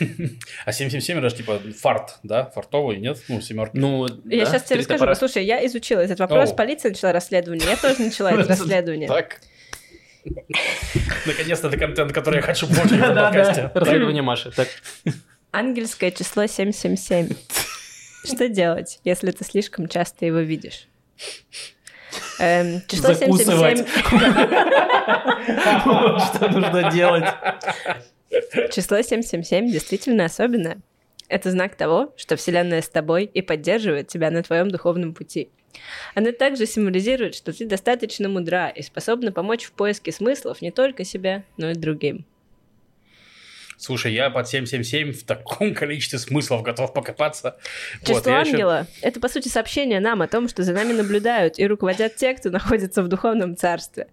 А 0.64 0.72
777 0.72 1.18
это 1.18 1.30
же 1.30 1.36
типа 1.36 1.60
фарт, 1.78 2.18
да? 2.22 2.46
Фартовый, 2.46 2.98
нет? 2.98 3.18
Ну, 3.28 3.40
семерки. 3.40 3.76
Ну, 3.76 4.06
Я 4.26 4.44
да, 4.44 4.50
сейчас 4.50 4.62
тебе 4.64 4.78
расскажу. 4.80 4.98
топора. 4.98 5.14
Слушай, 5.14 5.44
я 5.44 5.64
изучила 5.66 6.00
этот 6.00 6.18
вопрос, 6.20 6.50
Оу. 6.50 6.56
полиция 6.56 6.90
начала 6.90 7.12
расследование, 7.12 7.68
я 7.68 7.76
тоже 7.76 8.00
начала 8.02 8.32
это 8.32 8.44
расследование. 8.48 9.08
Так. 9.08 9.40
Наконец-то 11.26 11.68
это 11.68 11.76
контент, 11.76 12.12
который 12.12 12.36
я 12.36 12.42
хочу 12.42 12.66
получить 12.68 12.92
в 12.98 13.14
подкасте. 13.14 13.70
Расследование 13.74 14.22
Маши. 14.22 14.50
Так. 14.52 14.68
Ангельское 15.50 16.10
число 16.10 16.46
777. 16.46 17.30
Что 18.24 18.48
делать, 18.48 19.00
если 19.04 19.30
ты 19.32 19.44
слишком 19.44 19.88
часто 19.88 20.24
его 20.26 20.38
видишь? 20.38 20.86
Эм, 22.38 22.82
число 22.88 23.14
Закусывать. 23.14 23.78
777... 23.78 23.86
Вот 25.84 26.22
Что 26.22 26.48
нужно 26.48 26.90
делать? 26.92 27.24
Число 28.70 29.02
777 29.02 29.70
действительно 29.70 30.24
особенное. 30.24 30.80
Это 31.28 31.50
знак 31.50 31.76
того, 31.76 32.12
что 32.16 32.36
Вселенная 32.36 32.82
с 32.82 32.88
тобой 32.88 33.24
и 33.24 33.42
поддерживает 33.42 34.08
тебя 34.08 34.30
на 34.30 34.42
твоем 34.42 34.70
духовном 34.70 35.14
пути. 35.14 35.50
Она 36.14 36.32
также 36.32 36.66
символизирует, 36.66 37.34
что 37.34 37.52
ты 37.52 37.64
достаточно 37.64 38.28
мудра 38.28 38.68
и 38.68 38.82
способна 38.82 39.32
помочь 39.32 39.64
в 39.64 39.72
поиске 39.72 40.12
смыслов 40.12 40.60
не 40.60 40.70
только 40.70 41.04
себе, 41.04 41.44
но 41.56 41.70
и 41.70 41.74
другим. 41.74 42.26
Слушай, 43.82 44.14
я 44.14 44.30
под 44.30 44.46
777 44.46 45.12
в 45.12 45.24
таком 45.24 45.74
количестве 45.74 46.20
смыслов 46.20 46.62
готов 46.62 46.94
покопаться. 46.94 47.56
Чувство 48.04 48.14
Вот, 48.14 48.26
ангела— 48.28 48.86
это, 49.02 49.18
по 49.18 49.28
сути, 49.28 49.48
сообщение 49.48 49.98
нам 49.98 50.22
о 50.22 50.28
том, 50.28 50.48
что 50.48 50.62
за 50.62 50.72
нами 50.72 50.92
наблюдают 50.92 51.58
и 51.58 51.66
руководят 51.66 52.14
те, 52.14 52.32
кто 52.34 52.50
находится 52.50 53.02
в 53.02 53.08
духовном 53.08 53.56
царстве. 53.56 54.06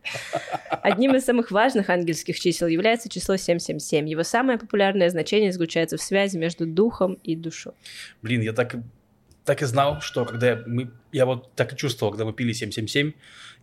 Одним 0.82 1.16
из 1.16 1.24
самых 1.24 1.52
важных 1.52 1.92
ангельских 1.92 2.40
чисел 2.40 2.68
является 2.68 3.10
число 3.10 3.38
777. 3.38 4.10
Его 4.10 4.24
самое 4.24 4.58
популярное 4.58 5.12
значение 5.12 5.52
заключается 5.52 5.98
в 5.98 6.02
связи 6.02 6.40
между 6.40 6.66
духом 6.66 7.14
и 7.22 7.36
душой. 7.36 7.74
Блин, 8.24 8.42
я 8.42 8.54
так, 8.54 8.74
так 9.50 9.64
и 9.64 9.66
знал, 9.66 10.00
что 10.00 10.26
когда 10.26 10.60
мы... 10.68 10.92
Я 11.12 11.26
вот 11.26 11.56
так 11.56 11.74
и 11.74 11.76
чувствовал, 11.76 12.12
когда 12.12 12.24
мы 12.26 12.34
пили 12.34 12.54
777, 12.54 13.14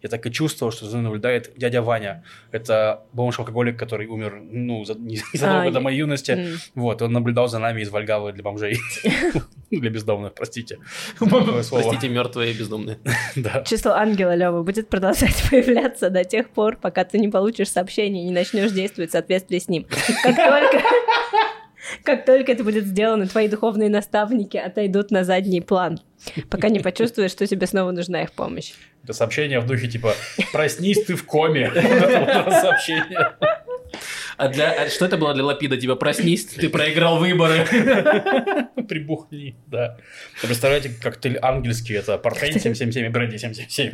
я 0.03 0.09
так 0.09 0.27
и 0.27 0.33
чувствовал, 0.33 0.73
что 0.73 0.87
за 0.87 0.97
мной 0.97 1.05
наблюдает 1.05 1.53
дядя 1.57 1.81
Ваня. 1.81 2.25
Это 2.51 3.05
бомж 3.13 3.39
алкоголик, 3.39 3.79
который 3.79 4.09
умер, 4.09 4.41
ну, 4.51 4.85
за- 4.85 4.95
не- 4.95 5.21
незадолго 5.33 5.69
А, 5.69 5.71
до 5.71 5.79
моей 5.81 5.99
юности. 5.99 6.33
М. 6.33 6.59
Вот, 6.75 7.03
он 7.03 7.13
наблюдал 7.13 7.47
за 7.47 7.61
нами 7.61 7.83
из 7.83 7.91
Вальгавы 7.91 8.33
для 8.33 8.43
бомжей. 8.43 8.79
Для 9.71 9.91
бездомных, 9.91 10.35
простите. 10.35 10.79
Простите, 11.19 12.09
мертвые 12.09 12.53
и 12.53 12.59
бездумные. 12.59 12.99
Да. 13.37 13.63
Число 13.65 13.93
ангела 13.93 14.35
Лёва 14.35 14.63
будет 14.63 14.89
продолжать 14.89 15.51
появляться 15.51 16.09
до 16.11 16.25
тех 16.25 16.51
пор, 16.51 16.77
пока 16.77 17.05
ты 17.05 17.19
не 17.19 17.29
получишь 17.29 17.71
сообщение 17.71 18.23
и 18.25 18.27
не 18.27 18.33
начнешь 18.33 18.71
действовать 18.73 19.11
в 19.11 19.13
соответствии 19.13 19.59
с 19.59 19.69
ним. 19.69 19.87
Как 20.23 20.37
только... 20.37 20.83
Как 22.03 22.25
только 22.25 22.53
это 22.53 22.65
будет 22.65 22.87
сделано, 22.87 23.27
твои 23.27 23.49
духовные 23.49 23.89
наставники 23.89 24.57
отойдут 24.57 25.11
на 25.11 25.25
задний 25.25 25.61
план, 25.61 26.01
пока 26.51 26.69
не 26.69 26.81
почувствуешь, 26.81 27.31
что 27.31 27.47
тебе 27.47 27.67
снова 27.67 27.91
нужна 27.91 28.23
их 28.23 28.33
помощь. 28.33 28.73
Это 29.05 29.13
сообщение 29.13 29.61
в 29.61 29.67
духе 29.67 29.89
типа 29.89 30.15
«Проснись, 30.53 31.05
ты 31.05 31.15
в 31.15 31.25
коме». 31.25 31.71
Сообщение. 31.75 33.37
А 34.37 34.49
для 34.49 34.71
а 34.73 34.91
что 34.91 35.07
это 35.07 35.17
было 35.17 35.33
для 35.33 35.45
Лапида? 35.45 35.77
Типа, 35.77 35.97
проснись, 35.97 36.45
ты 36.45 36.69
проиграл 36.69 37.19
выборы. 37.19 37.65
Прибухни, 38.89 39.57
да. 39.67 39.97
Вы 40.43 40.49
представляете, 40.49 40.91
коктейль 40.91 41.39
ангельский, 41.41 41.97
это 41.97 42.19
портвейн 42.19 42.55
777 42.55 43.07
и 43.07 43.09
бренди 43.09 43.37
777. 43.37 43.93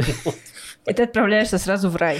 И 0.87 0.93
ты 0.93 1.03
отправляешься 1.03 1.59
сразу 1.59 1.91
в 1.91 1.97
рай. 1.97 2.19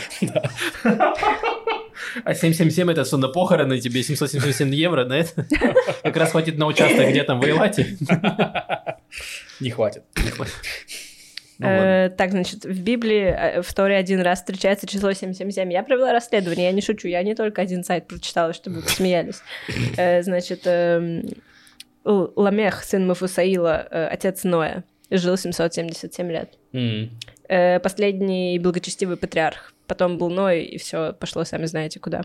А 2.25 2.35
777 2.35 2.91
это 2.91 3.05
что, 3.05 3.17
на 3.17 3.29
похороны 3.29 3.79
тебе 3.81 4.03
777 4.03 4.75
евро, 4.75 5.05
да? 5.05 5.17
это? 5.19 5.47
Как 6.03 6.17
раз 6.17 6.31
хватит 6.33 6.59
на 6.59 6.67
участок, 6.67 7.09
где 7.09 7.23
там 7.25 7.41
воевать. 7.41 7.81
Не 9.61 9.71
хватит. 9.71 10.03
Ну. 11.59 11.69
Э, 11.69 12.11
так, 12.11 12.33
значит, 12.33 12.65
в 12.65 12.81
Библии 12.83 13.25
э, 13.25 13.63
в 13.63 13.73
Торе 13.73 13.97
один 13.97 14.21
раз 14.21 14.41
встречается 14.41 14.87
число 14.87 15.13
777. 15.13 15.73
Я 15.73 15.85
провела 15.85 16.13
расследование, 16.13 16.67
я 16.67 16.73
не 16.73 16.81
шучу, 16.83 17.07
я 17.07 17.23
не 17.23 17.35
только 17.37 17.63
один 17.63 17.85
сайт 17.85 18.09
прочитала, 18.09 18.53
чтобы 18.53 18.77
вы 18.77 18.83
посмеялись. 18.83 19.43
Э, 19.97 20.23
Значит, 20.23 20.63
эм, 20.65 21.23
Ламех, 22.05 22.83
сын 22.83 23.07
Мафусаила, 23.07 23.87
э, 23.91 24.07
отец 24.07 24.43
Ноя, 24.43 24.83
жил 25.11 25.37
777 25.37 26.33
лет. 26.33 26.55
М. 26.73 27.11
Э, 27.49 27.79
Последний 27.79 28.59
благочестивый 28.59 29.17
патриарх. 29.17 29.73
Потом 29.93 30.17
был 30.17 30.31
Ной, 30.31 30.63
и 30.63 30.79
все 30.79 31.13
пошло, 31.13 31.45
сами 31.45 31.67
знаете 31.67 32.01
куда. 32.01 32.23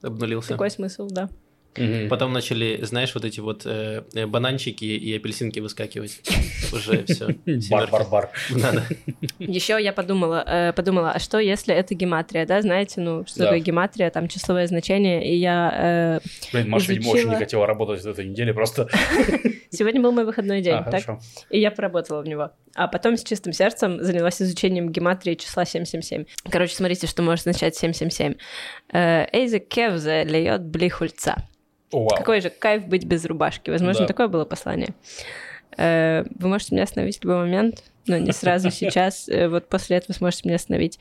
Обнулился. 0.00 0.50
Такой 0.50 0.70
смысл, 0.70 1.08
да. 1.08 1.28
Мгм. 1.76 2.08
Потом 2.08 2.32
начали, 2.32 2.78
знаешь, 2.82 3.14
вот 3.14 3.24
эти 3.24 3.40
вот 3.40 3.62
э, 3.66 4.02
э, 4.14 4.26
бананчики 4.26 4.84
и 4.84 5.16
апельсинки 5.16 5.60
выскакивать. 5.60 6.20
Уже 6.72 7.04
все. 7.04 7.28
Бар-бар-бар. 7.70 8.30
Еще 9.38 9.78
я 9.82 9.92
подумала, 9.92 10.44
э, 10.46 10.72
подумала, 10.72 11.10
а 11.12 11.18
что 11.18 11.38
если 11.38 11.74
это 11.74 11.94
гематрия, 11.94 12.46
да, 12.46 12.62
знаете, 12.62 13.00
ну, 13.00 13.24
что 13.26 13.40
Да. 13.40 13.44
такое 13.46 13.60
гематрия, 13.60 14.10
там 14.10 14.28
числовое 14.28 14.66
значение, 14.66 15.28
и 15.28 15.36
я... 15.36 16.20
э, 16.22 16.28
Блин, 16.52 16.70
Маша, 16.70 16.92
видимо, 16.92 17.10
очень 17.10 17.28
не 17.28 17.36
хотела 17.36 17.66
работать 17.66 18.02
в 18.02 18.06
этой 18.06 18.24
неделе, 18.26 18.52
просто... 18.54 18.88
Сегодня 19.70 20.00
был 20.00 20.12
мой 20.12 20.24
выходной 20.24 20.60
день, 20.62 20.74
А, 20.74 20.82
так? 20.84 21.02
хорошо. 21.04 21.20
И 21.50 21.58
я 21.58 21.70
поработала 21.72 22.22
в 22.22 22.26
него. 22.28 22.50
А 22.76 22.86
потом 22.86 23.16
с 23.16 23.24
чистым 23.24 23.52
сердцем 23.52 24.02
занялась 24.02 24.40
изучением 24.40 24.90
гематрии 24.90 25.34
числа 25.34 25.64
777. 25.64 26.24
Короче, 26.50 26.74
смотрите, 26.76 27.06
что 27.08 27.22
может 27.22 27.46
означать 27.46 27.74
777. 27.74 28.34
Э, 28.92 29.26
Эйзе 29.32 29.58
кевзе 29.58 30.22
льет 30.24 30.62
бли 30.64 30.88
хульца. 30.88 31.36
О, 31.36 31.44
вау. 32.00 32.18
Какой 32.18 32.40
же 32.40 32.50
кайф 32.50 32.86
быть 32.86 33.04
без 33.04 33.24
рубашки. 33.24 33.70
Возможно, 33.70 34.02
Да. 34.02 34.06
такое 34.08 34.28
было 34.28 34.44
послание. 34.44 34.90
Э, 35.76 36.24
Вы 36.38 36.48
можете 36.48 36.74
меня 36.74 36.84
остановить 36.84 37.18
в 37.18 37.22
любой 37.24 37.38
момент, 37.44 37.82
но 38.06 38.16
не 38.18 38.32
сразу 38.32 38.70
сейчас. 38.72 39.28
Э, 39.28 39.48
Вот 39.48 39.68
после 39.68 39.96
этого 39.96 40.14
сможете 40.16 40.42
меня 40.48 40.56
остановить. 40.56 40.98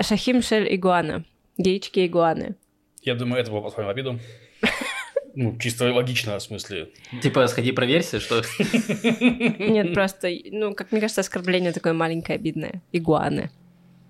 Шахим 0.00 0.42
шель 0.42 0.74
игуана. 0.74 1.24
Яички 1.58 2.06
игуаны. 2.06 2.54
Я 3.02 3.14
думаю, 3.14 3.42
это 3.42 3.50
было 3.50 3.60
по 3.60 3.70
твоему 3.70 3.90
обиду. 3.90 4.18
Ну, 5.34 5.56
чисто 5.58 5.90
логично, 5.92 6.38
в 6.38 6.42
смысле. 6.42 6.90
Типа, 7.22 7.46
сходи 7.46 7.72
проверься, 7.72 8.20
что... 8.20 8.42
Нет, 9.20 9.94
просто, 9.94 10.28
ну, 10.50 10.74
как 10.74 10.92
мне 10.92 11.00
кажется, 11.00 11.22
оскорбление 11.22 11.72
такое 11.72 11.94
маленькое, 11.94 12.36
обидное. 12.36 12.82
Игуаны. 12.92 13.50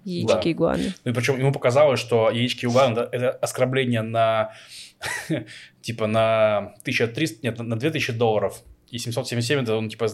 Яички 0.05 0.32
Да. 0.44 0.50
игуаны. 0.50 0.94
Ну 1.05 1.11
и 1.11 1.14
причем 1.14 1.38
ему 1.38 1.53
показалось, 1.53 2.00
что 2.00 2.30
яички 2.30 2.66
Уган 2.66 2.92
это, 2.92 3.09
это 3.12 3.30
оскорбление 3.30 4.03
на 4.03 4.53
типа 5.82 6.07
на 6.07 6.59
1300, 6.82 7.38
нет, 7.42 7.59
на 7.59 7.76
2000 7.76 8.12
долларов. 8.12 8.62
И 8.90 8.98
777 8.98 9.62
это 9.62 9.76
он 9.76 9.88
типа... 9.88 10.07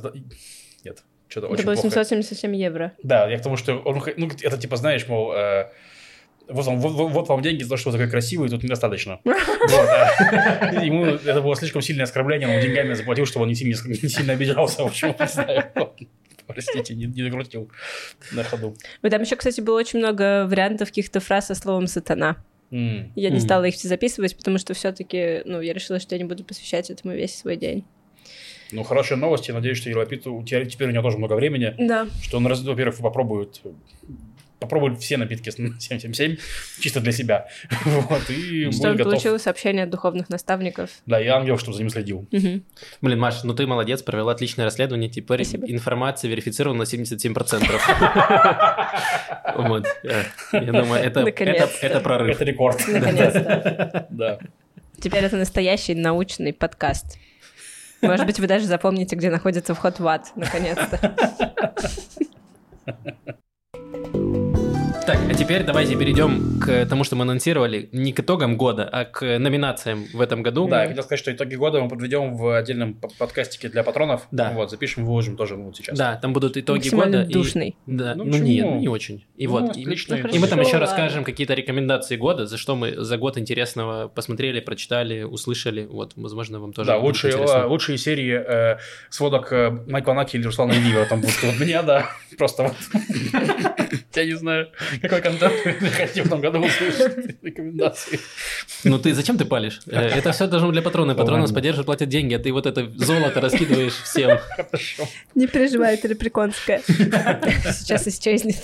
Нет, 0.84 1.02
что-то 1.28 1.46
Это 1.46 1.54
очень 1.54 1.64
было 1.64 1.74
плохо. 1.74 1.88
777 1.90 2.54
евро. 2.56 2.92
Да, 3.02 3.28
я 3.28 3.38
к 3.38 3.42
тому, 3.42 3.56
что 3.56 3.76
он, 3.78 4.02
ну, 4.16 4.28
это 4.42 4.56
типа, 4.58 4.76
знаешь, 4.76 5.06
мол, 5.08 5.32
э, 5.32 5.66
вот, 6.48 6.64
вам- 6.66 6.78
вот- 6.78 7.10
вот 7.12 7.28
вам 7.28 7.42
деньги 7.42 7.62
за 7.64 7.70
то, 7.70 7.76
что 7.76 7.90
вы 7.90 7.98
такой 7.98 8.10
красивый, 8.10 8.48
тут 8.48 8.62
недостаточно. 8.62 9.20
Вот, 9.24 9.88
а 9.88 10.80
Ему 10.84 11.04
это 11.06 11.42
было 11.42 11.56
слишком 11.56 11.82
сильное 11.82 12.04
оскорбление, 12.04 12.48
он 12.48 12.62
деньгами 12.62 12.94
заплатил, 12.94 13.26
чтобы 13.26 13.42
он 13.42 13.48
не 13.48 13.54
сильно, 13.54 13.76
не 13.86 14.08
сильно 14.08 14.32
обижался. 14.34 14.82
В 14.84 14.86
общем, 14.86 15.14
не 15.18 15.26
знаю. 15.26 15.64
Простите, 16.48 16.94
не, 16.94 17.04
не 17.06 17.22
докрутил 17.22 17.70
на 18.32 18.42
ходу. 18.42 18.74
И 19.02 19.08
там 19.10 19.22
еще, 19.22 19.36
кстати, 19.36 19.60
было 19.60 19.76
очень 19.78 19.98
много 20.00 20.46
вариантов 20.46 20.88
каких-то 20.88 21.20
фраз 21.20 21.46
со 21.46 21.54
словом 21.54 21.86
«сатана». 21.86 22.36
М. 22.70 23.12
Я 23.16 23.30
не 23.30 23.36
Мгм. 23.36 23.44
стала 23.44 23.64
их 23.64 23.74
все 23.74 23.88
записывать, 23.88 24.36
потому 24.36 24.58
что 24.58 24.74
все-таки, 24.74 25.42
ну, 25.46 25.60
я 25.60 25.72
решила, 25.72 26.00
что 26.00 26.14
я 26.14 26.18
не 26.22 26.28
буду 26.28 26.44
посвящать 26.44 26.90
этому 26.90 27.14
весь 27.14 27.34
свой 27.36 27.56
день. 27.56 27.84
Ну, 28.72 28.82
хорошие 28.82 29.16
новости. 29.16 29.50
Надеюсь, 29.52 29.78
что 29.78 29.88
Елапиту, 29.88 30.34
у 30.34 30.44
тебя 30.44 30.62
теперь 30.66 30.88
у 30.88 30.90
него 30.90 31.02
тоже 31.02 31.16
много 31.16 31.32
времени, 31.34 31.74
Да. 31.78 32.06
что 32.22 32.36
он, 32.36 32.46
раз- 32.46 32.62
во-первых, 32.62 32.98
попробует 32.98 33.62
попробует 34.60 35.00
все 35.00 35.16
напитки 35.16 35.50
с 35.50 35.54
777 35.56 36.36
чисто 36.80 37.00
для 37.00 37.12
себя. 37.12 37.46
Вот, 37.84 38.28
и 38.30 38.70
Что 38.72 38.90
он 38.90 38.96
готов. 38.96 39.12
получил 39.12 39.38
сообщение 39.38 39.84
от 39.84 39.90
духовных 39.90 40.28
наставников. 40.28 40.90
Да, 41.06 41.20
и 41.20 41.26
ангел, 41.26 41.58
чтобы 41.58 41.74
за 41.76 41.82
ним 41.82 41.90
следил. 41.90 42.26
Мгм. 42.32 42.64
Блин, 43.00 43.18
Маш, 43.18 43.42
ну 43.44 43.54
ты 43.54 43.66
молодец, 43.66 44.02
провела 44.02 44.32
отличное 44.32 44.64
расследование. 44.64 45.08
Теперь 45.10 45.44
Спасибо. 45.44 45.66
информация 45.70 46.28
верифицирована 46.30 46.80
на 46.80 46.82
77%. 46.84 47.80
Вот. 49.56 49.86
э, 50.04 50.22
Я 50.52 50.60
думаю, 50.60 51.00
это, 51.02 51.20
это, 51.20 51.24
Наконец-то. 51.24 51.86
это 51.86 52.00
прорыв. 52.00 52.36
Это 52.36 52.44
рекорд. 52.44 52.80
Наконец-то. 52.88 54.06
Да. 54.10 54.38
Теперь 55.00 55.24
это 55.24 55.36
настоящий 55.36 55.94
научный 55.94 56.52
подкаст. 56.52 57.18
Может 58.02 58.26
быть, 58.26 58.38
вы 58.38 58.46
даже 58.46 58.66
запомните, 58.66 59.16
где 59.16 59.30
находится 59.30 59.74
вход 59.74 59.98
в 59.98 60.06
ад, 60.06 60.28
наконец-то. 60.36 61.14
Так, 65.08 65.16
а 65.26 65.32
теперь 65.32 65.62
давайте 65.64 65.96
перейдем 65.96 66.60
к 66.60 66.84
тому, 66.84 67.02
что 67.02 67.16
мы 67.16 67.22
анонсировали. 67.22 67.88
Не 67.92 68.12
к 68.12 68.20
итогам 68.20 68.58
года, 68.58 68.86
а 68.92 69.06
к 69.06 69.38
номинациям 69.38 70.04
в 70.12 70.20
этом 70.20 70.42
году. 70.42 70.68
Да, 70.68 70.82
я 70.82 70.88
хотел 70.88 71.02
сказать, 71.02 71.20
что 71.20 71.32
итоги 71.32 71.54
года 71.54 71.80
мы 71.80 71.88
подведем 71.88 72.34
в 72.36 72.54
отдельном 72.54 72.92
подкастике 72.92 73.70
для 73.70 73.84
патронов. 73.84 74.28
Да. 74.32 74.50
Вот, 74.50 74.70
запишем, 74.70 75.06
выложим 75.06 75.38
тоже 75.38 75.56
ну, 75.56 75.64
вот 75.64 75.78
сейчас. 75.78 75.96
Да, 75.96 76.16
там 76.16 76.34
будут 76.34 76.58
итоги 76.58 76.90
года. 76.90 77.22
и- 77.22 77.32
душный. 77.32 77.74
Да, 77.86 78.14
Ну, 78.14 78.24
ну, 78.24 78.32
почему? 78.32 78.46
нет, 78.46 78.80
не 78.82 78.88
очень. 78.88 79.24
И 79.38 79.46
Ну, 79.46 79.52
вот, 79.52 79.78
и, 79.78 79.80
отлично. 79.80 80.16
и 80.16 80.22
Ну, 80.22 80.40
мы 80.40 80.46
там 80.46 80.60
еще 80.60 80.72
ладно. 80.72 80.80
расскажем 80.80 81.24
какие-то 81.24 81.54
рекомендации 81.54 82.16
года, 82.16 82.44
за 82.46 82.58
что 82.58 82.76
мы 82.76 82.94
за 83.02 83.16
год 83.16 83.38
интересного 83.38 84.08
посмотрели, 84.08 84.60
прочитали, 84.60 85.22
услышали. 85.22 85.86
Вот, 85.86 86.12
возможно, 86.16 86.60
вам 86.60 86.74
тоже 86.74 86.88
Да, 86.90 86.98
лучшие, 86.98 87.32
интересно. 87.32 87.62
а, 87.62 87.66
лучшие 87.66 87.96
серии 87.96 88.34
э, 88.46 88.76
сводок 89.08 89.50
э, 89.54 89.70
Майкла 89.88 90.12
Наки 90.12 90.36
или 90.36 90.44
Руслана 90.44 90.72
Ильева 90.72 91.06
там 91.06 91.22
будут 91.22 91.34
от 91.44 91.58
меня, 91.58 91.82
да. 91.82 92.10
Просто 92.36 92.64
вот. 92.64 92.74
Я 94.14 94.24
не 94.24 94.34
знаю, 94.34 94.68
какой 95.02 95.20
контент 95.20 95.54
вы 95.64 95.88
хотите 95.90 96.22
в 96.22 96.26
этом 96.26 96.40
году 96.40 96.58
услышать. 96.60 97.36
Рекомендации. 97.42 98.20
Ну 98.84 98.98
ты 98.98 99.14
зачем 99.14 99.36
ты 99.38 99.44
палишь? 99.44 99.80
Это 99.86 100.32
все 100.32 100.46
должно 100.46 100.70
для 100.72 100.82
патрона. 100.82 101.14
Патрон 101.14 101.40
нас 101.40 101.52
поддерживает, 101.52 101.86
платят 101.86 102.08
деньги, 102.08 102.34
а 102.34 102.38
ты 102.38 102.52
вот 102.52 102.66
это 102.66 102.90
золото 102.96 103.40
раскидываешь 103.40 103.94
всем. 103.94 104.38
Хорошо. 104.56 105.08
Не 105.34 105.46
переживай, 105.46 105.94
это 105.94 106.08
лепреконская. 106.08 106.82
Сейчас 106.86 108.06
исчезнет. 108.08 108.56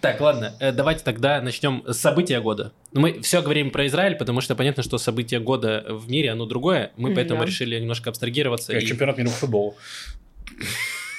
Так, 0.00 0.20
ладно, 0.20 0.54
э, 0.60 0.72
давайте 0.72 1.02
тогда 1.02 1.40
начнем 1.40 1.82
с 1.86 1.96
события 1.96 2.40
года. 2.40 2.72
Ну, 2.92 3.00
Мы 3.00 3.22
все 3.22 3.40
говорим 3.40 3.70
про 3.70 3.86
Израиль, 3.86 4.14
потому 4.14 4.42
что 4.42 4.54
понятно, 4.54 4.82
что 4.82 4.98
событие 4.98 5.40
года 5.40 5.84
в 5.88 6.10
мире, 6.10 6.32
оно 6.32 6.44
другое. 6.44 6.92
Мы 6.98 7.14
поэтому 7.14 7.44
решили 7.44 7.78
немножко 7.78 8.10
абстрагироваться. 8.10 8.72
Как 8.74 8.82
и- 8.82 8.86
чемпионат 8.86 9.16
мира 9.16 9.28
по 9.28 9.34
футболу. 9.34 9.76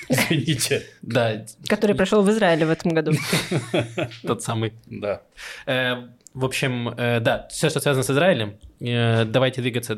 Извините. 0.30 0.84
Да, 1.01 1.45
Который 1.68 1.95
прошел 1.95 2.22
в 2.24 2.30
Израиле 2.30 2.66
в 2.66 2.70
этом 2.72 2.91
году. 2.93 3.12
тот 4.24 4.41
самый. 4.43 4.74
Да. 4.88 5.22
Э, 5.66 6.07
В 6.34 6.45
общем, 6.45 6.89
э, 6.89 7.20
да, 7.20 7.47
все, 7.49 7.70
что 7.70 7.80
связано 7.80 8.03
с 8.03 8.10
Израилем. 8.10 8.57
Э, 8.80 9.26
Давайте 9.26 9.62
двигаться. 9.62 9.95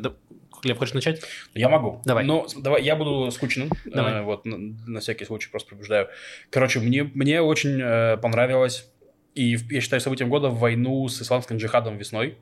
Глеб, 0.62 0.78
хочешь 0.78 0.94
начать? 0.94 1.20
Я 1.54 1.68
могу. 1.68 2.00
Давай. 2.04 2.24
Но 2.24 2.46
с- 2.46 2.54
давай, 2.54 2.82
я 2.84 2.94
буду 2.94 3.30
скучным. 3.32 3.70
Давай. 3.84 4.12
Э, 4.20 4.22
вот, 4.22 4.44
на, 4.44 4.56
на 4.86 5.00
всякий 5.00 5.24
случай 5.24 5.50
просто 5.50 5.70
предупреждаю. 5.70 6.08
Короче, 6.50 6.78
мне, 6.80 7.04
мне 7.14 7.40
очень 7.42 7.80
э, 7.82 8.16
понравилось, 8.18 8.86
и 9.34 9.56
я 9.70 9.80
считаю 9.80 10.00
событием 10.00 10.28
года 10.30 10.50
войну 10.50 11.08
с 11.08 11.20
исламским 11.20 11.56
джихадом 11.56 11.96
весной, 11.98 12.36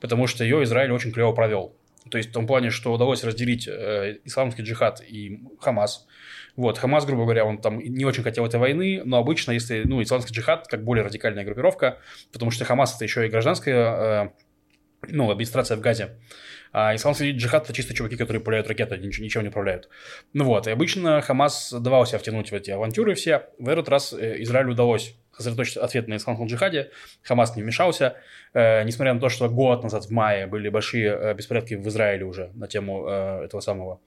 потому 0.00 0.26
что 0.26 0.42
ее 0.42 0.64
Израиль 0.64 0.90
очень 0.90 1.12
клево 1.12 1.32
провел. 1.32 1.76
То 2.10 2.16
есть 2.18 2.30
в 2.30 2.32
том 2.32 2.46
плане, 2.46 2.70
что 2.70 2.92
удалось 2.92 3.22
разделить 3.24 3.68
э, 3.68 4.18
исламский 4.24 4.62
джихад 4.62 5.02
и 5.06 5.40
Хамас. 5.60 6.06
Вот, 6.56 6.78
Хамас, 6.78 7.04
грубо 7.06 7.24
говоря, 7.24 7.44
он 7.44 7.58
там 7.58 7.78
не 7.78 8.04
очень 8.04 8.22
хотел 8.22 8.44
этой 8.46 8.60
войны, 8.60 9.02
но 9.04 9.18
обычно, 9.18 9.52
если, 9.52 9.82
ну, 9.84 10.02
исламский 10.02 10.34
джихад, 10.34 10.68
как 10.68 10.84
более 10.84 11.04
радикальная 11.04 11.44
группировка, 11.44 11.98
потому 12.32 12.50
что 12.50 12.64
Хамас 12.64 12.96
это 12.96 13.04
еще 13.04 13.26
и 13.26 13.30
гражданская, 13.30 14.24
э, 14.24 14.28
ну, 15.08 15.30
администрация 15.30 15.76
в 15.76 15.80
Газе, 15.80 16.18
а 16.72 16.94
исламский 16.94 17.32
джихад 17.32 17.64
это 17.64 17.72
чисто 17.72 17.94
чуваки, 17.94 18.16
которые 18.16 18.42
пуляют 18.42 18.68
ракеты, 18.68 18.96
ничего, 18.98 19.24
ничего 19.24 19.42
не 19.42 19.48
управляют. 19.48 19.88
Ну 20.32 20.44
вот, 20.44 20.66
и 20.66 20.70
обычно 20.70 21.20
Хамас 21.20 21.72
давал 21.72 22.06
себя 22.06 22.18
втянуть 22.18 22.50
в 22.50 22.54
эти 22.54 22.70
авантюры 22.70 23.14
все. 23.14 23.48
В 23.58 23.68
этот 23.68 23.88
раз 23.88 24.12
э, 24.12 24.42
Израилю 24.42 24.72
удалось 24.72 25.16
сосредоточить 25.32 25.78
ответ 25.78 26.06
на 26.06 26.16
исламском 26.16 26.46
джихаде. 26.46 26.90
Хамас 27.22 27.56
не 27.56 27.62
вмешался. 27.62 28.16
Э, 28.52 28.84
несмотря 28.84 29.14
на 29.14 29.20
то, 29.20 29.28
что 29.28 29.48
год 29.48 29.82
назад, 29.82 30.04
в 30.04 30.10
мае, 30.10 30.46
были 30.46 30.68
большие 30.68 31.08
э, 31.08 31.34
беспорядки 31.34 31.74
в 31.74 31.86
Израиле 31.88 32.24
уже 32.24 32.50
на 32.54 32.68
тему 32.68 33.06
э, 33.08 33.44
этого 33.44 33.60
самого. 33.60 34.00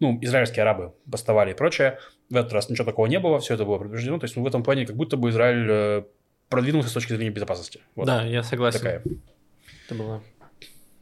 Ну, 0.00 0.18
израильские 0.22 0.62
арабы 0.62 0.94
бастовали 1.04 1.52
и 1.52 1.54
прочее. 1.54 1.98
В 2.30 2.36
этот 2.36 2.52
раз 2.52 2.70
ничего 2.70 2.86
такого 2.86 3.06
не 3.06 3.20
было, 3.20 3.38
все 3.38 3.54
это 3.54 3.64
было 3.64 3.78
предупреждено. 3.78 4.18
То 4.18 4.24
есть, 4.24 4.36
ну, 4.36 4.42
в 4.42 4.46
этом 4.46 4.62
плане, 4.62 4.86
как 4.86 4.96
будто 4.96 5.16
бы 5.16 5.28
Израиль 5.28 5.66
э, 5.70 6.02
продвинулся 6.48 6.88
с 6.88 6.92
точки 6.92 7.12
зрения 7.12 7.30
безопасности. 7.30 7.80
Вот 7.94 8.06
Да, 8.06 8.22
я 8.22 8.42
согласен. 8.42 8.78
такая. 8.80 9.02
Это 9.86 9.94
было... 9.94 10.22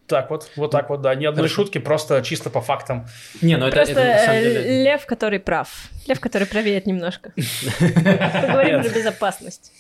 Так 0.09 0.30
вот, 0.30 0.51
вот 0.57 0.70
так 0.70 0.88
вот, 0.88 1.03
да. 1.03 1.14
Ни 1.14 1.26
одной 1.26 1.49
Хорошо. 1.49 1.64
шутки, 1.64 1.76
просто 1.76 2.22
чисто 2.22 2.49
по 2.49 2.62
фактам. 2.62 3.07
Не, 3.42 3.59
ну 3.59 3.66
это, 3.66 3.76
Просто 3.76 3.92
это 3.92 4.05
на 4.05 4.18
самом 4.18 4.38
э, 4.38 4.42
деле... 4.42 4.84
лев, 4.84 5.05
который 5.05 5.38
прав. 5.38 5.90
Лев, 6.07 6.18
который 6.18 6.46
правеет 6.46 6.86
немножко. 6.86 7.34
Поговорим 7.78 8.82
про 8.82 8.88
безопасность. 8.88 9.72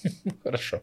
Хорошо. 0.44 0.82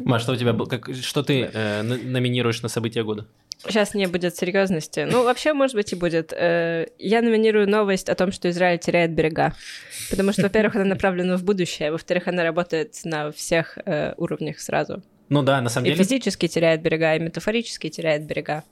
Маш, 0.00 0.22
что 0.22 0.32
у 0.32 0.36
тебя 0.36 0.52
был? 0.52 0.66
Как, 0.66 0.92
что 0.92 1.22
ты 1.22 1.42
э, 1.52 1.82
номинируешь 1.82 2.62
на 2.62 2.68
события 2.68 3.04
года? 3.04 3.28
Сейчас 3.66 3.94
не 3.94 4.06
будет 4.06 4.36
серьезности. 4.36 5.06
Ну, 5.10 5.24
вообще, 5.24 5.52
может 5.52 5.74
быть, 5.74 5.92
и 5.92 5.96
будет. 5.96 6.32
Э, 6.32 6.86
Я 6.98 7.22
номинирую 7.22 7.68
новость 7.68 8.08
о 8.08 8.14
том, 8.14 8.32
что 8.32 8.50
Израиль 8.50 8.78
теряет 8.78 9.12
берега. 9.12 9.54
Потому 10.10 10.32
что, 10.32 10.42
во-первых, 10.42 10.76
она 10.76 10.84
направлена 10.84 11.36
в 11.36 11.44
будущее, 11.44 11.90
во-вторых, 11.90 12.28
она 12.28 12.42
работает 12.42 12.94
на 13.04 13.32
всех 13.32 13.78
э, 13.84 14.14
уровнях 14.16 14.60
сразу. 14.60 15.02
Ну 15.28 15.42
да, 15.42 15.60
на 15.60 15.70
самом 15.70 15.86
И 15.86 15.90
деле... 15.90 16.04
физически 16.04 16.48
теряет 16.48 16.82
берега, 16.82 17.14
и 17.16 17.18
метафорически 17.18 17.88
теряет 17.88 18.26
берега. 18.26 18.62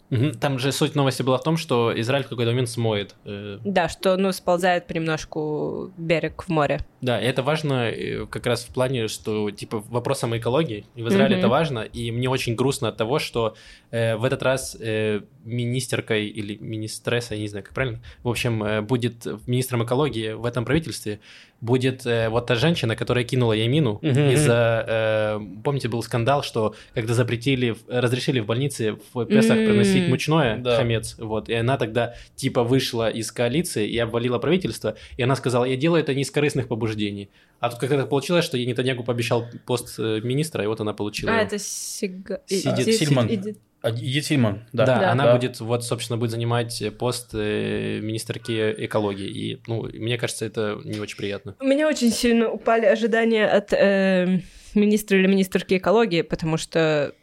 Там 0.41 0.59
же 0.59 0.71
суть 0.73 0.95
новости 0.95 1.23
была 1.23 1.39
в 1.39 1.43
том, 1.43 1.57
что 1.57 1.93
Израиль 2.01 2.25
в 2.25 2.29
какой-то 2.29 2.51
момент 2.51 2.69
смоет. 2.69 3.15
э, 3.25 3.59
Да, 3.65 3.89
что, 3.89 4.17
ну, 4.17 4.33
сползает 4.33 4.87
понемножку 4.87 5.93
берег 5.97 6.43
в 6.43 6.49
море. 6.49 6.81
Да, 7.01 7.21
и 7.21 7.25
это 7.25 7.43
важно 7.43 7.91
э, 7.91 8.27
как 8.27 8.47
раз 8.47 8.65
в 8.65 8.75
плане, 8.75 9.09
что 9.09 9.51
типа 9.51 9.83
вопросом 9.89 10.37
экологии. 10.37 10.85
И 10.95 11.03
в 11.03 11.09
Израиле 11.09 11.39
это 11.39 11.49
важно. 11.49 11.81
И 11.81 12.11
мне 12.13 12.29
очень 12.29 12.55
грустно 12.55 12.89
от 12.89 12.97
того, 12.97 13.19
что 13.19 13.55
э, 13.91 14.17
в 14.17 14.25
этот 14.25 14.43
раз 14.43 14.77
э, 14.79 15.21
министеркой 15.45 16.27
или 16.27 16.57
министресса, 16.61 17.35
я 17.35 17.41
не 17.41 17.49
знаю, 17.49 17.65
как 17.65 17.75
правильно, 17.75 18.01
в 18.23 18.29
общем, 18.29 18.63
э, 18.63 18.83
будет 18.83 19.27
министром 19.47 19.85
экологии 19.85 20.33
в 20.33 20.45
этом 20.45 20.65
правительстве 20.65 21.21
будет 21.61 22.07
э, 22.07 22.29
вот 22.29 22.47
та 22.47 22.57
женщина, 22.57 22.97
которая 22.97 23.25
кинула 23.25 23.53
Ямину 23.53 23.99
Мгм. 24.03 24.31
из-за, 24.31 24.85
э, 24.89 25.41
помните, 25.63 25.89
был 25.89 26.03
скандал, 26.03 26.42
что 26.43 26.75
когда 26.95 27.15
запретили, 27.15 27.75
разрешили 27.89 28.41
в 28.41 28.47
больнице 28.47 28.97
в 29.15 29.25
Песах 29.27 29.57
М. 29.59 29.67
приносить 29.67 30.09
мучное, 30.09 30.59
Да. 30.59 30.77
хамец, 30.77 31.17
вот, 31.19 31.49
и 31.49 31.55
она 31.55 31.77
тогда 31.77 32.15
типа 32.37 32.63
вышла 32.65 33.09
из 33.11 33.31
коалиции 33.33 33.89
и 33.89 33.99
обвалила 33.99 34.39
правительство, 34.39 34.97
и 35.17 35.23
она 35.23 35.37
сказала, 35.37 35.65
я 35.65 35.77
делаю 35.77 36.03
это 36.03 36.15
не 36.15 36.23
из 36.23 36.31
корыстных 36.31 36.69
побуждений. 36.69 37.31
А 37.61 37.71
тут 37.71 37.79
как-то 37.79 38.05
получилось, 38.07 38.45
что 38.45 38.59
Нетаньягу 38.59 39.05
пообещал 39.05 39.47
пост 39.67 39.95
э, 39.99 40.21
министра, 40.23 40.65
и 40.65 40.67
вот 40.67 40.81
она 40.81 40.93
получила. 40.95 41.31
А, 41.31 41.35
его. 41.37 41.45
это 41.47 41.59
Сига... 41.59 42.41
Сидит 42.47 42.81
Иди- 42.81 42.93
Сильман. 42.93 43.29
Едит 43.29 44.25
Сильман, 44.25 44.63
да. 44.73 44.87
Да, 44.87 44.99
Да. 45.01 45.11
она 45.13 45.25
Да. 45.27 45.37
будет, 45.37 45.59
вот, 45.61 45.85
собственно, 45.85 46.17
будет 46.17 46.31
занимать 46.31 46.83
пост 46.99 47.31
э, 47.35 47.99
министерки 48.01 48.75
экологии. 48.87 49.27
И, 49.29 49.61
ну, 49.67 49.83
мне 49.93 50.19
кажется, 50.19 50.45
это 50.45 50.79
не 50.85 51.01
очень 51.01 51.17
приятно. 51.17 51.55
У 51.61 51.65
меня 51.65 51.89
очень 51.89 52.11
сильно 52.11 52.49
упали 52.51 52.87
ожидания 52.87 53.45
от 53.47 53.73
э, 53.73 54.41
министра 54.75 55.19
или 55.19 55.27
министрки 55.27 55.77
экологии, 55.77 56.23
потому 56.23 56.57
что 56.57 57.15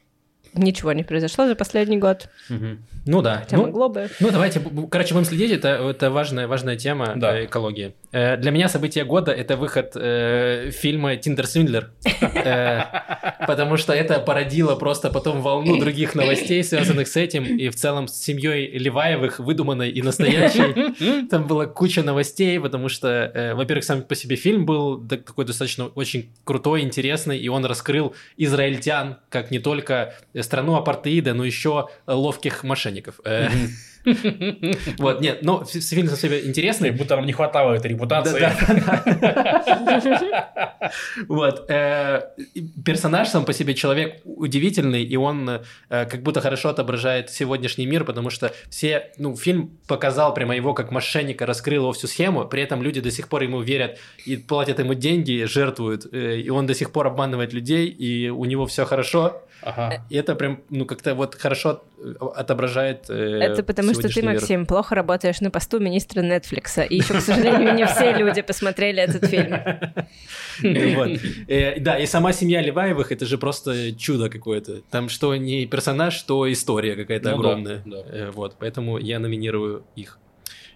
ничего 0.54 0.94
не 0.94 1.04
произошло 1.04 1.48
за 1.48 1.56
последний 1.56 1.98
год. 1.98 2.30
Ну 3.06 3.22
да. 3.22 3.38
Хотя 3.38 3.58
ну, 3.58 3.66
могло 3.66 3.90
бы. 3.90 4.10
Ну, 4.20 4.30
давайте, 4.30 4.62
короче, 4.92 5.14
будем 5.14 5.26
следить, 5.26 5.52
это, 5.52 5.70
это 5.70 6.12
важная, 6.12 6.48
важная 6.48 6.76
тема 6.76 7.14
Да. 7.16 7.38
э, 7.40 7.46
экологии. 7.46 7.96
Э, 8.12 8.38
для 8.38 8.52
меня 8.52 8.70
событие 8.70 9.04
года– 9.06 9.32
это 9.34 9.56
выход 9.58 9.94
э, 9.96 10.70
фильма 10.72 11.16
«Тиндер 11.16 11.48
Свиндлер», 11.48 11.92
Э, 12.22 12.84
потому 13.48 13.78
что 13.78 13.94
это 13.94 14.20
породило 14.20 14.76
просто 14.76 15.10
потом 15.10 15.42
волну 15.42 15.80
других 15.80 16.16
новостей, 16.16 16.64
связанных 16.64 17.08
с 17.08 17.16
этим, 17.16 17.44
и 17.44 17.70
в 17.70 17.76
целом 17.76 18.08
с 18.08 18.14
семьей 18.22 18.78
Леваевых, 18.78 19.40
выдуманной 19.40 19.90
и 19.90 20.02
настоящей. 20.02 21.28
Там 21.28 21.48
была 21.48 21.66
куча 21.66 22.04
новостей, 22.04 22.60
потому 22.60 22.90
что, 22.90 23.08
э, 23.08 23.54
во-первых, 23.54 23.84
сам 23.84 24.02
по 24.02 24.16
себе 24.16 24.36
фильм 24.36 24.66
был 24.66 25.06
такой 25.08 25.46
достаточно 25.46 25.88
очень 25.88 26.30
крутой, 26.44 26.82
интересный, 26.82 27.38
и 27.38 27.48
он 27.50 27.66
раскрыл 27.66 28.14
израильтян 28.38 29.18
как 29.30 29.52
не 29.52 29.60
только 29.60 30.14
страну 30.44 30.76
апартеида, 30.76 31.34
но 31.34 31.44
еще 31.44 31.90
ловких 32.08 32.64
мошенников. 32.64 33.20
Э, 33.26 33.50
Вот, 34.98 35.22
нет, 35.22 35.40
но 35.42 35.64
фи- 35.66 35.80
фильм 35.82 36.08
себе 36.08 36.40
Как 36.40 36.48
интересный. 36.50 36.92
будто 36.92 37.16
нам 37.16 37.26
не 37.26 37.34
хватало 37.34 37.74
этой 37.74 37.92
репутации. 37.92 38.50
Вот. 41.28 41.66
э, 41.70 42.22
Персонаж 42.86 43.28
сам 43.30 43.46
по 43.46 43.54
себе 43.54 43.74
человек 43.74 44.22
удивительный, 44.26 45.04
и 45.04 45.16
он 45.18 45.50
э, 45.50 45.60
как 45.90 46.24
будто 46.24 46.42
хорошо 46.42 46.70
отображает 46.70 47.30
сегодняшний 47.30 47.86
мир, 47.86 48.04
потому 48.04 48.30
что 48.30 48.52
все, 48.70 49.12
ну, 49.18 49.36
фильм 49.36 49.78
показал 49.88 50.34
прямо 50.34 50.56
его 50.56 50.74
как 50.74 50.92
мошенника, 50.92 51.46
раскрыл 51.46 51.84
его 51.84 51.92
всю 51.92 52.08
схему, 52.08 52.46
при 52.46 52.62
этом 52.64 52.82
люди 52.82 53.02
до 53.02 53.12
сих 53.12 53.28
пор 53.28 53.44
ему 53.44 53.62
верят 53.62 53.98
и 54.26 54.38
платят 54.38 54.80
ему 54.80 54.94
деньги, 54.94 55.44
жертвуют, 55.46 56.08
э, 56.12 56.38
и 56.40 56.50
он 56.50 56.66
до 56.66 56.74
сих 56.74 56.92
пор 56.92 57.08
обманывает 57.08 57.54
людей, 57.54 57.88
и 57.88 58.30
у 58.30 58.46
него 58.46 58.66
все 58.66 58.86
хорошо. 58.86 59.42
Ага. 59.62 60.06
И 60.10 60.16
это 60.16 60.36
прям, 60.36 60.62
ну, 60.70 60.86
как-то 60.86 61.14
вот 61.16 61.36
хорошо 61.36 61.84
отображает 62.36 63.10
э, 63.10 63.40
Это 63.42 63.62
потому 63.62 63.89
что 63.94 64.10
ты. 64.10 64.24
Максим, 64.24 64.66
плохо 64.66 64.96
работаешь 64.96 65.42
на 65.42 65.52
посту 65.52 65.80
министра 65.80 66.22
Нетфликса. 66.22 66.84
И 66.84 66.98
еще, 66.98 67.16
к 67.16 67.22
сожалению, 67.22 67.74
не 67.76 67.86
все 67.86 68.14
люди 68.14 68.42
посмотрели 68.42 69.02
этот 69.02 69.26
фильм. 69.30 69.54
Э. 70.64 71.18
Э, 71.48 71.80
Да, 71.80 71.98
и 71.98 72.06
сама 72.06 72.34
семья 72.34 72.62
Леваевых 72.62 73.12
это 73.12 73.26
же 73.26 73.38
просто 73.38 73.94
чудо 73.96 74.30
какое-то. 74.30 74.82
Там 74.92 75.08
что 75.10 75.36
не 75.36 75.66
персонаж, 75.66 76.14
что 76.14 76.52
история 76.52 76.96
какая-то 76.96 77.32
Ну 77.32 77.42
да, 77.42 77.50
огромная. 77.50 77.82
да. 77.86 77.98
Э, 78.10 78.32
Вот, 78.32 78.56
поэтому 78.60 78.98
я 78.98 79.20
номинирую 79.20 79.84
их. 79.96 80.20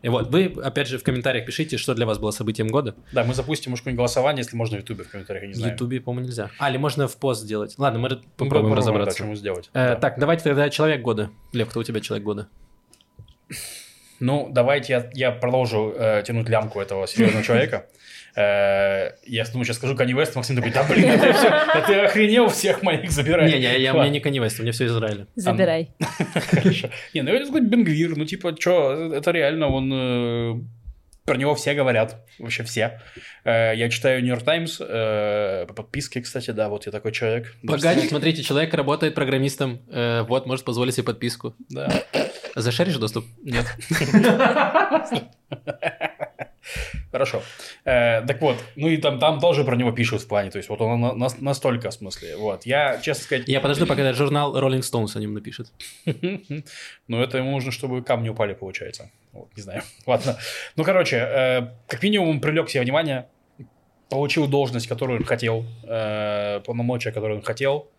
И 0.01 0.09
вот, 0.09 0.27
вы, 0.31 0.53
опять 0.61 0.89
же, 0.89 0.97
в 0.97 1.03
комментариях 1.03 1.45
пишите, 1.45 1.77
что 1.77 1.95
для 1.95 2.05
вас 2.05 2.17
было 2.19 2.31
событием 2.31 2.67
года. 2.67 2.93
Да, 3.13 3.23
мы 3.23 3.33
запустим, 3.33 3.71
может, 3.71 3.83
какое-нибудь 3.83 3.99
голосование, 3.99 4.41
если 4.43 4.57
можно 4.57 4.75
в 4.77 4.81
Ютубе 4.81 5.05
в 5.05 5.09
комментариях, 5.09 5.43
я 5.43 5.47
не 5.47 5.53
В 5.53 5.57
знаю. 5.57 5.73
Ютубе, 5.73 6.01
по-моему, 6.01 6.27
нельзя. 6.27 6.49
А, 6.59 6.69
или 6.69 6.75
можно 6.77 7.07
в 7.07 7.15
пост 7.15 7.41
сделать. 7.43 7.75
Ладно, 7.77 7.99
мы 7.99 8.09
Ну, 8.09 8.17
попробуем 8.35 8.73
да, 8.75 8.79
разобраться. 8.81 9.15
что 9.15 9.23
ему 9.23 9.35
сделать. 9.35 9.69
Э, 9.73 9.89
Да. 9.91 9.95
Так, 9.95 10.19
давайте 10.19 10.43
тогда 10.43 10.69
человек 10.69 11.01
года. 11.01 11.29
Лев, 11.53 11.69
кто 11.69 11.79
у 11.79 11.83
тебя 11.83 12.01
человек 12.01 12.25
года? 12.25 12.49
Ну, 14.19 14.47
давайте 14.51 14.93
я, 14.93 15.09
я 15.13 15.31
продолжу 15.31 15.93
э, 15.97 16.23
тянуть 16.25 16.47
лямку 16.49 16.79
этого 16.79 17.07
серьезного 17.07 17.43
человека. 17.43 17.87
Э, 18.35 19.11
Я 19.25 19.43
думаю, 19.45 19.65
сейчас 19.65 19.77
скажу 19.77 19.95
Кани 19.95 20.13
Вест, 20.13 20.35
Максим 20.35 20.55
такой, 20.55 20.71
да 20.71 20.83
блин, 20.83 21.09
это 21.09 21.33
все, 21.33 21.49
ты 21.87 21.99
охренел 21.99 22.47
всех 22.47 22.83
моих 22.83 23.11
забирать. 23.11 23.51
Не, 23.51 23.59
я, 23.59 23.93
у 23.93 23.97
меня 24.01 24.09
не 24.09 24.19
West, 24.39 24.59
у 24.59 24.63
меня 24.63 24.71
все 24.71 24.85
Израиля. 24.85 25.27
Забирай. 25.35 25.91
Хорошо. 26.51 26.89
Не, 27.13 27.21
ну 27.23 27.33
я 27.33 27.45
сказать 27.45 27.63
Бенгвир, 27.67 28.15
ну 28.15 28.25
типа, 28.25 28.55
что, 28.57 29.13
это 29.13 29.31
реально, 29.31 29.67
он... 29.67 29.91
э, 29.93 30.53
Про 31.25 31.35
него 31.37 31.53
все 31.55 31.73
говорят, 31.73 32.25
вообще 32.39 32.63
все. 32.63 33.01
Э, 33.43 33.73
Я 33.75 33.89
читаю 33.89 34.21
Нью-Йорк 34.21 34.43
Таймс, 34.43 34.77
по 34.77 35.73
подписке, 35.75 36.21
кстати, 36.21 36.51
да, 36.51 36.69
вот 36.69 36.85
я 36.85 36.91
такой 36.91 37.11
человек. 37.11 37.53
Богач, 37.61 38.07
смотрите, 38.07 38.41
человек 38.41 38.73
работает 38.73 39.15
программистом, 39.15 39.81
вот, 40.27 40.45
может 40.45 40.63
позволить 40.65 40.95
себе 40.95 41.03
подписку. 41.05 41.55
Да. 41.69 42.03
Зашаришь 42.55 42.97
доступ? 42.97 43.25
Нет. 43.43 43.65
Хорошо. 47.11 47.43
Э, 47.85 48.21
так 48.25 48.41
вот, 48.41 48.57
ну 48.75 48.87
и 48.87 48.97
там, 48.97 49.19
там 49.19 49.39
тоже 49.39 49.63
про 49.63 49.75
него 49.75 49.91
пишут 49.91 50.21
в 50.21 50.27
плане, 50.27 50.49
то 50.49 50.57
есть 50.57 50.69
вот 50.69 50.81
он 50.81 50.99
на- 50.99 51.13
на- 51.13 51.27
настолько 51.41 51.89
в 51.89 51.93
смысле. 51.93 52.37
Вот, 52.37 52.65
я, 52.65 52.97
честно 53.01 53.23
сказать... 53.23 53.47
Я 53.47 53.59
подожду, 53.61 53.85
пока 53.85 54.13
журнал 54.13 54.57
Rolling 54.57 54.79
Stones 54.79 55.15
о 55.15 55.19
нем 55.19 55.33
напишет. 55.33 55.71
Ну, 57.07 57.21
это 57.21 57.37
ему 57.37 57.51
нужно, 57.51 57.71
чтобы 57.71 58.01
камни 58.01 58.29
упали, 58.29 58.53
получается. 58.53 59.11
Вот, 59.33 59.49
не 59.55 59.61
знаю. 59.61 59.83
Ладно. 60.07 60.37
Ну, 60.75 60.83
короче, 60.83 61.17
э, 61.17 61.61
как 61.87 62.01
минимум 62.01 62.39
привлек 62.39 62.69
себе 62.69 62.81
внимание, 62.81 63.27
получил 64.09 64.47
должность, 64.47 64.87
которую 64.87 65.19
он 65.19 65.25
хотел, 65.25 65.65
э, 65.83 66.61
полномочия, 66.65 67.11
которые 67.11 67.37
он 67.37 67.43
хотел. 67.43 67.89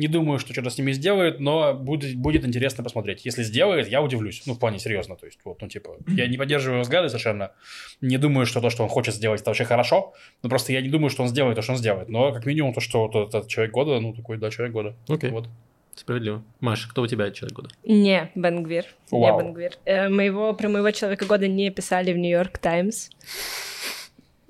Не 0.00 0.08
думаю, 0.08 0.38
что 0.38 0.54
что-то 0.54 0.70
с 0.70 0.78
ними 0.78 0.92
сделает, 0.92 1.40
но 1.40 1.74
будет, 1.74 2.16
будет 2.16 2.46
интересно 2.46 2.82
посмотреть. 2.82 3.26
Если 3.26 3.42
сделает, 3.42 3.86
я 3.86 4.00
удивлюсь. 4.00 4.42
Ну, 4.46 4.54
в 4.54 4.58
плане 4.58 4.78
серьезно. 4.78 5.14
То 5.14 5.26
есть, 5.26 5.40
вот, 5.44 5.60
ну, 5.60 5.68
типа, 5.68 5.98
я 6.08 6.26
не 6.26 6.38
поддерживаю 6.38 6.76
его 6.76 6.82
взгляды 6.84 7.10
совершенно. 7.10 7.52
Не 8.00 8.16
думаю, 8.16 8.46
что 8.46 8.62
то, 8.62 8.70
что 8.70 8.82
он 8.82 8.88
хочет 8.88 9.14
сделать, 9.14 9.42
это 9.42 9.50
вообще 9.50 9.66
хорошо. 9.66 10.14
Но 10.42 10.48
просто 10.48 10.72
я 10.72 10.80
не 10.80 10.88
думаю, 10.88 11.10
что 11.10 11.22
он 11.22 11.28
сделает 11.28 11.56
то, 11.56 11.60
что 11.60 11.72
он 11.72 11.78
сделает. 11.78 12.08
Но, 12.08 12.32
как 12.32 12.46
минимум, 12.46 12.72
то, 12.72 12.80
что 12.80 13.08
вот 13.08 13.28
этот 13.28 13.46
человек 13.48 13.74
года, 13.74 14.00
ну, 14.00 14.14
такой, 14.14 14.38
да, 14.38 14.50
человек 14.50 14.72
года. 14.72 14.96
Окей. 15.06 15.28
Вот. 15.28 15.48
Справедливо. 15.94 16.42
Маша, 16.60 16.88
кто 16.88 17.02
у 17.02 17.06
тебя 17.06 17.30
человек 17.30 17.54
года? 17.54 17.68
Не, 17.84 18.30
Бенгвир. 18.34 18.86
Не. 19.10 19.38
Бенгвир. 19.38 19.72
Э, 19.84 20.08
моего, 20.08 20.54
про 20.54 20.70
моего 20.70 20.92
человека 20.92 21.26
года 21.26 21.46
не 21.46 21.68
писали 21.68 22.14
в 22.14 22.16
Нью-Йорк 22.16 22.56
Таймс. 22.56 23.10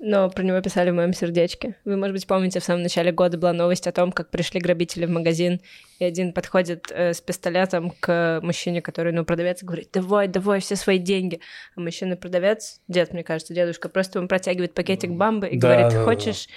Но 0.03 0.29
про 0.31 0.41
него 0.41 0.59
писали 0.61 0.89
в 0.89 0.95
моем 0.95 1.13
сердечке. 1.13 1.75
Вы, 1.85 1.95
может 1.95 2.13
быть, 2.13 2.25
помните, 2.25 2.59
в 2.59 2.63
самом 2.63 2.81
начале 2.81 3.11
года 3.11 3.37
была 3.37 3.53
новость 3.53 3.85
о 3.85 3.91
том, 3.91 4.11
как 4.11 4.31
пришли 4.31 4.59
грабители 4.59 5.05
в 5.05 5.11
магазин, 5.11 5.61
и 5.99 6.05
один 6.05 6.33
подходит 6.33 6.91
э, 6.91 7.13
с 7.13 7.21
пистолетом 7.21 7.93
к 7.99 8.39
мужчине, 8.41 8.81
который, 8.81 9.13
ну, 9.13 9.23
продавец, 9.25 9.61
и 9.61 9.65
говорит, 9.65 9.89
давай, 9.93 10.27
давай 10.27 10.59
все 10.59 10.75
свои 10.75 10.97
деньги. 10.97 11.39
А 11.75 11.81
мужчина-продавец, 11.81 12.81
дед, 12.87 13.13
мне 13.13 13.23
кажется, 13.23 13.53
дедушка, 13.53 13.89
просто 13.89 14.17
ему 14.17 14.27
протягивает 14.27 14.73
пакетик 14.73 15.11
бамбы 15.11 15.47
и 15.47 15.57
Да, 15.59 15.67
говорит, 15.67 15.93
да, 15.93 15.99
да. 15.99 16.03
хочешь... 16.03 16.47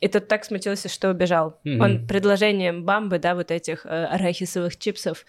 И 0.00 0.08
тот 0.08 0.26
так 0.26 0.44
смутился, 0.44 0.88
что 0.88 1.10
убежал. 1.10 1.60
Мгм. 1.64 1.80
Он 1.80 2.06
предложением 2.06 2.84
бамбы, 2.84 3.18
да, 3.18 3.34
вот 3.34 3.50
этих 3.50 3.86
э, 3.86 3.88
арахисовых 3.88 4.76
чипсов, 4.76 5.24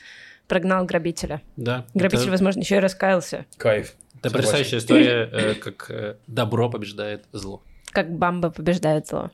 прогнал 0.47 0.85
грабителя. 0.85 1.41
Да. 1.55 1.85
Грабитель, 1.93 2.23
это, 2.23 2.31
возможно, 2.31 2.61
еще 2.61 2.77
и 2.77 2.79
раскаялся, 2.79 3.45
Кайф. 3.57 3.93
Это 4.25 4.29
Согласен. 4.29 4.51
потрясающая 4.51 4.79
история, 4.79 5.29
э, 5.31 5.53
как 5.55 5.89
э, 5.89 6.15
добро 6.27 6.69
побеждает 6.69 7.25
зло. 7.31 7.61
как 7.91 8.11
бамба 8.17 8.49
побеждает 8.49 9.07
зло. 9.07 9.31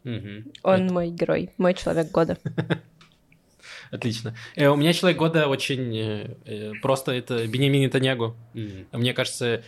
Он 0.63 0.87
мой 0.87 1.09
герой, 1.09 1.49
мой 1.57 1.73
человек 1.73 2.11
года. 2.11 2.37
Отлично. 3.91 4.35
Э, 4.55 4.67
у 4.67 4.75
меня 4.75 4.93
человек 4.93 5.17
года 5.17 5.47
очень 5.47 5.97
э, 5.97 6.35
э, 6.45 6.71
просто 6.81 7.11
это 7.11 7.45
Бенемин 7.45 7.81
Нетаньягу. 7.81 8.35
Мгм. 8.53 8.87
Мне 8.93 9.13
кажется, 9.13 9.63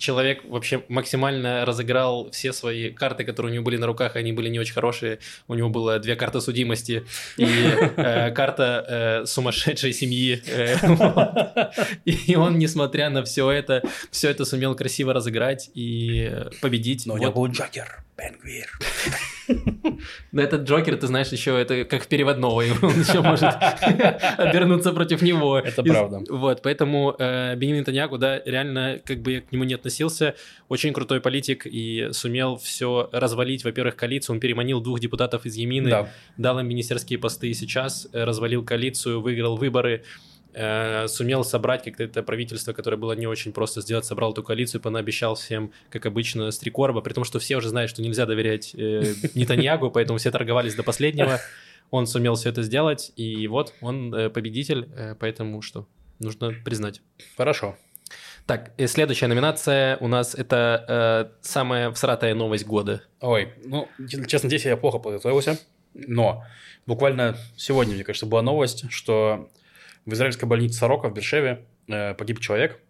человек 0.00 0.44
вообще 0.44 0.82
максимально 0.88 1.64
разыграл 1.64 2.30
все 2.30 2.52
свои 2.52 2.90
карты, 2.90 3.24
которые 3.24 3.52
у 3.52 3.54
него 3.54 3.64
были 3.64 3.76
на 3.76 3.86
руках, 3.86 4.16
они 4.16 4.32
были 4.32 4.48
не 4.48 4.58
очень 4.58 4.72
хорошие. 4.72 5.18
У 5.46 5.54
него 5.54 5.68
было 5.68 5.98
две 5.98 6.16
карты 6.16 6.40
судимости 6.40 7.04
и 7.36 7.44
э, 7.96 8.30
карта 8.32 8.84
э, 8.88 9.26
сумасшедшей 9.26 9.92
семьи. 9.92 10.42
Э, 10.46 10.76
вот. 10.82 11.74
И 12.04 12.34
он, 12.34 12.58
несмотря 12.58 13.10
на 13.10 13.22
все 13.22 13.50
это, 13.50 13.82
все 14.10 14.30
это 14.30 14.44
сумел 14.44 14.74
красиво 14.74 15.12
разыграть 15.12 15.70
и 15.74 16.32
победить. 16.60 17.06
Но 17.06 17.14
у 17.14 17.18
него 17.18 17.32
был 17.32 17.46
Джокер, 17.48 18.02
Бенгвир. 18.16 18.70
Да 20.32 20.42
этот 20.42 20.62
Джокер, 20.68 20.96
ты 20.96 21.06
знаешь, 21.06 21.28
еще 21.28 21.60
это 21.60 21.84
как 21.84 22.04
в 22.04 22.06
переводного, 22.08 22.54
он 22.82 22.90
еще 22.90 23.20
может 23.20 23.48
обернуться 24.38 24.92
против 24.92 25.22
него. 25.22 25.58
Это 25.58 25.82
правда. 25.82 26.20
Вот, 26.28 26.62
поэтому 26.62 27.14
э, 27.18 27.56
Бенемин 27.56 27.80
Нетаньягу, 27.80 28.18
да, 28.18 28.40
реально, 28.44 29.00
как 29.04 29.20
бы 29.20 29.32
я 29.32 29.40
к 29.40 29.52
нему 29.52 29.64
не 29.64 29.74
относился, 29.74 30.34
очень 30.68 30.92
крутой 30.92 31.20
политик 31.20 31.66
и 31.66 32.08
сумел 32.12 32.56
все 32.56 33.08
развалить, 33.12 33.64
во-первых, 33.64 33.96
коалицию, 33.96 34.34
он 34.34 34.40
переманил 34.40 34.80
двух 34.80 35.00
депутатов 35.00 35.46
из 35.46 35.56
Емины, 35.56 35.90
Да. 35.90 36.08
дал 36.36 36.58
им 36.60 36.68
министерские 36.68 37.18
посты 37.18 37.52
сейчас, 37.54 38.08
э, 38.12 38.24
развалил 38.24 38.64
коалицию, 38.64 39.20
выиграл 39.20 39.56
выборы, 39.56 40.04
сумел 40.52 41.44
собрать 41.44 41.84
как-то 41.84 42.04
это 42.04 42.22
правительство, 42.22 42.72
которое 42.72 42.96
было 42.96 43.12
не 43.12 43.26
очень 43.26 43.52
просто 43.52 43.80
сделать, 43.80 44.04
собрал 44.04 44.32
эту 44.32 44.42
коалицию, 44.42 44.80
понаобещал 44.80 45.34
всем, 45.34 45.72
как 45.90 46.06
обычно, 46.06 46.50
стрекорба, 46.50 47.00
при 47.00 47.12
том, 47.12 47.24
что 47.24 47.38
все 47.38 47.56
уже 47.56 47.68
знают, 47.68 47.90
что 47.90 48.02
нельзя 48.02 48.26
доверять 48.26 48.74
э, 48.74 49.14
Нетаньягу, 49.34 49.90
поэтому 49.90 50.18
все 50.18 50.30
торговались 50.30 50.74
до 50.74 50.82
последнего. 50.82 51.40
Он 51.90 52.06
сумел 52.06 52.36
все 52.36 52.50
это 52.50 52.62
сделать, 52.62 53.12
и 53.16 53.46
вот 53.48 53.74
он 53.80 54.14
э, 54.14 54.30
победитель, 54.30 54.88
э, 54.96 55.14
поэтому 55.18 55.60
что? 55.62 55.86
Нужно 56.20 56.52
признать. 56.64 57.02
Хорошо. 57.36 57.76
Так, 58.46 58.72
и 58.78 58.86
следующая 58.86 59.26
номинация 59.26 59.96
у 59.98 60.08
нас 60.08 60.34
это 60.34 60.84
э, 60.88 61.38
самая 61.40 61.92
всратая 61.92 62.34
новость 62.34 62.66
года. 62.66 63.02
Ой, 63.20 63.52
ну, 63.64 63.88
честно, 64.26 64.48
здесь 64.48 64.64
я 64.64 64.76
плохо 64.76 64.98
подготовился, 64.98 65.58
но 65.94 66.44
буквально 66.86 67.36
сегодня, 67.56 67.94
мне 67.94 68.04
кажется, 68.04 68.26
была 68.26 68.42
новость, 68.42 68.90
что 68.90 69.50
в 70.06 70.12
израильской 70.12 70.48
больнице 70.48 70.78
Сорока 70.78 71.08
в 71.08 71.14
Бершеве 71.14 71.66
э, 71.88 72.14
погиб 72.14 72.40
человек, 72.40 72.80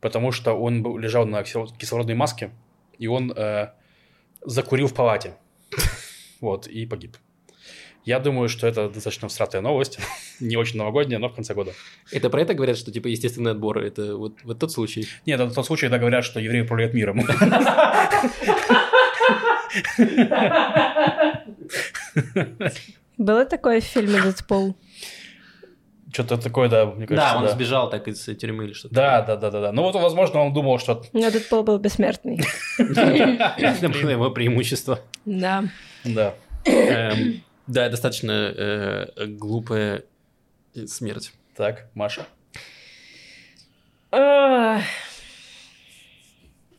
потому 0.00 0.32
что 0.32 0.52
он 0.52 0.82
был- 0.82 0.98
лежал 0.98 1.26
на 1.26 1.40
кисло- 1.42 1.68
кислородной 1.76 2.14
маске, 2.14 2.50
и 2.98 3.06
он 3.06 3.32
э, 3.36 3.68
закурил 4.44 4.86
в 4.88 4.94
палате. 4.94 5.34
Вот, 6.40 6.66
и 6.66 6.84
погиб. 6.84 7.16
Я 8.04 8.18
думаю, 8.20 8.50
что 8.50 8.66
это 8.66 8.90
достаточно 8.90 9.28
всратая 9.28 9.62
новость, 9.62 9.98
не 10.40 10.56
очень 10.58 10.76
новогодняя, 10.76 11.18
но 11.18 11.28
в 11.30 11.34
конце 11.34 11.54
года. 11.54 11.72
Это 12.12 12.28
про 12.28 12.42
это 12.42 12.52
говорят, 12.52 12.76
что 12.76 12.92
типа 12.92 13.06
естественный 13.08 13.52
отбор, 13.52 13.78
это 13.78 14.16
вот, 14.16 14.34
вот 14.44 14.58
тот 14.58 14.70
случай. 14.70 15.08
Нет, 15.24 15.40
это 15.40 15.54
тот 15.54 15.64
случай, 15.64 15.86
когда 15.86 15.98
говорят, 15.98 16.22
что 16.24 16.38
евреи 16.40 16.60
управляют 16.62 16.92
миром. 16.92 17.22
Было 23.16 23.44
такое 23.44 23.80
в 23.80 23.84
фильме 23.84 24.20
«Дэдпул»? 24.22 24.76
Что-то 26.14 26.36
такое, 26.38 26.68
да, 26.68 26.86
мне 26.86 27.08
кажется, 27.08 27.32
да, 27.32 27.36
он 27.38 27.44
да. 27.44 27.50
сбежал 27.50 27.90
так 27.90 28.06
из 28.06 28.24
тюрьмы 28.24 28.66
или 28.66 28.72
что-то. 28.72 28.94
Да, 28.94 29.22
да, 29.22 29.34
да, 29.34 29.50
да, 29.50 29.60
да. 29.60 29.72
Ну 29.72 29.82
вот, 29.82 29.96
возможно, 29.96 30.38
он 30.42 30.52
думал, 30.52 30.78
что 30.78 31.02
Но 31.12 31.28
Дэдпул 31.28 31.64
был 31.64 31.78
бессмертный. 31.78 32.40
Это 32.78 33.88
было 33.88 34.10
его 34.10 34.30
преимущество. 34.30 35.00
Да. 35.24 35.64
Да. 36.04 36.34
Эм, 36.66 37.42
Да, 37.66 37.88
достаточно 37.88 38.30
э, 38.56 39.26
глупая 39.26 40.04
смерть. 40.86 41.32
Так, 41.56 41.88
Маша. 41.94 42.26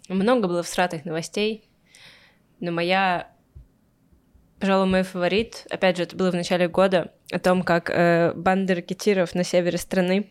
Много 0.07 0.47
было 0.47 0.63
всратых 0.63 1.03
новостей, 1.03 1.67
но 2.61 2.71
моя, 2.71 3.29
пожалуй, 4.61 4.87
мой 4.87 5.03
фаворит, 5.03 5.67
опять 5.69 5.97
же, 5.97 6.03
это 6.03 6.15
было 6.15 6.31
в 6.31 6.35
начале 6.35 6.69
года, 6.69 7.11
о 7.31 7.39
том, 7.39 7.63
как 7.63 7.89
э, 7.89 8.33
банда 8.35 8.75
ракетиров 8.75 9.35
на 9.35 9.43
севере 9.43 9.77
страны, 9.77 10.27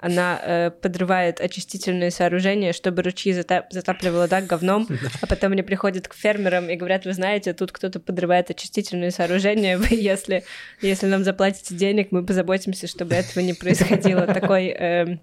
она 0.00 0.38
э, 0.42 0.70
подрывает 0.70 1.40
очистительные 1.40 2.10
сооружения, 2.10 2.72
чтобы 2.74 3.02
ручьи 3.02 3.32
зата- 3.32 3.64
затапливало 3.70 4.28
так 4.28 4.46
говном, 4.46 4.86
а 5.22 5.26
потом 5.26 5.52
они 5.52 5.62
приходят 5.62 6.08
к 6.08 6.14
фермерам 6.14 6.68
и 6.68 6.76
говорят, 6.76 7.06
вы 7.06 7.12
знаете, 7.14 7.54
тут 7.54 7.72
кто-то 7.72 8.00
подрывает 8.00 8.50
очистительные 8.50 9.10
сооружения, 9.12 9.78
вы, 9.78 9.86
если, 9.90 10.44
если 10.82 11.06
нам 11.06 11.24
заплатите 11.24 11.74
денег, 11.74 12.08
мы 12.10 12.24
позаботимся, 12.26 12.86
чтобы 12.86 13.14
этого 13.14 13.42
не 13.42 13.54
происходило. 13.54 14.26
Такой 14.34 14.66
эм, 14.68 15.20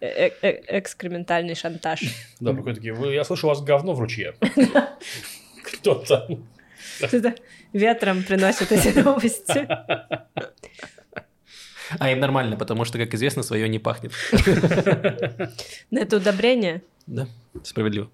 э- 0.00 0.30
э- 0.42 0.60
экскрементальный 0.78 1.54
шантаж. 1.56 2.02
Да, 2.38 2.52
приходят 2.52 2.76
такие, 2.78 2.92
«Вы- 2.92 3.14
я 3.14 3.24
слышу, 3.24 3.46
у 3.46 3.50
вас 3.50 3.60
говно 3.62 3.94
в 3.94 4.00
ручье. 4.00 4.34
Кто 5.64 5.94
там? 5.94 6.46
Что-то 6.98 7.34
ветром 7.72 8.22
приносят 8.22 8.72
эти 8.72 8.98
новости. 9.04 9.66
А 11.98 12.10
им 12.10 12.20
нормально, 12.20 12.56
потому 12.56 12.84
что, 12.84 12.98
как 12.98 13.12
известно, 13.14 13.42
свое 13.42 13.68
не 13.68 13.78
пахнет. 13.78 14.12
Но 15.90 16.00
это 16.00 16.16
удобрение. 16.16 16.82
Да, 17.06 17.26
справедливо. 17.64 18.08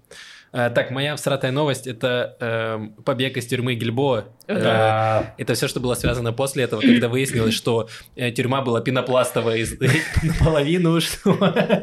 А, 0.51 0.71
так, 0.71 0.89
моя 0.89 1.15
всратая 1.15 1.51
новость– 1.51 1.85
это 1.87 2.35
эм, 2.39 2.93
побег 3.03 3.37
из 3.37 3.45
тюрьмы 3.45 3.75
Гильбоа. 3.75 4.25
Э, 4.47 4.59
Да. 4.59 5.35
Это 5.37 5.53
все, 5.53 5.67
что 5.67 5.79
было 5.79 5.93
связано 5.93 6.33
после 6.33 6.63
этого, 6.63 6.81
когда 6.81 7.07
выяснилось, 7.07 7.53
что 7.53 7.87
э, 8.15 8.31
тюрьма 8.31 8.61
была 8.63 8.81
пенопластовая 8.81 9.57
из- 9.57 9.77
наполовину, 10.23 10.99
что 11.01 11.35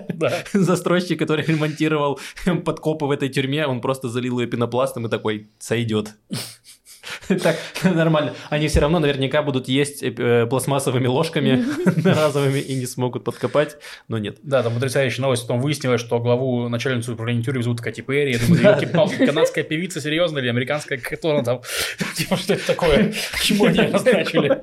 Да. 0.09 0.43
застройщик, 0.53 1.17
который 1.21 1.45
ремонтировал 1.47 2.19
подкопы 2.65 3.05
в 3.07 3.13
этой 3.13 3.29
тюрьме, 3.29 3.69
он 3.69 3.81
просто 3.81 4.09
залил 4.09 4.41
ее 4.41 4.49
пенопластом 4.49 5.07
и 5.07 5.09
такой, 5.09 5.49
сойдет. 5.61 6.09
Так, 7.43 7.57
нормально. 7.85 8.35
Они 8.51 8.69
все 8.69 8.81
равно 8.81 8.99
наверняка 8.99 9.43
будут 9.43 9.69
есть 9.69 10.03
э, 10.03 10.47
пластмассовыми 10.47 11.07
ложками 11.07 11.65
разовыми 12.05 12.59
и 12.59 12.75
не 12.77 12.87
смогут 12.87 13.25
подкопать, 13.25 13.77
но 14.09 14.19
нет. 14.19 14.39
Да, 14.43 14.63
там 14.63 14.75
потрясающая 14.75 15.23
новость. 15.23 15.43
Потом 15.43 15.61
выяснилось, 15.61 16.01
что 16.01 16.19
главу 16.19 16.69
начальницу 16.69 17.13
управления 17.13 17.43
тюрьмы 17.43 17.63
зовут 17.63 17.81
Кати 17.81 18.03
Перри. 18.03 18.33
Я 18.33 18.39
думаю, 18.39 18.63
елки-палки, 18.63 19.27
канадская 19.27 19.65
певица, 19.65 20.01
серьезно, 20.01 20.39
или 20.39 20.49
американская, 20.49 20.99
кто 20.99 21.31
она 21.31 21.43
там? 21.43 21.61
Типа, 22.17 22.37
что 22.37 22.55
это 22.55 22.67
такое? 22.67 23.13
Почему 23.33 23.67
они 23.67 23.81
назначили? 23.83 24.61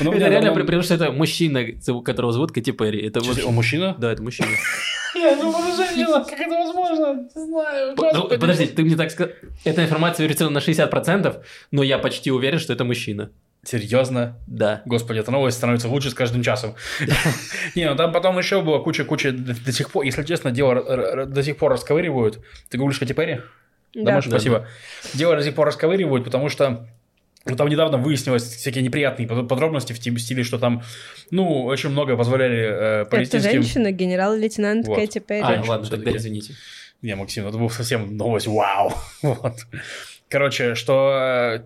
Ну, 0.00 0.12
реально, 0.12 0.54
потому 0.54 0.82
что 0.82 0.94
это 0.94 1.12
мужчина, 1.12 1.64
которого 2.04 2.32
зовут 2.32 2.52
Кэти 2.52 2.72
Перри. 2.72 3.06
Это 3.06 3.20
мужчина? 3.50 3.94
Да, 3.98 4.12
это 4.12 4.22
мужчина. 4.22 4.48
Я 5.14 5.36
думаю, 5.36 5.76
женщина, 5.76 6.24
как 6.24 6.40
это 6.40 6.54
возможно? 6.54 7.28
Не 7.34 7.44
знаю. 7.46 7.96
Ну, 7.96 8.28
подожди, 8.28 8.66
ты 8.66 8.82
мне 8.82 8.96
так 8.96 9.10
сказал. 9.10 9.32
Эта 9.64 9.84
информация 9.84 10.24
верифицирована 10.24 10.60
на 10.60 10.64
60%, 10.64 11.42
но 11.70 11.82
я 11.82 11.98
почти 11.98 12.30
уверен, 12.30 12.58
что 12.58 12.72
это 12.72 12.84
мужчина. 12.84 13.30
Серьезно? 13.62 14.38
Да. 14.46 14.82
Господи, 14.86 15.18
эта 15.18 15.30
новость 15.30 15.58
становится 15.58 15.88
лучше 15.88 16.10
с 16.10 16.14
каждым 16.14 16.42
часом. 16.42 16.76
Не, 17.74 17.90
ну 17.90 17.96
там 17.96 18.10
потом 18.10 18.38
еще 18.38 18.62
было 18.62 18.78
куча-куча 18.78 19.32
до 19.32 19.72
сих 19.72 19.90
пор, 19.90 20.04
если 20.04 20.22
честно, 20.24 20.50
дело 20.50 21.26
до 21.26 21.42
сих 21.42 21.58
пор 21.58 21.72
расковыривают. 21.72 22.40
Ты 22.70 22.78
гуглишь 22.78 22.98
Перри? 22.98 23.40
Да, 23.94 24.14
Маша, 24.14 24.30
спасибо. 24.30 24.66
Дело 25.14 25.36
до 25.36 25.42
сих 25.42 25.54
пор 25.54 25.66
расковыривают, 25.66 26.24
потому 26.24 26.48
что 26.48 26.88
ну, 27.46 27.56
там 27.56 27.68
недавно 27.68 27.96
выяснилось 27.96 28.44
всякие 28.44 28.82
неприятные 28.84 29.26
подробности 29.26 29.92
в 29.92 29.98
стиле, 29.98 30.44
что 30.44 30.58
там, 30.58 30.82
ну, 31.30 31.64
очень 31.64 31.88
много 31.88 32.16
позволяли 32.16 33.02
э, 33.02 33.04
палестинским... 33.06 33.50
Это 33.50 33.62
женщина, 33.62 33.92
генерал-лейтенант 33.92 34.86
вот. 34.86 34.98
Кэти 34.98 35.20
Перри. 35.20 35.40
А, 35.42 35.62
ладно, 35.66 35.88
тогда 35.88 36.14
извините. 36.14 36.54
Не, 37.00 37.16
Максим, 37.16 37.46
это 37.46 37.56
был 37.56 37.70
совсем 37.70 38.16
новость, 38.16 38.46
вау. 38.46 38.92
вот. 39.22 39.54
Короче, 40.28 40.74
что 40.74 41.18
э, 41.18 41.62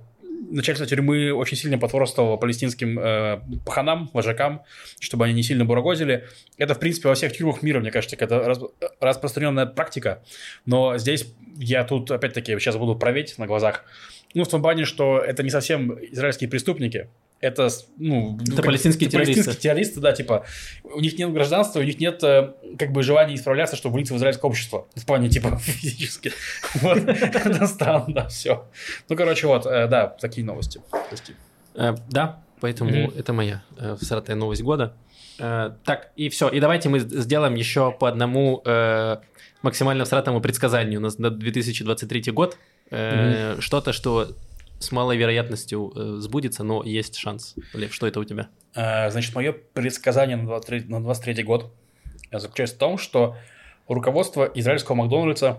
начальство 0.51 0.87
тюрьмы 0.87 1.33
очень 1.33 1.57
сильно 1.57 1.77
потворствовало 1.77 2.37
палестинским 2.37 2.99
э, 2.99 3.41
паханам, 3.67 4.11
вожакам, 4.13 4.63
чтобы 5.01 5.25
они 5.25 5.35
не 5.35 5.43
сильно 5.43 5.65
бурагозили. 5.65 6.25
Это, 6.57 6.75
в 6.75 6.79
принципе, 6.79 7.09
во 7.09 7.15
всех 7.15 7.37
тюрьмах 7.37 7.63
мира, 7.63 7.81
мне 7.81 7.91
кажется, 7.91 8.17
это 8.19 8.39
раз, 8.41 8.61
распространенная 9.01 9.67
практика. 9.67 10.23
Но 10.67 10.99
здесь 10.99 11.27
я 11.57 11.85
тут, 11.85 12.11
опять-таки, 12.11 12.59
сейчас 12.59 12.77
буду 12.77 12.97
проветь 12.97 13.39
на 13.39 13.47
глазах. 13.47 13.85
Ну, 14.35 14.45
в 14.45 14.49
том 14.49 14.63
плане, 14.63 14.85
что 14.85 15.19
это 15.19 15.43
не 15.43 15.51
совсем 15.51 15.93
израильские 16.11 16.51
преступники. 16.51 17.09
Это, 17.41 17.69
ну, 17.99 18.39
это 18.41 18.63
палестинские 18.63 19.09
террористы. 19.11 19.35
Палестинские 19.35 19.61
террористы, 19.61 20.01
да, 20.01 20.13
типа, 20.13 20.45
у 20.83 21.01
них 21.01 21.19
нет 21.19 21.33
гражданства, 21.33 21.81
у 21.81 21.83
них 21.83 22.01
нет, 22.01 22.23
э, 22.25 22.55
как 22.79 22.93
бы, 22.93 23.03
желания 23.03 23.35
исправляться, 23.35 23.77
чтобы 23.77 23.97
влиться 23.97 24.15
в 24.15 24.17
израильское 24.17 24.47
общество. 24.47 24.89
В 24.97 25.05
плане, 25.05 25.29
типа, 25.29 25.57
физически. 25.59 26.33
Вот, 26.77 26.99
это 26.99 27.67
странно, 27.67 28.07
да, 28.09 28.29
все. 28.29 28.67
Ну, 29.09 29.17
короче, 29.17 29.47
вот, 29.47 29.67
э, 29.67 29.87
да, 29.89 30.07
такие 30.07 30.45
новости. 30.45 30.81
Э, 31.75 31.95
да, 32.09 32.43
поэтому 32.61 33.11
это 33.11 33.33
моя 33.33 33.63
всратая 34.01 34.37
новость 34.37 34.63
года. 34.63 34.95
Так, 35.37 36.13
и 36.17 36.29
все. 36.29 36.49
И 36.49 36.61
давайте 36.61 36.89
мы 36.89 37.01
сделаем 37.01 37.55
еще 37.57 37.93
по 37.93 38.09
одному 38.09 38.63
максимально 39.63 40.05
всратому 40.05 40.41
предсказанию. 40.41 41.01
У 41.01 41.03
нас 41.03 41.19
на 41.19 41.31
2023 41.31 42.33
год 42.33 42.57
mm-hmm. 42.95 43.61
что-то, 43.61 43.93
что 43.93 44.29
с 44.79 44.93
малой 44.93 45.17
вероятностью 45.17 45.93
э, 45.95 46.17
сбудется, 46.21 46.63
но 46.63 46.83
есть 46.85 47.17
шанс. 47.17 47.55
Лев, 47.73 47.95
что 47.95 48.07
это 48.07 48.21
у 48.21 48.25
тебя? 48.25 48.49
А, 48.75 49.11
значит, 49.11 49.35
мое 49.35 49.53
предсказание 49.53 50.37
на 50.37 50.45
23, 50.45 50.85
на 50.89 51.03
23 51.03 51.43
год 51.43 51.75
заключается 52.31 52.77
в 52.77 52.79
том, 52.79 52.99
что 52.99 53.37
руководство 53.89 54.45
израильского 54.55 54.97
Макдональдса 54.97 55.59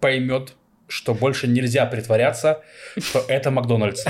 поймет, 0.00 0.54
что 0.88 1.14
больше 1.14 1.46
нельзя 1.46 1.86
притворяться, 1.86 2.62
что 2.98 3.24
это 3.28 3.50
Макдональдс. 3.50 4.04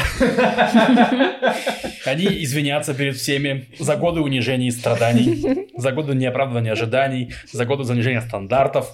Они 2.07 2.27
извинятся 2.43 2.95
перед 2.95 3.17
всеми 3.17 3.69
за 3.79 3.97
годы 3.97 4.21
унижений 4.21 4.69
и 4.69 4.71
страданий, 4.71 5.69
за 5.77 5.93
годы 5.93 6.15
неоправдывания 6.15 6.73
ожиданий, 6.73 7.35
за 7.53 7.67
годы 7.67 7.85
занижения 7.85 8.23
стандартов, 8.23 8.91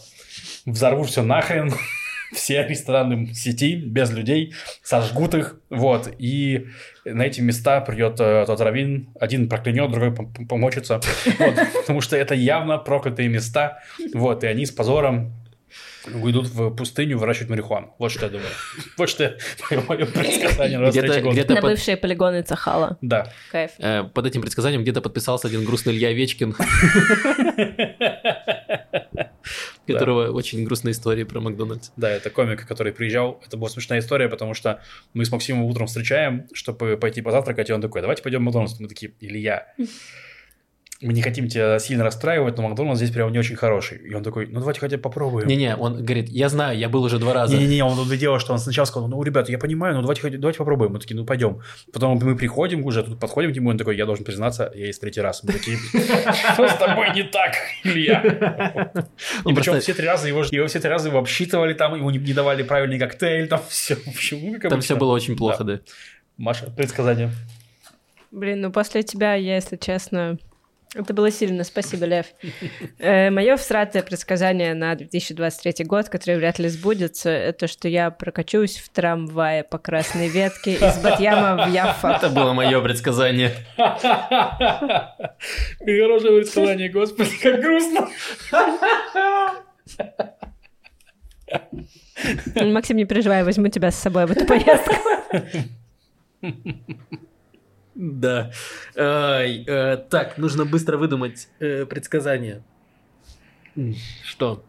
взорвут 0.65 1.09
все 1.09 1.23
нахрен, 1.23 1.73
все 2.33 2.67
рестораны 2.67 3.33
сети 3.35 3.77
без 3.77 4.11
людей, 4.11 4.55
сожгут 4.83 5.35
их, 5.35 5.61
вот, 5.71 6.11
и 6.19 6.67
на 7.05 7.23
эти 7.23 7.41
места 7.41 7.81
придет 7.81 8.17
э, 8.21 8.45
тот 8.47 8.61
раввин, 8.61 9.09
один 9.21 9.49
проклянет, 9.49 9.91
другой 9.91 10.15
помочится, 10.49 11.01
вот, 11.39 11.55
потому 11.81 12.01
что 12.01 12.17
это 12.17 12.35
явно 12.35 12.79
проклятые 12.79 13.29
места, 13.29 13.79
вот, 14.15 14.45
и 14.45 14.47
они 14.47 14.67
с 14.67 14.71
позором 14.71 15.33
уйдут 16.15 16.47
в 16.49 16.71
пустыню 16.71 17.19
выращивать 17.19 17.51
марихуану. 17.51 17.95
Вот 17.99 18.13
что 18.13 18.27
я 18.27 18.31
думаю. 18.31 18.49
Вот 18.97 19.09
что 19.09 19.37
мое 19.89 20.07
предсказание 20.07 20.79
на 20.79 20.91
где-то, 20.91 21.21
где-то 21.21 21.55
На 21.55 21.61
под... 21.61 21.71
бывшие 21.73 21.97
полигоны 21.97 22.43
Цахала. 22.43 22.99
Да. 23.01 23.33
Кайф. 23.51 23.73
Э, 23.79 24.05
под 24.05 24.27
этим 24.27 24.43
предсказанием 24.43 24.83
где-то 24.83 25.01
подписался 25.01 25.49
один 25.49 25.65
грустный 25.65 25.95
Илья 25.95 26.13
Вечкин. 26.13 26.55
которого 29.87 30.31
очень 30.33 30.65
грустная 30.65 30.93
история 30.93 31.25
про 31.25 31.41
Макдональдс. 31.41 31.91
Да, 31.97 32.11
это 32.11 32.31
комик, 32.31 32.67
который 32.67 32.93
приезжал. 32.93 33.41
Это 33.47 33.57
была 33.57 33.69
смешная 33.69 34.01
история, 34.01 34.29
потому 34.29 34.55
что 34.55 34.83
мы 35.15 35.25
с 35.25 35.33
Максимом 35.33 35.65
утром 35.65 35.87
встречаем, 35.87 36.47
чтобы 36.53 36.97
пойти 36.97 37.23
позавтракать, 37.23 37.71
и 37.71 37.73
он 37.73 37.81
такой, 37.81 38.01
давайте 38.01 38.23
пойдем 38.23 38.41
в 38.41 38.43
Макдональдс. 38.43 38.79
Мы 38.81 38.89
такие, 38.89 39.13
Илья, 39.21 39.73
мы 41.03 41.13
не 41.13 41.21
хотим 41.21 41.49
тебя 41.49 41.79
сильно 41.79 42.05
расстраивать, 42.05 42.57
но 42.57 42.63
Макдональдс 42.63 42.99
здесь 42.99 43.11
прям 43.11 43.31
не 43.31 43.39
очень 43.39 43.57
хороший. 43.57 43.99
И 43.99 44.15
он 44.15 44.23
такой, 44.23 44.47
ну 44.47 44.61
давайте 44.61 44.81
хотя 44.81 44.97
бы 44.97 45.03
попробуем. 45.03 45.47
Не-не, 45.47 45.77
он 45.77 46.03
говорит, 46.03 46.29
я 46.31 46.49
знаю, 46.49 46.79
я 46.79 46.89
был 46.89 47.03
уже 47.03 47.19
два 47.19 47.35
раза. 47.35 47.55
Не-не-не, 47.55 47.85
он 47.85 47.97
тут 47.97 48.17
дело, 48.17 48.39
что 48.39 48.53
он 48.53 48.59
сначала 48.59 48.87
сказал, 48.87 49.09
ну, 49.09 49.23
ребята, 49.23 49.53
я 49.53 49.59
понимаю, 49.59 49.95
ну 49.95 50.01
давайте, 50.01 50.31
давайте 50.39 50.59
попробуем. 50.59 50.93
Мы 50.93 50.99
такие, 50.99 51.15
ну 51.17 51.27
пойдем. 51.27 51.61
Потом 51.93 52.19
мы 52.23 52.35
приходим 52.37 52.85
уже, 52.85 53.03
тут 53.03 53.21
подходим 53.21 53.53
к 53.53 53.57
нему, 53.57 53.71
он 53.71 53.79
такой, 53.79 53.97
я 53.97 54.07
должен 54.07 54.25
признаться, 54.25 54.73
я 54.75 54.87
есть 54.87 55.01
третий 55.01 55.21
раз. 55.21 55.43
Мы 55.43 55.53
такие, 55.53 55.77
что 55.77 56.67
с 56.67 56.77
тобой 56.77 57.13
не 57.15 57.25
так, 57.25 57.55
Илья? 57.85 58.91
И 59.45 59.55
причем 59.55 59.79
все 59.81 59.93
три 59.93 60.07
раза 60.07 60.29
его, 60.29 60.45
его 60.51 60.67
все 60.67 60.81
три 60.81 60.89
раза 60.89 61.09
его 61.09 61.19
обсчитывали 61.19 61.75
там, 61.75 61.95
ему 61.95 62.11
не 62.11 62.33
давали 62.33 62.63
правильный 62.63 62.99
коктейль, 62.99 63.49
там 63.49 63.61
все. 63.69 63.97
Почему? 63.97 64.59
Там 64.59 64.81
все 64.81 64.97
было 64.97 65.13
очень 65.13 65.37
плохо, 65.37 65.63
да. 65.65 65.81
Маша, 66.39 66.71
предсказание. 66.71 67.31
Блин, 68.31 68.61
ну 68.61 68.73
после 68.73 69.03
тебя 69.03 69.35
я, 69.35 69.57
если 69.57 69.77
честно, 69.77 70.39
это 70.95 71.13
было 71.13 71.31
сильно, 71.31 71.65
спасибо, 71.65 72.07
Лев. 72.07 72.27
Э, 72.99 73.31
Мое 73.31 73.57
всратое 73.57 74.03
предсказание 74.03 74.75
на 74.75 74.95
2023 74.95 75.85
год, 75.85 76.09
которое 76.09 76.39
вряд 76.39 76.59
ли 76.59 76.69
сбудется, 76.69 77.31
это 77.31 77.67
что 77.67 77.89
я 77.89 78.11
прокачусь 78.11 78.77
в 78.79 78.89
трамвае 78.91 79.65
по 79.65 79.79
красной 79.79 80.29
ветке 80.29 80.75
из 80.75 80.99
Батьяма 81.03 81.67
в 81.67 81.73
Яффа. 81.73 82.13
Это 82.13 82.31
было 82.31 82.53
мое 82.53 82.81
предсказание. 82.81 83.53
Хорошее 85.79 86.39
предсказание, 86.41 86.89
господи, 86.89 87.37
как 87.43 87.61
грустно. 87.61 88.09
Максим, 92.57 92.97
не 92.97 93.05
переживай, 93.05 93.45
возьму 93.45 93.69
тебя 93.69 93.91
с 93.91 93.97
собой 93.97 94.27
в 94.27 94.33
эту 94.33 94.47
поездку. 94.47 94.95
Да. 97.97 98.53
Э, 98.95 99.97
так, 100.11 100.37
нужно 100.39 100.67
быстро 100.67 100.99
выдумать 100.99 101.49
э, 101.61 101.87
предсказание. 101.87 102.63
Что? 104.23 104.63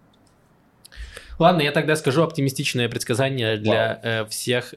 Ладно, 1.38 1.62
я 1.62 1.72
тогда 1.72 1.96
скажу 1.96 2.24
оптимистичное 2.24 2.90
предсказание 2.90 3.58
для 3.58 4.00
э, 4.02 4.26
всех, 4.26 4.74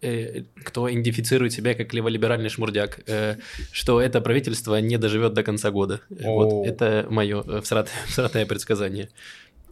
кто 0.00 0.92
идентифицирует 0.92 1.54
себя 1.54 1.74
как 1.74 1.94
леволиберальный 1.94 2.50
шмурдяк, 2.50 3.00
что 3.72 4.02
это 4.02 4.20
правительство 4.20 4.76
не 4.76 4.98
доживет 4.98 5.32
до 5.32 5.42
конца 5.42 5.70
года. 5.70 6.02
Вот 6.10 6.66
это 6.66 7.06
мое 7.08 7.62
всратое, 7.62 7.94
всратое 8.06 8.44
предсказание. 8.44 9.08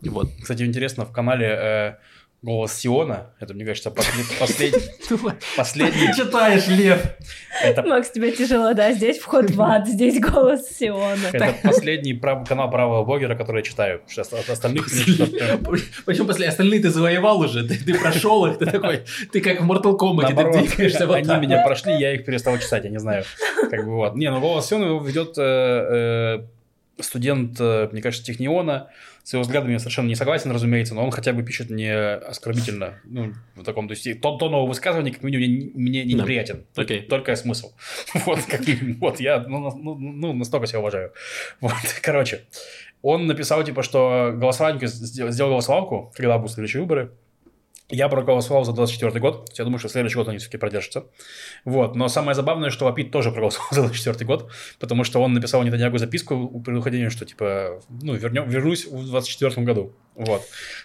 Вот. 0.00 0.30
Кстати, 0.40 0.62
интересно, 0.62 1.04
в 1.04 1.12
канале 1.12 1.98
Голос 2.42 2.74
Сиона, 2.74 3.30
это, 3.38 3.54
мне 3.54 3.64
кажется, 3.64 3.92
последний... 3.92 4.24
Последний... 5.56 6.08
Ты 6.08 6.24
читаешь, 6.24 6.66
Лев. 6.66 7.00
Макс, 7.86 8.10
тебе 8.10 8.32
тяжело, 8.32 8.74
да? 8.74 8.92
Здесь 8.92 9.18
вход 9.18 9.48
в 9.48 9.62
ад, 9.62 9.86
здесь 9.86 10.18
голос 10.18 10.68
Сиона. 10.68 11.28
Это 11.32 11.54
последний 11.62 12.14
прав... 12.14 12.48
канал 12.48 12.68
правого 12.68 13.04
блогера, 13.04 13.36
который 13.36 13.58
я 13.58 13.62
читаю. 13.62 14.00
Сейчас 14.08 14.32
от 14.32 14.50
остальных... 14.50 14.88
Почему 16.04 16.26
после 16.26 16.48
остальные 16.48 16.80
ты 16.80 16.90
завоевал 16.90 17.38
уже? 17.38 17.62
Ты, 17.62 17.78
ты 17.78 17.94
прошел 17.94 18.44
их, 18.46 18.58
ты 18.58 18.66
такой... 18.66 19.04
Ты 19.30 19.40
как 19.40 19.60
в 19.60 19.70
Mortal 19.70 19.96
Kombat, 19.96 20.34
ты 20.34 20.66
двигаешься 20.66 21.06
вот 21.06 21.14
Они 21.18 21.46
меня 21.46 21.64
прошли, 21.64 21.92
я 21.92 22.12
их 22.12 22.24
перестал 22.24 22.58
читать, 22.58 22.82
я 22.82 22.90
не 22.90 22.98
знаю. 22.98 23.22
Как 23.70 23.84
бы 23.84 23.92
вот. 23.92 24.16
Не, 24.16 24.32
ну 24.32 24.40
голос 24.40 24.66
Сиона 24.66 25.00
ведет 25.06 25.38
э, 25.38 26.40
э, 26.98 27.02
студент, 27.02 27.56
э, 27.60 27.88
мне 27.92 28.02
кажется, 28.02 28.26
Техниона, 28.26 28.88
с 29.24 29.32
его 29.32 29.42
взглядами 29.42 29.72
я 29.72 29.78
совершенно 29.78 30.08
не 30.08 30.14
согласен, 30.14 30.50
разумеется, 30.50 30.94
но 30.94 31.04
он 31.04 31.10
хотя 31.10 31.32
бы 31.32 31.42
пишет 31.42 31.70
не 31.70 31.94
оскорбительно, 31.94 33.00
ну, 33.04 33.32
в 33.54 33.62
таком, 33.62 33.86
то 33.86 33.94
есть 33.94 34.20
тон, 34.20 34.38
тон 34.38 34.52
его 34.52 34.66
высказывания, 34.66 35.12
как 35.12 35.22
минимум, 35.22 35.72
мне 35.74 36.04
не 36.04 36.14
неприятен. 36.14 36.64
Да. 36.74 36.82
Okay. 36.82 37.02
Только 37.02 37.36
смысл. 37.36 37.72
Вот, 38.26 38.40
как 38.42 38.60
вот, 38.98 39.20
я, 39.20 39.40
ну, 39.40 39.70
ну, 39.76 39.94
ну, 39.94 40.32
настолько 40.32 40.66
себя 40.66 40.80
уважаю. 40.80 41.12
Вот, 41.60 41.72
короче, 42.02 42.42
он 43.02 43.26
написал, 43.26 43.62
типа, 43.64 43.82
что 43.82 44.32
голосование, 44.34 44.86
сделал 44.86 45.52
голосовалку, 45.52 46.12
когда 46.14 46.38
будут 46.38 46.52
следующие 46.52 46.82
выборы, 46.82 47.12
я 47.92 48.08
проголосовал 48.08 48.64
за 48.64 48.72
24 48.72 49.20
год. 49.20 49.50
Я 49.58 49.64
думаю, 49.64 49.78
что 49.78 49.88
следующий 49.88 50.16
год 50.16 50.28
они 50.28 50.38
все-таки 50.38 50.56
продержатся. 50.58 51.04
Вот. 51.64 51.94
Но 51.94 52.08
самое 52.08 52.34
забавное, 52.34 52.70
что 52.70 52.86
Лапид 52.86 53.10
тоже 53.10 53.30
проголосовал 53.30 53.68
за 53.70 53.82
24 53.82 54.26
год, 54.26 54.50
потому 54.80 55.04
что 55.04 55.22
он 55.22 55.34
написал 55.34 55.62
Нетаньягу 55.62 55.98
записку 55.98 56.60
при 56.60 56.74
уходении, 56.74 57.08
что 57.10 57.24
типа, 57.24 57.80
ну, 58.02 58.14
вернем, 58.14 58.48
вернусь 58.48 58.86
в 58.86 59.06
24 59.06 59.62
году. 59.64 59.92
Вот. 60.14 60.42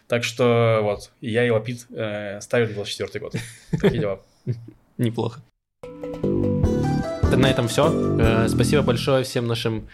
Так 0.08 0.24
что 0.24 0.80
вот, 0.84 1.12
я 1.22 1.46
и 1.48 1.50
Лапид 1.50 1.86
э, 1.90 2.40
ставили 2.42 2.74
24 2.74 3.20
год. 3.24 3.36
Такие 3.72 4.02
дела. 4.02 4.20
Неплохо. 4.98 5.42
На 5.84 7.50
этом 7.50 7.68
все. 7.68 7.92
Э, 8.20 8.48
спасибо 8.50 8.82
большое 8.82 9.24
всем 9.24 9.48
нашим 9.48 9.88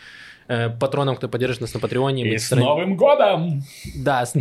э, 0.48 0.70
патронам, 0.70 1.16
кто 1.16 1.28
поддержит 1.30 1.62
нас 1.62 1.74
на 1.74 1.80
Патреоне. 1.80 2.34
И 2.34 2.38
с 2.38 2.52
Новым 2.56 2.96
годом! 2.96 3.64
Да, 3.98 4.26
с- 4.26 4.36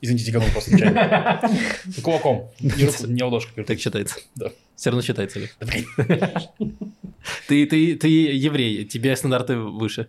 Извините, 0.00 0.26
тиканул 0.26 0.48
просто 0.50 0.70
случайно. 0.70 1.40
Кулаком. 2.02 2.50
Не 2.60 2.84
руку, 2.84 3.46
не 3.56 3.64
так 3.64 3.78
считается. 3.78 4.20
Да. 4.34 4.50
Все 4.76 4.90
равно 4.90 5.02
считается 5.02 5.38
ли? 5.38 5.48
Да, 5.60 5.66
блин. 5.66 5.86
Ты, 7.48 7.66
ты, 7.66 7.96
ты 7.96 8.08
еврей, 8.08 8.84
тебе 8.84 9.16
стандарты 9.16 9.56
выше. 9.56 10.08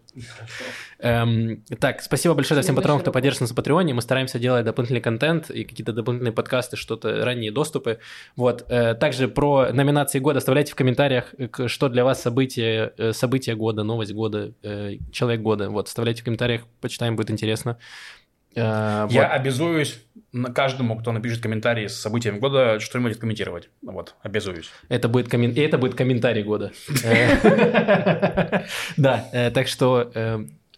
Эм, 0.99 1.64
так, 1.80 2.01
спасибо 2.01 2.34
большое 2.34 2.56
за 2.56 2.62
всем 2.62 2.76
патронам, 2.76 3.01
кто 3.01 3.12
поддержит 3.12 3.41
нас 3.41 3.51
на 3.51 3.56
Патреоне. 3.56 3.93
Мы 3.93 4.01
стараемся 4.01 4.39
делать 4.39 4.66
дополнительный 4.66 5.01
контент 5.01 5.49
и 5.49 5.64
какие-то 5.64 5.93
дополнительные 5.93 6.34
подкасты, 6.34 6.78
что-то, 6.78 7.24
ранние 7.24 7.51
доступы. 7.51 7.99
Вот. 8.36 8.66
э, 8.70 8.95
также 8.95 9.28
про 9.28 9.72
номинации 9.72 10.20
года 10.20 10.39
оставляйте 10.39 10.74
в 10.74 10.76
комментариях, 10.76 11.34
э, 11.38 11.68
что 11.68 11.89
для 11.89 12.03
вас 12.03 12.22
событие, 12.22 12.93
э, 12.97 13.14
событие 13.14 13.56
года, 13.56 13.84
новость 13.84 14.14
года, 14.14 14.53
э, 14.64 14.97
человек 15.12 15.41
года. 15.41 15.70
Вот, 15.70 15.88
оставляйте 15.88 16.22
в 16.22 16.26
комментариях, 16.26 16.64
почитаем, 16.82 17.16
будет 17.16 17.32
интересно. 17.32 17.78
Э, 18.56 19.08
Я 19.10 19.24
вот. 19.24 19.32
обязуюсь 19.32 20.01
на 20.32 20.51
каждому, 20.51 20.97
кто 20.97 21.12
напишет 21.12 21.41
комментарий 21.41 21.88
с 21.88 21.99
событиями 21.99 22.39
года, 22.39 22.80
что-нибудь 22.80 23.20
комментировать. 23.20 23.70
Вот, 23.82 24.16
обязуюсь. 24.22 24.70
Это 24.89 25.08
будет, 25.08 25.30
коммен... 25.30 25.53
это 25.56 25.78
будет 25.78 25.95
комментарий 25.95 26.43
года. 26.43 26.72
Э, 27.03 28.64
Да, 28.97 29.26
э, 29.32 29.51
так 29.51 29.68
что, 29.68 30.12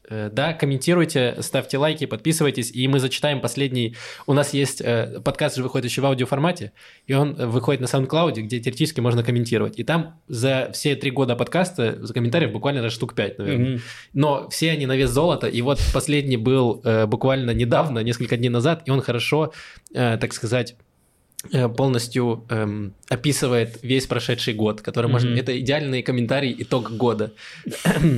да, 0.09 0.53
комментируйте, 0.53 1.35
ставьте 1.39 1.77
лайки, 1.77 2.05
подписывайтесь, 2.05 2.71
и 2.71 2.87
мы 2.87 2.99
зачитаем 2.99 3.41
последний... 3.41 3.95
У 4.25 4.33
нас 4.33 4.53
есть 4.53 4.81
э, 4.81 5.19
подкаст 5.23 5.57
же 5.57 5.63
выходит 5.63 5.89
еще 5.89 6.01
в 6.01 6.05
аудиоформате, 6.05 6.71
и 7.07 7.13
он 7.13 7.35
э, 7.37 7.45
выходит 7.45 7.81
на 7.81 7.85
SoundCloud, 7.85 8.33
где 8.41 8.59
теоретически 8.59 9.01
можно 9.01 9.23
комментировать. 9.23 9.77
И 9.79 9.83
там 9.83 10.21
за 10.27 10.69
все 10.73 10.95
три 10.95 11.11
года 11.11 11.35
подкаста 11.35 11.97
за 12.05 12.13
комментариев 12.13 12.51
буквально 12.51 12.81
раз 12.81 12.93
штук 12.93 13.15
пять, 13.15 13.37
наверное. 13.37 13.71
Мгм. 13.71 13.81
Но 14.13 14.49
все 14.49 14.71
они 14.71 14.85
на 14.85 14.95
вес 14.95 15.09
золота, 15.09 15.47
и 15.47 15.61
вот 15.61 15.79
последний 15.93 16.37
был 16.37 16.81
э, 16.83 17.05
буквально 17.05 17.51
недавно, 17.51 17.99
несколько 17.99 18.37
дней 18.37 18.49
назад, 18.49 18.83
и 18.85 18.91
он 18.91 19.01
хорошо, 19.01 19.51
э, 19.93 20.17
так 20.17 20.33
сказать, 20.33 20.75
э, 21.51 21.67
полностью 21.67 22.45
эм, 22.49 22.93
описывает 23.09 23.79
весь 23.81 24.05
прошедший 24.05 24.53
год, 24.53 24.81
который 24.81 25.11
можно... 25.11 25.31
Мгм. 25.31 25.39
Это 25.39 25.59
идеальный 25.59 26.01
комментарий, 26.01 26.55
итог 26.57 26.91
года. 26.91 27.33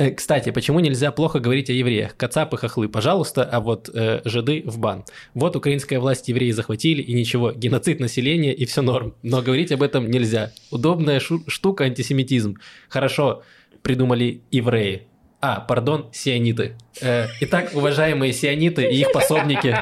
Э, 0.00 0.10
Кстати, 0.12 0.50
почему 0.50 0.80
нельзя 0.80 1.12
плохо 1.12 1.40
говорить 1.40 1.68
о 1.68 1.74
евреях? 1.74 2.16
Кацапы, 2.16 2.56
хохлы, 2.56 2.88
пожалуйста, 2.88 3.44
а 3.44 3.60
вот 3.60 3.90
э, 3.92 4.22
жиды 4.24 4.62
в 4.64 4.78
бан. 4.78 5.04
Вот 5.34 5.56
украинская 5.56 6.00
власть 6.00 6.28
евреи 6.28 6.52
захватили, 6.52 7.02
и 7.02 7.12
ничего, 7.12 7.52
геноцид 7.52 8.00
населения, 8.00 8.54
и 8.54 8.64
все 8.64 8.80
норм. 8.80 9.14
Но 9.22 9.42
говорить 9.42 9.72
об 9.72 9.82
этом 9.82 10.10
нельзя. 10.10 10.52
Удобная 10.70 11.20
штука 11.20 11.84
антисемитизм. 11.84 12.56
Хорошо, 12.88 13.42
придумали 13.82 14.40
евреи. 14.50 15.02
А, 15.42 15.60
пардон, 15.60 16.06
сиониты. 16.12 16.76
Э, 17.00 17.28
итак, 17.40 17.70
уважаемые 17.72 18.34
сиониты 18.34 18.84
и 18.84 19.00
их 19.00 19.10
пособники, 19.10 19.74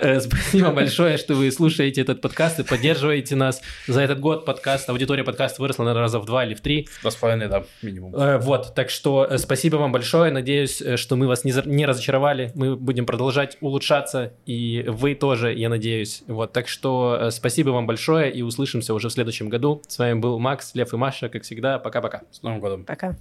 э, 0.00 0.20
спасибо 0.20 0.70
большое, 0.70 1.18
что 1.18 1.34
вы 1.34 1.52
слушаете 1.52 2.00
этот 2.00 2.22
подкаст 2.22 2.60
и 2.60 2.62
поддерживаете 2.62 3.36
нас. 3.36 3.60
За 3.86 4.00
этот 4.00 4.20
год 4.20 4.46
подкаст, 4.46 4.88
аудитория 4.88 5.22
подкаста 5.22 5.60
выросла, 5.60 5.84
наверное, 5.84 6.04
раза 6.04 6.18
в 6.18 6.24
два 6.24 6.46
или 6.46 6.54
в 6.54 6.62
три. 6.62 6.88
Два 7.02 7.10
с 7.10 7.14
половиной, 7.14 7.48
да, 7.48 7.64
минимум. 7.82 8.16
Э, 8.16 8.38
Вот, 8.38 8.74
так 8.74 8.88
что 8.88 9.36
спасибо 9.36 9.76
вам 9.76 9.92
большое. 9.92 10.32
Надеюсь, 10.32 10.82
что 10.94 11.16
мы 11.16 11.26
вас 11.26 11.44
не, 11.44 11.84
разочаровали. 11.84 12.52
Мы 12.54 12.74
будем 12.74 13.04
продолжать 13.04 13.58
улучшаться, 13.60 14.32
и 14.46 14.82
вы 14.88 15.14
тоже, 15.14 15.52
я 15.52 15.68
надеюсь. 15.68 16.22
Вот, 16.26 16.54
так 16.54 16.68
что 16.68 17.28
спасибо 17.30 17.68
вам 17.68 17.86
большое, 17.86 18.32
и 18.32 18.40
услышимся 18.40 18.94
уже 18.94 19.10
в 19.10 19.12
следующем 19.12 19.50
году. 19.50 19.82
С 19.88 19.98
вами 19.98 20.18
был 20.18 20.38
Макс, 20.38 20.74
Лев 20.74 20.94
и 20.94 20.96
Маша, 20.96 21.28
как 21.28 21.42
всегда. 21.42 21.78
Пока-пока. 21.78 22.22
С 22.30 22.42
Новым 22.42 22.60
годом. 22.60 22.84
Пока. 22.86 23.14